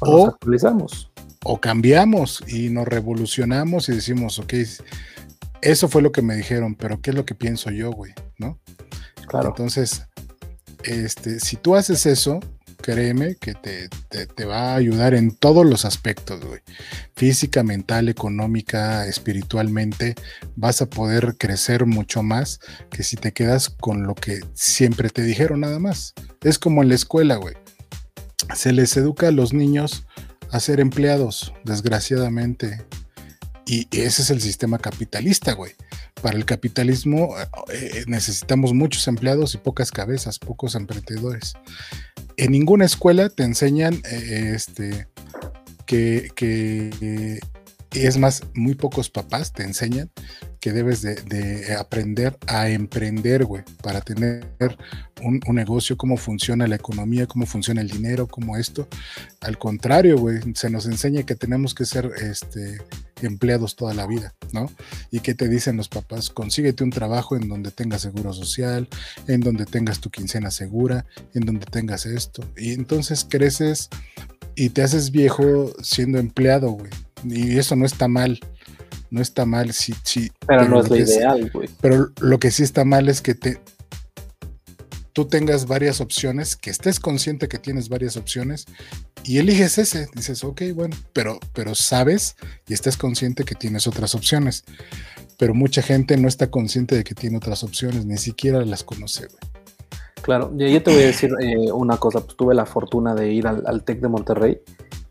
[0.00, 1.10] o, actualizamos.
[1.42, 4.54] O cambiamos y nos revolucionamos y decimos, ok,
[5.62, 8.12] eso fue lo que me dijeron, pero ¿qué es lo que pienso yo, güey?
[8.38, 8.58] ¿No?
[9.26, 9.48] Claro.
[9.48, 10.06] Entonces,
[10.84, 12.40] este, si tú haces eso,
[12.80, 16.60] créeme que te, va a ayudar en todos los aspectos, güey.
[17.14, 20.14] Física, mental, económica, espiritualmente,
[20.56, 25.22] vas a poder crecer mucho más que si te quedas con lo que siempre te
[25.22, 26.14] dijeron nada más.
[26.42, 27.54] Es como en la escuela, güey.
[28.54, 30.06] Se les educa a los niños
[30.50, 32.84] a ser empleados, desgraciadamente.
[33.66, 35.72] Y ese es el sistema capitalista, güey.
[36.22, 37.36] Para el capitalismo
[37.72, 41.54] eh, necesitamos muchos empleados y pocas cabezas, pocos emprendedores
[42.44, 45.08] en ninguna escuela te enseñan eh, este,
[45.86, 47.40] que, que
[47.92, 50.10] es más, muy pocos papás te enseñan
[50.60, 54.46] que debes de, aprender a emprender, güey, para tener
[55.22, 58.86] un, negocio, cómo funciona la economía, cómo funciona el dinero, cómo esto.
[59.40, 62.78] Al contrario, güey, se nos enseña que tenemos que ser este,
[63.26, 64.70] empleados toda la vida, ¿no?
[65.10, 68.88] Y que te dicen los papás, consíguete un trabajo en donde tengas seguro social,
[69.26, 72.42] en donde tengas tu quincena segura, en donde tengas esto.
[72.56, 73.88] Y entonces creces
[74.54, 76.90] y te haces viejo siendo empleado, güey.
[77.24, 78.40] Y eso no está mal
[79.10, 79.72] no está mal.
[79.72, 81.68] Sí, sí, pero, no es lo ideal, güey.
[81.80, 83.60] Pero lo que sí está mal es que te,
[85.20, 88.64] tú tengas varias opciones, que estés consciente que tienes varias opciones
[89.22, 90.08] y eliges ese.
[90.14, 92.36] Dices, ok, bueno, pero, pero sabes
[92.66, 94.64] y estás consciente que tienes otras opciones.
[95.36, 99.28] Pero mucha gente no está consciente de que tiene otras opciones, ni siquiera las conoce.
[100.22, 103.46] Claro, yo te voy a decir eh, una cosa, pues tuve la fortuna de ir
[103.46, 104.60] al, al TEC de Monterrey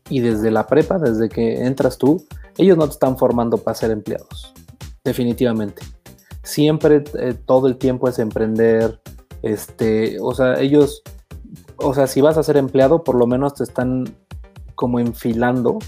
[0.10, 2.26] y desde la prepa, desde que entras tú,
[2.58, 4.56] ellos no te están formando para ser empleados,
[5.04, 5.84] definitivamente.
[6.42, 9.00] Siempre, eh, todo el tiempo es emprender,
[9.44, 11.02] este, o sea, ellos,
[11.78, 14.06] o sea, si vas a ser empleado, por lo menos te están
[14.76, 15.80] como enfilando,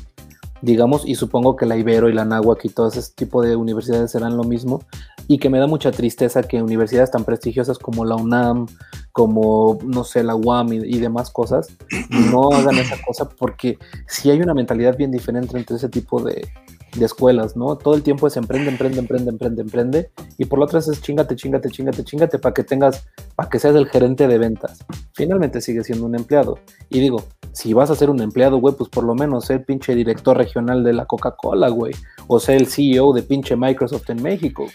[0.61, 4.11] digamos, y supongo que la Ibero y la Náhuac y todo ese tipo de universidades
[4.11, 4.81] serán lo mismo,
[5.27, 8.67] y que me da mucha tristeza que universidades tan prestigiosas como la UNAM,
[9.11, 11.69] como, no sé, la UAM y, demás cosas,
[12.09, 16.47] no hagan esa cosa porque si hay una mentalidad bien diferente entre ese tipo de,
[16.95, 17.77] de escuelas, ¿no?
[17.77, 21.35] Todo el tiempo es emprende, emprende, emprende, emprende, emprende, y por lo otro es chingate,
[21.35, 23.05] chingate, chingate, chingate para que tengas,
[23.35, 24.79] para que seas el gerente de ventas.
[25.13, 26.59] Finalmente sigue siendo un empleado.
[26.89, 27.23] Y digo,
[27.53, 30.83] si vas a ser un empleado, güey, pues por lo menos ser pinche director regional
[30.83, 31.93] de la Coca-Cola, güey,
[32.27, 34.65] o ser el CEO de pinche Microsoft en México.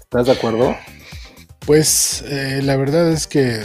[0.00, 0.74] ¿Estás de acuerdo?
[1.66, 3.60] Pues eh, la verdad es que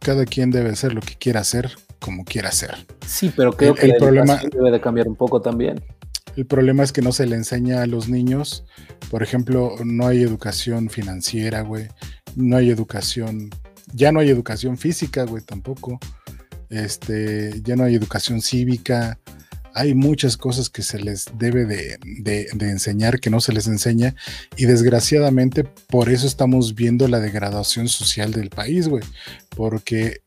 [0.00, 2.74] cada quien debe hacer lo que quiera hacer como quiera hacer.
[3.06, 5.82] Sí, pero creo que el problema debe de cambiar un poco también.
[6.36, 8.64] El problema es que no se le enseña a los niños,
[9.10, 11.88] por ejemplo, no hay educación financiera, güey,
[12.36, 13.50] no hay educación,
[13.92, 15.98] ya no hay educación física, güey, tampoco.
[16.68, 19.18] Este, ya no hay educación cívica,
[19.74, 24.14] hay muchas cosas que se les debe de, de, enseñar que no se les enseña
[24.56, 29.04] y desgraciadamente por eso estamos viendo la degradación social del país, güey,
[29.56, 30.22] porque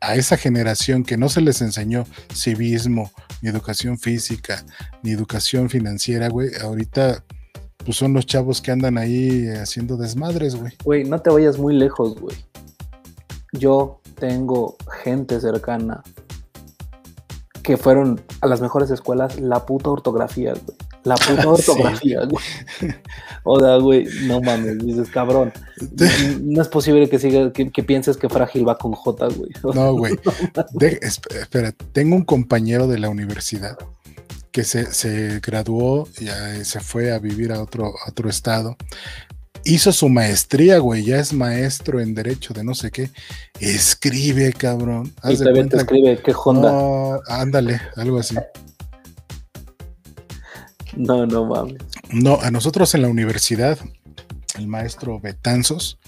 [0.00, 3.10] a esa generación que no se les enseñó civismo,
[3.42, 4.64] ni educación física,
[5.02, 7.24] ni educación financiera, güey, ahorita
[7.84, 10.72] pues son los chavos que andan ahí haciendo desmadres, güey.
[10.84, 12.36] Güey, no te vayas muy lejos, güey.
[13.52, 16.02] Yo tengo gente cercana
[17.62, 20.76] que fueron a las mejores escuelas la puta ortografía, güey.
[21.08, 22.44] La puta ortografía, güey.
[23.44, 25.52] O sea, güey, no mames, dices, cabrón.
[26.42, 29.50] No es posible que siga, que, pienses que frágil va con J, güey.
[29.74, 30.18] No, güey.
[31.00, 33.78] espera, tengo un compañero de la universidad
[34.52, 38.76] que se, graduó, ya se fue a vivir a otro, otro estado.
[39.64, 43.10] Hizo su maestría, güey, ya es maestro en derecho de no sé qué.
[43.60, 45.12] Escribe, cabrón.
[45.24, 47.20] y también te escribe, qué Honda.
[47.28, 48.36] ándale, algo así.
[50.98, 51.82] No, no mames.
[52.10, 53.78] No, a nosotros en la universidad
[54.58, 55.98] el maestro Betanzos.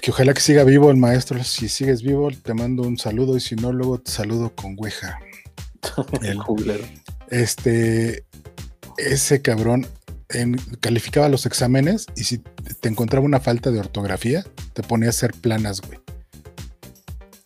[0.00, 1.42] Que ojalá que siga vivo el maestro.
[1.42, 5.18] Si sigues vivo, te mando un saludo y si no, luego te saludo con Ouija.
[6.22, 6.40] El,
[7.30, 8.24] este,
[8.96, 9.86] ese cabrón
[10.80, 12.38] calificaba los exámenes y si
[12.80, 15.98] te encontraba una falta de ortografía, te ponía a hacer planas, güey.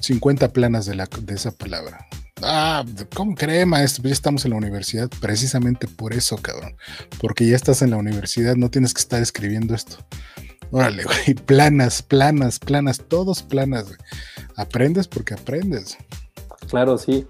[0.00, 2.06] 50 planas de, la, de esa palabra.
[2.42, 2.84] Ah,
[3.14, 4.04] ¿cómo cree, maestro?
[4.04, 6.74] Ya estamos en la universidad, precisamente por eso, cabrón.
[7.20, 9.96] Porque ya estás en la universidad, no tienes que estar escribiendo esto.
[10.70, 13.98] Órale, güey, planas, planas, planas, todos planas, güey.
[14.56, 15.98] Aprendes porque aprendes.
[16.68, 17.26] Claro, sí.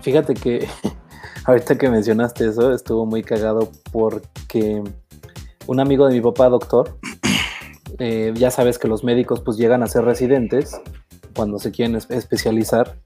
[0.00, 0.66] Fíjate que
[1.44, 4.82] ahorita que mencionaste eso, estuvo muy cagado porque
[5.66, 6.98] un amigo de mi papá, doctor,
[7.98, 10.80] eh, ya sabes que los médicos pues llegan a ser residentes
[11.34, 12.96] cuando se quieren especializar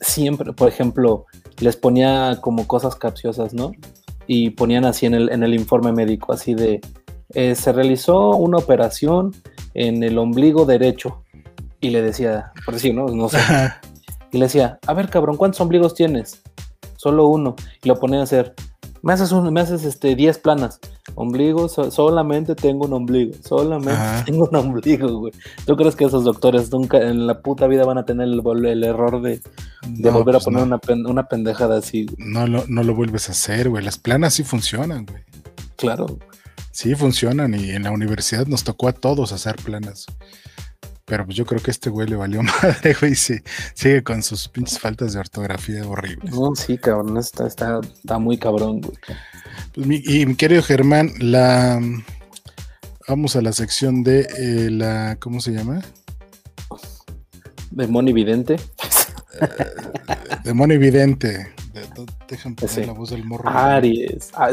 [0.00, 1.26] siempre, por ejemplo,
[1.58, 3.72] les ponía como cosas capciosas, ¿no?
[4.26, 6.80] Y ponían así en el, en el informe médico, así de,
[7.34, 9.34] eh, se realizó una operación
[9.74, 11.22] en el ombligo derecho.
[11.80, 13.06] Y le decía, por decir, ¿no?
[13.06, 13.38] No sé.
[14.32, 16.42] Y le decía, a ver, cabrón, ¿cuántos ombligos tienes?
[16.96, 17.54] Solo uno.
[17.82, 18.54] Y lo ponía a hacer,
[19.06, 20.80] me haces, un, me haces este, 10 planas.
[21.14, 23.34] Ombligo, solamente tengo un ombligo.
[23.40, 25.32] Solamente tengo un ombligo, güey.
[25.64, 29.22] ¿Tú crees que esos doctores nunca en la puta vida van a tener el, error
[29.22, 29.40] de,
[30.10, 32.06] volver a pues poner una, pendejada así?
[32.18, 33.84] No lo, no lo vuelves a hacer, güey.
[33.84, 35.22] Las planas sí funcionan, güey.
[35.76, 36.18] Claro.
[36.72, 40.06] Sí funcionan y en la universidad nos tocó a todos hacer planas.
[41.06, 44.48] Pero pues yo creo que este güey le valió madre, güey, y sigue con sus
[44.48, 46.34] pinches faltas de ortografía horribles.
[46.34, 48.98] No, sí, cabrón, está, está, muy cabrón, güey.
[49.72, 51.80] Pues y mi querido Germán, la
[53.08, 55.80] vamos a la sección de eh, la, ¿cómo se llama?
[57.70, 58.56] Demonio Vidente.
[60.44, 61.54] Demonio Vidente.
[62.28, 63.48] Dejan poner la voz del morro.
[63.48, 64.30] Aries.
[64.34, 64.50] Ah,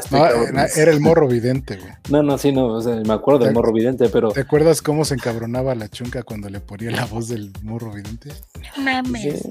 [0.75, 1.91] era, el morro vidente, güey.
[2.09, 4.31] No, no, sí, no, o sea, me acuerdo del morro vidente, pero.
[4.31, 8.31] ¿Te acuerdas cómo se encabronaba la chunca cuando le ponía la voz del morro vidente?
[8.77, 9.47] Mames.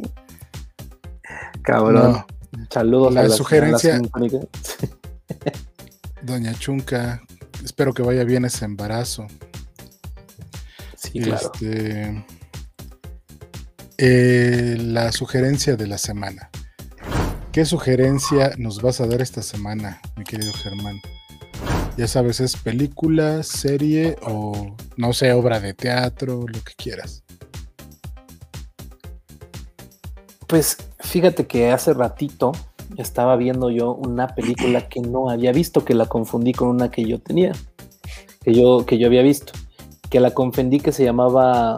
[1.63, 2.25] Cabrón.
[2.71, 4.01] Saludos la a la sugerencia.
[6.23, 7.23] Doña Chunca,
[7.65, 9.27] espero que vaya bien ese embarazo.
[10.97, 11.51] Sí, claro.
[11.53, 12.25] Este,
[13.99, 16.51] eh, la sugerencia de la semana.
[17.53, 20.97] ¿Qué sugerencia nos vas a dar esta semana, mi querido Germán?
[21.99, 27.25] Ya sabes, es película, serie o no sé, obra de teatro, lo que quieras.
[30.47, 32.53] Pues fíjate que hace ratito
[32.97, 37.05] estaba viendo yo una película que no había visto, que la confundí con una que
[37.05, 37.53] yo tenía,
[38.43, 39.53] que yo, que yo había visto,
[40.09, 41.77] que la confundí que se llamaba,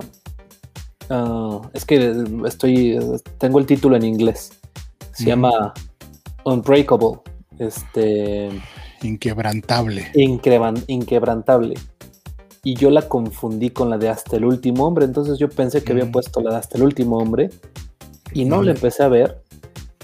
[1.11, 2.15] ah, es que
[2.47, 2.97] estoy,
[3.39, 4.53] tengo el título en inglés,
[5.15, 5.73] se llama
[6.45, 7.21] Unbreakable.
[7.59, 8.51] Este.
[9.03, 10.11] Inquebrantable.
[10.15, 11.75] inquebrantable.
[12.63, 15.05] Y yo la confundí con la de Hasta el último hombre.
[15.05, 16.13] Entonces yo pensé que había mm.
[16.13, 17.51] puesto la de Hasta el último hombre.
[18.33, 19.43] Y no la empecé a ver.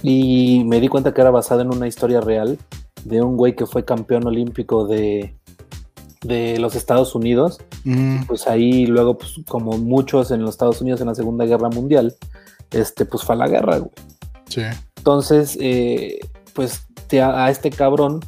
[0.02, 2.58] Y me di cuenta que era basada en una historia real
[3.04, 5.34] de un güey que fue campeón olímpico de,
[6.22, 7.58] de los Estados Unidos.
[7.84, 8.24] Mm.
[8.24, 12.14] Pues ahí luego, pues como muchos en los Estados Unidos en la Segunda Guerra Mundial,
[12.70, 13.90] este, pues fue a la guerra, güey.
[14.50, 14.62] Sí.
[14.96, 16.20] Entonces, eh,
[16.52, 16.84] pues
[17.18, 18.20] a, este cabrón,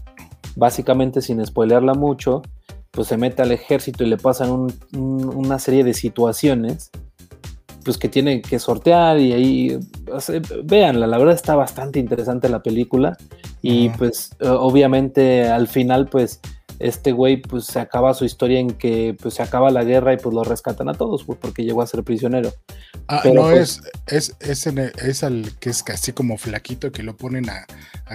[0.56, 2.42] básicamente sin spoilearla mucho,
[2.90, 6.90] pues se mete al ejército y le pasan una serie de situaciones
[7.84, 9.78] pues que tiene que sortear y ahí
[10.64, 13.16] véanla, la verdad está bastante interesante la película
[13.60, 16.40] y pues obviamente al final pues
[16.82, 20.16] este güey pues se acaba su historia en que pues se acaba la guerra y
[20.16, 22.52] pues lo rescatan a todos pues, porque llegó a ser prisionero.
[23.08, 27.16] Ah, no pues es, es, es, es al que es casi como flaquito que lo
[27.16, 27.66] ponen a,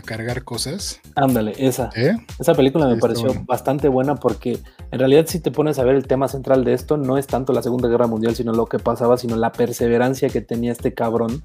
[0.06, 1.00] cargar cosas.
[1.16, 1.90] Ándale, esa.
[1.96, 2.16] ¿Eh?
[2.38, 4.60] Esa película me pareció bastante buena porque
[4.92, 7.52] en realidad si te pones a ver el tema central de esto no es tanto
[7.52, 11.44] la Segunda Guerra Mundial sino lo que pasaba, sino la perseverancia que tenía este cabrón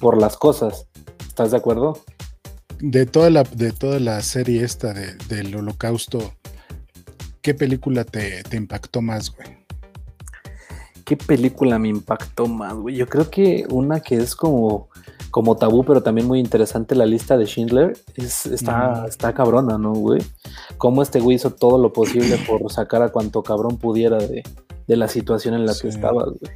[0.00, 0.86] por las cosas.
[1.26, 1.98] ¿Estás de acuerdo?
[2.80, 6.32] De toda la, de toda la serie esta del holocausto,
[7.42, 9.48] ¿qué película te, impactó más, güey?
[11.04, 12.94] ¿Qué película me impactó más, güey?
[12.94, 14.90] Yo creo que una que es como,
[15.32, 19.92] como tabú, pero también muy interesante, la lista de Schindler, es, está, está cabrona, ¿no,
[19.94, 20.22] güey?
[20.76, 24.44] Cómo este güey hizo todo lo posible por sacar a cuanto cabrón pudiera de,
[24.86, 26.52] la situación en la que estaba, güey.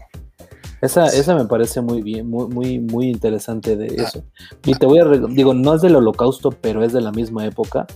[0.82, 4.02] Esa, esa me parece muy bien, muy, muy, muy interesante de ah.
[4.02, 4.24] eso.
[4.66, 7.86] Y te voy a, digo, no es del holocausto, pero es de la misma época.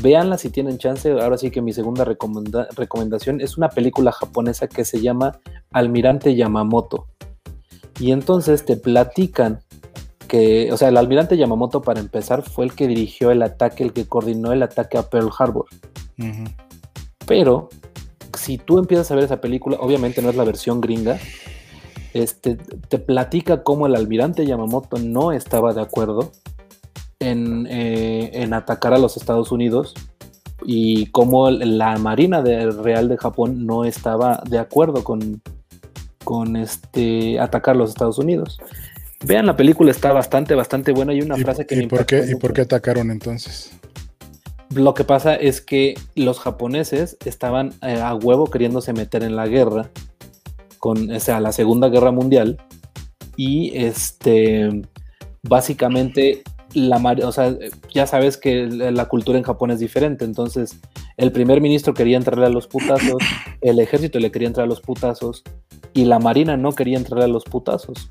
[0.00, 1.10] Véanla si tienen chance.
[1.10, 5.40] Ahora sí que mi segunda recomendación es una película japonesa que se llama
[5.72, 7.08] Almirante Yamamoto.
[7.98, 9.60] Y entonces te platican
[10.28, 13.92] que, o sea, el almirante Yamamoto para empezar fue el que dirigió el ataque, el
[13.92, 15.66] que coordinó el ataque a Pearl Harbor.
[17.26, 17.68] Pero
[18.38, 21.18] si tú empiezas a ver esa película, obviamente no es la versión gringa,
[22.14, 26.32] este, te platica cómo el almirante Yamamoto no estaba de acuerdo
[27.18, 29.94] en, eh, en atacar a los Estados Unidos
[30.64, 35.42] y cómo la Marina Real de Japón no estaba de acuerdo con,
[36.22, 38.58] con este, atacar a los Estados Unidos.
[39.26, 42.34] Vean, la película está bastante, bastante buena y una frase que ¿y por qué ¿Y
[42.36, 43.72] por qué atacaron entonces?
[44.74, 49.46] Lo que pasa es que los japoneses estaban eh, a huevo queriéndose meter en la
[49.46, 49.90] guerra,
[50.84, 52.58] con, o sea, la Segunda Guerra Mundial,
[53.38, 54.82] y este,
[55.42, 56.42] básicamente,
[56.74, 57.56] la, o sea,
[57.94, 60.78] ya sabes que la cultura en Japón es diferente, entonces
[61.16, 63.16] el primer ministro quería entrarle a los putazos,
[63.62, 65.42] el ejército le quería entrar a los putazos,
[65.94, 68.10] y la marina no quería entrarle a los putazos.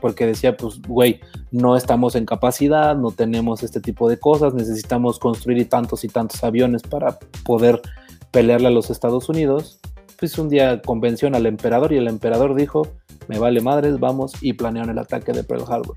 [0.00, 1.18] Porque decía, pues, güey,
[1.50, 6.44] no estamos en capacidad, no tenemos este tipo de cosas, necesitamos construir tantos y tantos
[6.44, 7.82] aviones para poder
[8.30, 9.80] pelearle a los Estados Unidos.
[10.22, 12.86] Pues un día convenció al emperador y el emperador dijo,
[13.26, 15.96] me vale madres, vamos, y planearon el ataque de Pearl Harbor.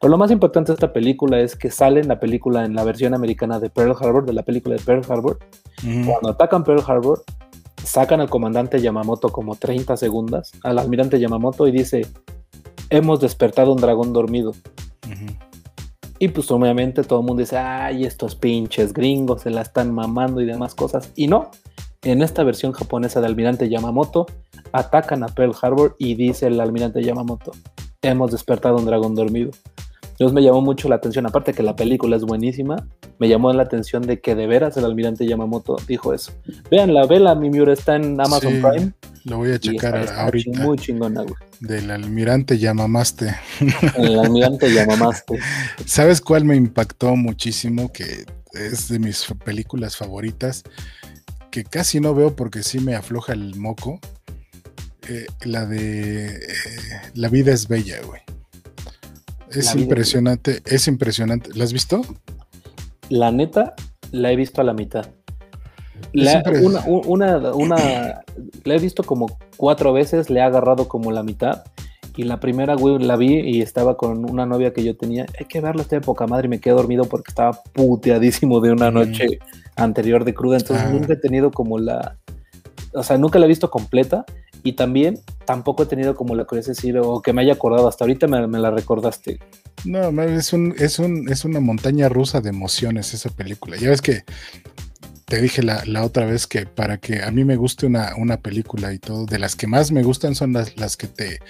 [0.00, 2.84] Pero lo más importante de esta película es que sale en la película, en la
[2.84, 5.40] versión americana de Pearl Harbor, de la película de Pearl Harbor.
[5.82, 7.24] Cuando atacan Pearl Harbor,
[7.82, 12.06] sacan al comandante Yamamoto como 30 segundos, al almirante Yamamoto, y dice,
[12.88, 14.52] hemos despertado un dragón dormido.
[16.20, 20.40] Y pues obviamente todo el mundo dice, ay, estos pinches gringos se la están mamando
[20.40, 21.10] y demás cosas.
[21.16, 21.50] Y no,
[22.12, 24.26] en esta versión japonesa de Almirante Yamamoto,
[24.72, 27.52] atacan a Pearl Harbor y dice el Almirante Yamamoto,
[28.02, 29.50] hemos despertado un dragón dormido.
[30.10, 32.86] Entonces me llamó mucho la atención, aparte que la película es buenísima,
[33.18, 36.32] me llamó la atención de que de veras el almirante Yamamoto dijo eso.
[36.70, 38.92] Vean, la vela, mi Miura está en Amazon Prime.
[39.24, 40.62] Lo voy a checar ahorita.
[40.62, 41.34] Muy chingona, güey.
[41.60, 43.34] Del almirante Yamamaste.
[43.96, 45.38] El almirante Yamamaste.
[45.84, 47.92] ¿Sabes cuál me impactó muchísimo?
[47.92, 50.62] Que es de mis películas favoritas.
[51.56, 53.98] Que casi no veo porque sí me afloja el moco.
[55.08, 56.40] Eh, la de eh,
[57.14, 58.20] La vida es bella, güey.
[59.50, 61.48] Es impresionante, es impresionante.
[61.54, 62.02] ¿La has visto?
[63.08, 63.74] La neta,
[64.10, 65.06] la he visto a la mitad.
[66.12, 66.84] La, una,
[67.54, 68.22] una,
[68.64, 71.64] la he visto como cuatro veces, le he agarrado como la mitad.
[72.16, 75.26] Y la primera, güey, la vi y estaba con una novia que yo tenía.
[75.38, 78.90] Hay que verla esta época, madre, y me quedé dormido porque estaba puteadísimo de una
[78.90, 79.38] noche
[79.76, 80.56] anterior de cruda.
[80.56, 80.92] Entonces ah.
[80.92, 82.16] nunca he tenido como la.
[82.94, 84.24] O sea, nunca la he visto completa.
[84.62, 87.86] Y también tampoco he tenido como la curiosidad de decir, o que me haya acordado,
[87.86, 89.38] hasta ahorita me, la recordaste.
[89.84, 93.76] No, es, un, es, un, es una montaña rusa de emociones esa película.
[93.76, 94.24] Ya ves que
[95.26, 98.92] te dije la, otra vez que para que a mí me guste una, una, película
[98.92, 101.40] y todo, de las que más me gustan son las, las que te,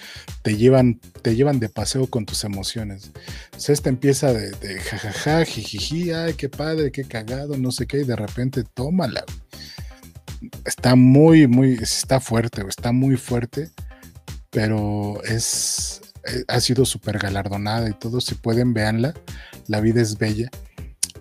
[0.42, 3.12] te, llevan, te llevan de paseo con tus emociones.
[3.56, 8.00] Sea, esta empieza de, de jajaja, jijiji, ay, qué padre, qué cagado, no sé qué,
[8.00, 9.24] y de repente tómala
[10.64, 13.70] está muy, muy, está fuerte, está muy fuerte,
[14.50, 19.14] pero es, eh, ha sido súper galardonada y todo, si pueden, véanla,
[19.68, 20.50] la vida es bella.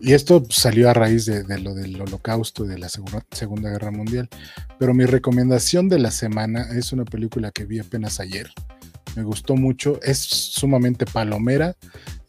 [0.01, 4.29] Y esto salió a raíz de, lo del holocausto, de la segunda, segunda, Guerra Mundial.
[4.79, 8.49] Pero mi recomendación de la semana es una película que vi apenas ayer.
[9.15, 11.75] Me gustó mucho, es sumamente palomera,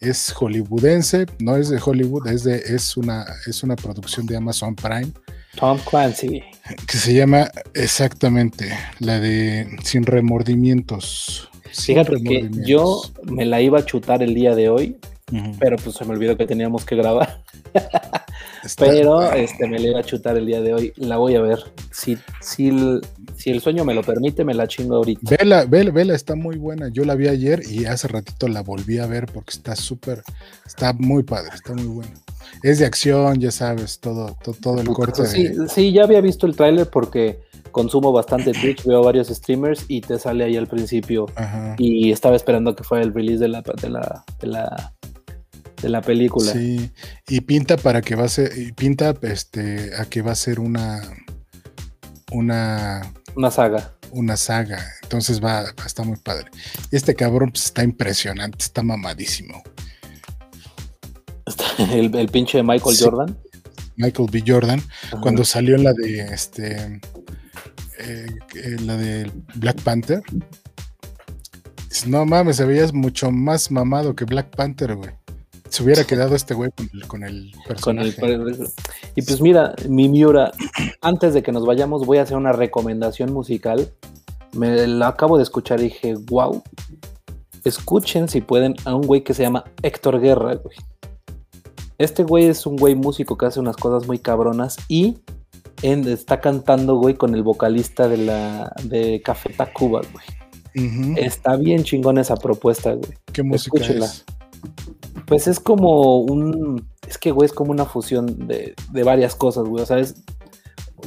[0.00, 4.76] es hollywoodense, no es de Hollywood, es, de, es, una, es una producción de Amazon
[4.76, 5.12] Prime
[5.56, 6.42] Tom Clancy.
[6.86, 11.48] Que se llama exactamente la de Sin remordimientos.
[11.72, 14.96] Fíjate que yo me la iba a chutar el día de hoy,
[15.58, 17.42] pero pues se me olvidó que teníamos que grabar.
[18.78, 20.92] pero este, me la iba a chutar el día de hoy.
[20.96, 21.58] La voy a ver.
[21.90, 23.00] Si, si, el,
[23.36, 25.36] si el sueño me lo permite, me la chingo ahorita.
[25.38, 26.88] Vela, vela, vela, está muy buena.
[26.88, 30.22] Yo la vi ayer y hace ratito la volví a ver porque está súper,
[30.64, 32.14] está muy padre, está muy buena
[32.62, 35.26] es de acción, ya sabes, todo, todo, el corte.
[35.26, 37.38] Sí, sí, ya había visto el tráiler porque
[37.70, 41.26] consumo bastante Twitch, veo varios streamers y te sale ahí al principio.
[41.78, 44.94] Y estaba esperando que fuera el release de la, de la, de la,
[45.80, 46.52] de la película.
[46.52, 46.90] Sí,
[47.28, 51.02] y pinta para que va a ser, pinta este, a que va a ser una,
[52.32, 53.92] una, una saga.
[54.12, 54.84] Una saga.
[55.02, 56.50] Entonces va, estar muy padre.
[56.90, 59.62] Este cabrón pues, está impresionante, está mamadísimo.
[61.92, 63.38] el, pinche Michael Jordan.
[63.96, 64.44] Michael B.
[64.46, 64.82] Jordan,
[65.22, 67.00] cuando salió en la de este
[67.98, 68.26] eh,
[68.84, 70.22] la de Black Panther.
[72.06, 75.10] No mames, se veías mucho más mamado que Black Panther, güey.
[75.68, 76.70] Se hubiera quedado este güey
[77.06, 78.14] con el, personaje.
[79.14, 80.52] y pues mira, mi Miura,
[81.02, 83.92] antes de que nos vayamos, voy a hacer una recomendación musical.
[84.52, 86.62] Me la acabo de escuchar y dije, wow.
[87.64, 90.76] Escuchen si pueden a un güey que se llama Héctor Guerra, güey.
[91.98, 95.16] Este güey es un güey músico que hace unas cosas muy cabronas y
[95.82, 101.16] en, está cantando, güey, con el vocalista de la de Café Tacuba, güey.
[101.16, 103.12] Está bien chingón esa propuesta, güey.
[103.32, 104.24] ¿Qué música es?
[105.26, 106.88] Pues es como un.
[107.08, 109.82] Es que, güey, es como una fusión de, de varias cosas, güey.
[109.82, 110.14] O sea, es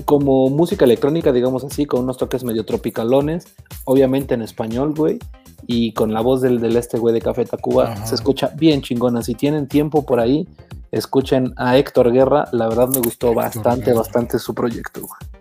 [0.05, 3.47] como música electrónica, digamos así, con unos toques medio tropicalones,
[3.85, 5.19] obviamente en español, güey,
[5.67, 9.21] y con la voz del, del este güey de Café Tacuba, se escucha bien chingona.
[9.23, 10.47] Si tienen tiempo por ahí,
[10.91, 15.31] escuchen a Héctor Guerra, la verdad me gustó bastante, bastante su proyecto, güey.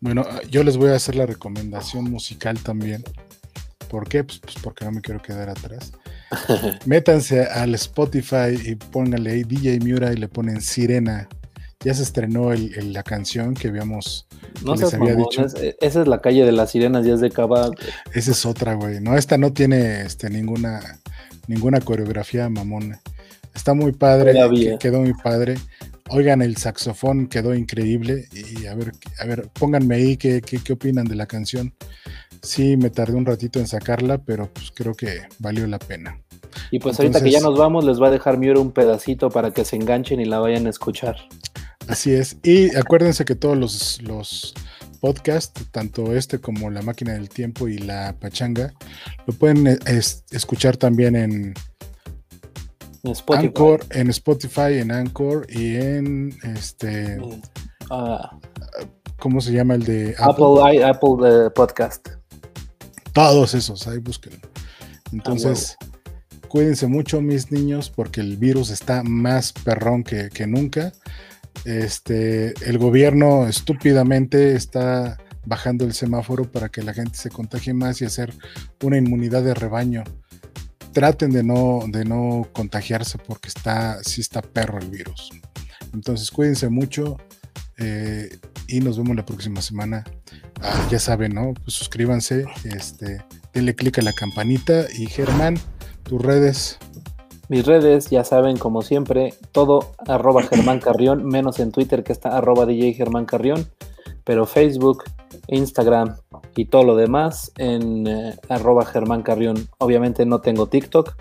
[0.00, 3.02] Bueno, yo les voy a hacer la recomendación musical también.
[3.88, 4.22] ¿Por qué?
[4.24, 5.92] Pues, pues porque no me quiero quedar atrás.
[6.86, 11.28] Métanse al Spotify y pónganle ahí DJ Miura y le ponen Sirena
[11.84, 14.26] ya se estrenó la canción que habíamos.
[14.64, 15.44] No les había dicho.
[15.44, 17.70] esa es la calle de las sirenas, ya es de Cava.
[18.14, 19.00] Esa es otra, güey.
[19.00, 20.80] No, esta no tiene este, ninguna,
[21.46, 23.00] ninguna coreografía mamona.
[23.54, 24.32] Está muy padre,
[24.80, 25.56] quedó muy padre.
[26.08, 28.28] Oigan, el saxofón quedó increíble.
[28.32, 31.74] Y a ver, a ver, pónganme ahí qué, qué, opinan de la canción.
[32.42, 36.23] Sí, me tardé un ratito en sacarla, pero pues creo que valió la pena.
[36.70, 39.52] Y pues ahorita que ya nos vamos, les va a dejar Miura un pedacito para
[39.52, 41.16] que se enganchen y la vayan a escuchar.
[41.88, 42.36] Así es.
[42.42, 44.54] Y acuérdense que todos los, los
[45.00, 48.72] podcasts, tanto este como La Máquina del Tiempo y La Pachanga,
[49.26, 49.78] lo pueden eh,
[50.30, 51.54] escuchar también en,
[53.04, 53.46] Spotify.
[53.48, 57.18] Anchor, en Spotify, en Anchor y en este.
[57.90, 58.38] Ah.
[59.18, 60.82] ¿Cómo se llama el de Apple?
[60.84, 62.08] Apple, Podcast.
[63.12, 64.48] Todos esos, ahí búsquenlo.
[65.12, 65.76] Entonces,
[66.54, 70.92] cuídense mucho, mis niños, porque el virus está más perrón que, que nunca.
[71.64, 78.00] Este, el gobierno estúpidamente está bajando el semáforo para que la gente se contagie más
[78.00, 78.32] y hacer
[78.84, 80.04] una inmunidad de rebaño.
[80.92, 85.30] Traten de no, de no contagiarse porque está, sí está perro el virus.
[85.92, 87.16] Entonces cuídense mucho
[87.78, 90.04] eh, y nos vemos la próxima semana.
[90.62, 91.52] Ah, ya saben, ¿no?
[91.52, 95.58] Pues suscríbanse, este, denle clic a la campanita y Germán,
[96.04, 96.78] tus redes.
[97.48, 102.36] Mis redes, ya saben, como siempre, todo arroba Germán Carrión, menos en Twitter que está
[102.36, 103.68] arroba DJ Germán Carrión,
[104.24, 105.04] pero Facebook,
[105.48, 106.16] Instagram
[106.56, 109.68] y todo lo demás en eh, arroba Germán Carrión.
[109.78, 111.14] Obviamente no tengo TikTok,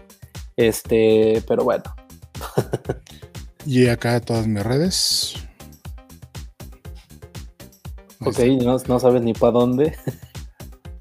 [0.56, 1.84] este, pero bueno.
[3.66, 5.36] y acá todas mis redes.
[8.22, 9.98] Ok, no, no sabes ni para dónde.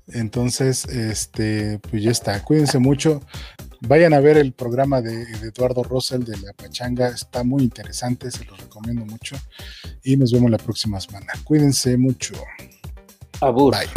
[0.08, 2.42] Entonces, este, pues ya está.
[2.42, 3.20] Cuídense mucho.
[3.86, 8.44] Vayan a ver el programa de, Eduardo Rosell de La Pachanga, está muy interesante, se
[8.44, 9.36] los recomiendo mucho.
[10.04, 11.32] Y nos vemos la próxima semana.
[11.42, 12.34] Cuídense mucho.
[13.40, 13.74] Abur.
[13.74, 13.88] Bye.